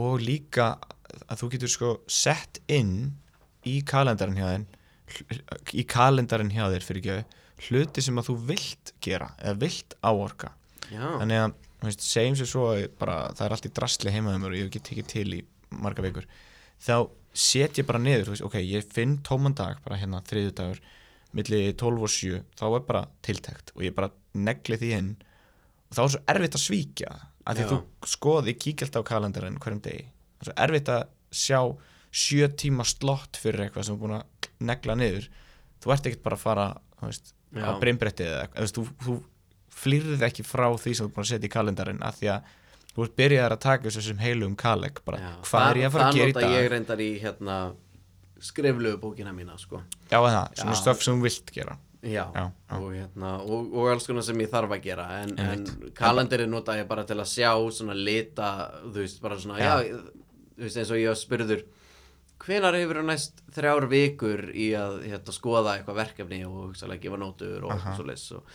Og 0.00 0.20
líka 0.22 0.72
að 1.26 1.42
þú 1.42 1.50
getur 1.54 1.72
sko 1.72 1.94
sett 2.06 2.60
inn 2.70 3.16
í 3.66 3.80
kalendarin 3.86 4.38
hjá 4.38 4.48
þér 4.52 4.68
í 5.74 5.84
kalendarin 5.90 6.52
hjá 6.54 6.68
þér 6.70 6.86
fyrir 6.86 7.02
ekki 7.02 7.68
hluti 7.68 8.02
sem 8.04 8.18
að 8.20 8.30
þú 8.30 8.36
vilt 8.52 8.92
gera 9.02 9.32
eða 9.42 9.58
vilt 9.60 9.96
áorka. 10.06 10.54
Já, 10.90 11.02
þannig 11.20 11.42
að 11.44 11.56
veist, 11.84 12.04
segjum 12.04 12.36
sér 12.38 12.48
svo 12.50 12.66
bara, 13.00 13.16
það 13.36 13.46
er 13.46 13.54
allt 13.56 13.68
í 13.68 13.72
drastli 13.76 14.14
heimaðum 14.14 14.46
og 14.48 14.56
ég 14.56 14.68
hef 14.68 14.80
ekki 14.80 15.06
til 15.08 15.26
í 15.38 15.40
marga 15.80 16.04
vikur 16.04 16.26
þá 16.82 16.94
set 17.36 17.78
ég 17.78 17.86
bara 17.88 18.00
niður 18.02 18.32
veist, 18.32 18.44
ok, 18.46 18.58
ég 18.64 18.88
finn 18.90 19.18
tóman 19.26 19.54
dag 19.56 19.80
bara 19.84 19.98
hérna 20.00 20.22
þriðu 20.26 20.54
dagur 20.58 20.80
milli 21.36 21.60
12 21.78 22.06
og 22.06 22.12
7 22.14 22.40
þá 22.58 22.64
er 22.68 22.86
bara 22.88 23.02
tiltækt 23.26 23.74
og 23.76 23.84
ég 23.86 23.96
bara 23.96 24.10
negli 24.34 24.78
því 24.80 24.90
inn. 24.96 25.10
Og 25.90 25.96
þá 25.96 26.02
er 26.02 26.12
svo 26.14 26.22
erfitt 26.34 26.58
að 26.58 26.64
svíkja 26.64 27.14
af 27.14 27.56
því 27.56 27.64
að 27.64 27.66
Já. 27.66 27.70
þú 27.70 28.10
skoði, 28.14 28.56
kíkja 28.62 28.86
alltaf 28.86 29.06
á 29.06 29.10
kalendarinn 29.10 29.58
hverjum 29.62 29.82
degi, 29.84 30.04
það 30.38 30.44
er 30.44 30.50
svo 30.50 30.56
erfitt 30.66 30.92
að 30.94 31.02
sjá 31.40 31.60
sjö 32.10 32.48
tíma 32.58 32.86
slott 32.86 33.38
fyrir 33.38 33.66
eitthvað 33.66 33.86
sem 33.86 33.96
er 33.96 34.02
búin 34.02 34.16
að 34.18 34.48
negla 34.66 34.96
niður. 34.98 35.28
Þú 35.80 35.92
ert 35.94 36.08
ekkert 36.10 36.24
bara 36.24 36.38
að 36.38 36.44
fara 36.44 36.64
veist, 37.00 37.34
á 37.54 37.70
brimbrettið 37.80 38.30
eða 38.30 38.46
eitthvað, 38.46 38.72
þú, 38.76 38.86
þú, 39.04 39.18
flýrðið 39.80 40.24
ekki 40.26 40.44
frá 40.44 40.66
því 40.76 40.94
sem 40.96 41.06
þú 41.06 41.08
er 41.08 41.14
búin 41.14 41.24
að 41.24 41.30
setja 41.30 41.48
í 41.48 41.52
kalendarinn 41.54 42.02
af 42.04 42.18
því 42.18 42.32
að 42.34 42.56
þú 42.90 43.04
ert 43.06 43.14
byrjaðar 43.20 43.54
að 43.54 43.62
taka 43.64 43.86
þessu 43.86 44.02
sem 44.08 44.20
heilum 44.20 44.56
kaleg 44.58 44.98
bara, 45.06 45.20
já. 45.22 45.30
hvað 45.46 45.68
er 45.68 45.78
ég 45.80 45.86
að 45.86 45.94
fara 45.94 46.08
að 46.08 46.18
gera 46.18 46.30
í 46.30 46.34
dag 46.36 46.56
skriflegu 48.40 48.98
bókina 49.02 49.32
mína 49.36 49.58
sko 49.60 49.82
já, 50.10 50.18
það, 50.18 50.54
svona 50.56 50.74
Já. 50.74 50.80
stöf 50.82 51.02
sem 51.04 51.18
þú 51.20 51.26
vilt 51.28 51.52
gera 51.54 51.76
já, 52.00 52.24
Já, 52.32 52.46
já. 52.70 52.76
Og, 52.78 52.86
hérna, 52.96 53.34
og, 53.44 53.74
og 53.76 53.90
alls 53.92 54.06
konar 54.08 54.24
sem 54.24 54.38
ég 54.40 54.48
þarf 54.52 54.72
að 54.72 54.86
gera 54.86 55.04
en, 55.20 55.34
en 55.36 55.50
Einmitt. 55.58 55.90
kalendarinn 55.98 56.50
nota 56.54 56.78
ég 56.78 56.88
bara 56.88 57.04
til 57.04 57.18
að 57.20 57.28
sjá 57.28 57.50
svona 57.76 57.92
lita, 57.98 58.46
þú 58.86 58.96
veist, 59.02 59.20
bara 59.20 59.36
svona 59.42 59.58
já, 59.60 59.74
Já. 59.84 60.00
þú 60.56 60.64
veist, 60.64 60.80
eins 60.80 60.90
og 60.96 61.02
ég 61.02 61.20
spurður 61.20 61.66
hvenar 62.40 62.72
hefur 62.80 63.02
næst 63.04 63.42
þrjár 63.52 63.84
vikur 63.92 64.46
í 64.56 64.70
að 64.80 65.02
hérna, 65.10 65.34
skoða 65.36 65.74
eitthvað 65.76 65.98
verkefni 66.00 66.38
og 66.48 66.70
hugsaðlega 66.70 67.02
gefa 67.04 67.18
nótur 67.20 67.66
og 67.68 67.74
Aha. 67.76 67.92
svo 67.98 68.06
leys 68.08 68.24
og, 68.32 68.48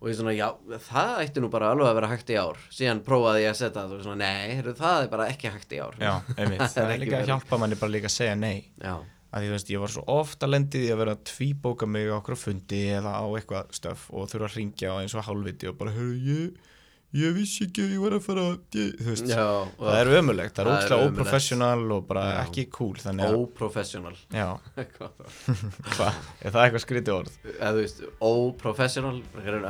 og 0.00 0.08
ég 0.08 0.16
svona, 0.16 0.32
já, 0.38 0.48
það 0.88 1.12
ætti 1.26 1.42
nú 1.44 1.50
bara 1.52 1.68
alveg 1.74 1.90
að 1.90 1.98
vera 2.00 2.10
hægt 2.14 2.32
í 2.32 2.38
ár 2.40 2.56
síðan 2.72 3.04
prófaði 3.04 3.44
ég 3.44 3.52
að 3.52 3.60
setja 3.60 3.82
það 3.82 3.94
og 3.98 4.02
svona, 4.06 4.32
nei, 4.32 4.64
það 4.80 5.02
er 5.04 5.12
bara 5.12 5.28
ekki 5.28 5.52
hægt 5.52 5.76
í 5.76 5.82
ár 5.84 6.00
já, 6.00 6.14
einmitt, 6.38 6.64
Það 6.64 6.72
það 6.80 6.94
er 6.96 7.04
líka 7.04 7.20
að 7.20 7.30
hjálpa 7.34 7.60
manni 7.60 7.80
bara 7.84 7.94
líka 7.98 8.08
að 8.08 8.16
segja 8.16 8.38
nei 8.40 8.56
já, 8.80 8.96
að 9.28 9.42
því 9.42 9.50
þú 9.50 9.56
veist, 9.56 9.72
ég 9.74 9.82
var 9.84 9.92
svo 9.92 10.04
ofta 10.14 10.48
lendið 10.48 10.86
í 10.86 10.92
að 10.94 11.00
vera 11.02 11.16
að 11.16 11.26
tvíbóka 11.32 11.88
mig 11.90 12.08
á 12.08 12.16
okkur 12.16 12.40
fundi 12.40 12.82
eða 12.96 13.12
á 13.20 13.24
eitthvað 13.28 13.76
stöf 13.76 14.08
og 14.12 14.30
þurfa 14.32 14.48
að 14.48 14.58
ringja 14.60 14.94
á 14.94 15.00
eins 15.02 15.16
og 15.18 15.26
hálfviti 15.28 15.68
og 15.68 15.78
bara, 15.80 15.94
hörru, 15.96 16.16
ég 16.24 16.74
ég 17.16 17.32
vissi 17.32 17.64
ekki 17.64 17.86
að 17.86 17.92
ég 17.94 18.02
var 18.02 18.14
að 18.18 18.24
fara 18.26 18.42
ég, 18.76 18.90
þú 18.98 19.06
veist, 19.08 19.30
já 19.30 19.44
það 19.78 19.94
er 19.96 20.10
ömulegt, 20.18 20.58
það 20.58 20.60
er 20.60 20.68
Það 20.68 20.74
er 20.74 20.82
ótrúlega 20.82 21.06
óprofessional 21.08 21.94
og 21.94 22.02
bara 22.10 22.24
Já. 22.26 22.40
ekki 22.42 22.64
cool, 22.74 22.98
þannig 23.00 23.24
að, 23.24 23.36
óprofessional. 23.38 24.12
Hvað 25.94 26.18
er 26.44 26.52
það 26.52 26.60
eitthvað 26.66 26.84
skrítið 26.84 27.14
orð? 27.14 27.38
eða 27.54 27.72
þú 27.72 27.80
veist, 27.80 28.04
óprofessional 28.28 29.16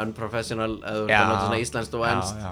unprofessional 0.02 0.72
eða 0.82 0.98
þú 0.98 1.06
ert 1.06 1.14
Já. 1.14 1.20
að 1.20 1.30
nota 1.30 1.46
svona 1.46 1.62
íslenskt 1.62 1.98
og 2.00 2.08
ennst. 2.10 2.44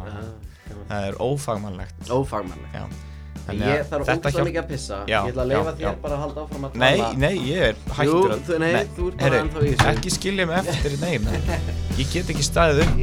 Það 0.87 1.11
er 1.11 1.20
ófagmannlegt, 1.27 2.11
ófagmannlegt 2.15 3.15
ég 3.57 3.85
þarf 3.91 4.07
hjálp- 4.11 4.47
mikið 4.47 4.61
að 4.63 4.69
pissa. 4.71 4.99
Já, 5.11 5.19
Ég 5.27 5.33
ætla 5.33 5.43
að 5.43 5.51
leifa 5.53 5.73
þér 5.81 5.97
bara 6.03 6.15
að 6.17 6.21
halda 6.25 6.41
áfram 6.47 6.65
að 6.69 6.75
Nei, 6.83 6.97
tala. 6.97 7.13
nei, 7.17 7.35
ég 7.51 7.63
er 7.69 7.75
Jú, 7.75 7.95
hættur 7.99 8.33
að 8.37 8.41
þú- 8.47 8.59
nei, 8.59 8.85
þú 8.97 9.09
ert 9.11 9.17
bara 9.23 9.41
ennþá 9.43 9.61
í 9.67 9.71
þessu. 9.75 9.89
Ekki 9.93 10.11
skilja 10.17 10.47
mig 10.47 10.57
eftir, 10.63 10.97
nei, 11.01 11.19
nei 11.19 11.41
Ég 12.01 12.13
get 12.13 12.31
ekki 12.35 12.47
staðið 12.47 12.83
um. 12.87 12.99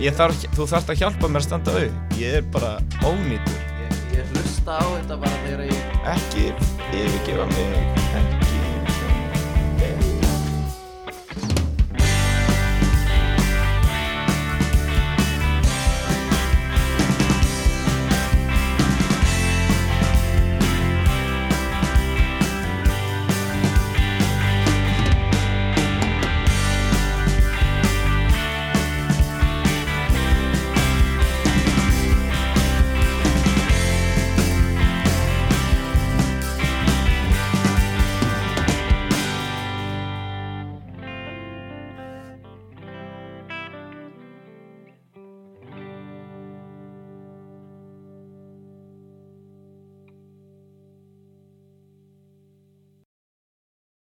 Ég 0.00 0.12
þarf, 0.14 0.44
þú 0.56 0.68
þarft 0.72 0.92
að 0.94 1.00
hjálpa 1.02 1.28
mér 1.28 1.42
að 1.42 1.46
standa 1.48 1.70
auð 1.72 2.18
Ég 2.18 2.34
er 2.40 2.42
bara 2.54 2.78
ónýtur. 3.02 3.58
Ég, 3.82 3.98
ég 4.18 4.32
hlusta 4.34 4.78
á 4.78 4.84
þetta 4.96 5.20
bara 5.20 5.36
þegar 5.46 5.64
ég 5.68 5.78
Ekki 6.14 6.44
yfirgefa 6.92 7.46
mig 7.54 8.07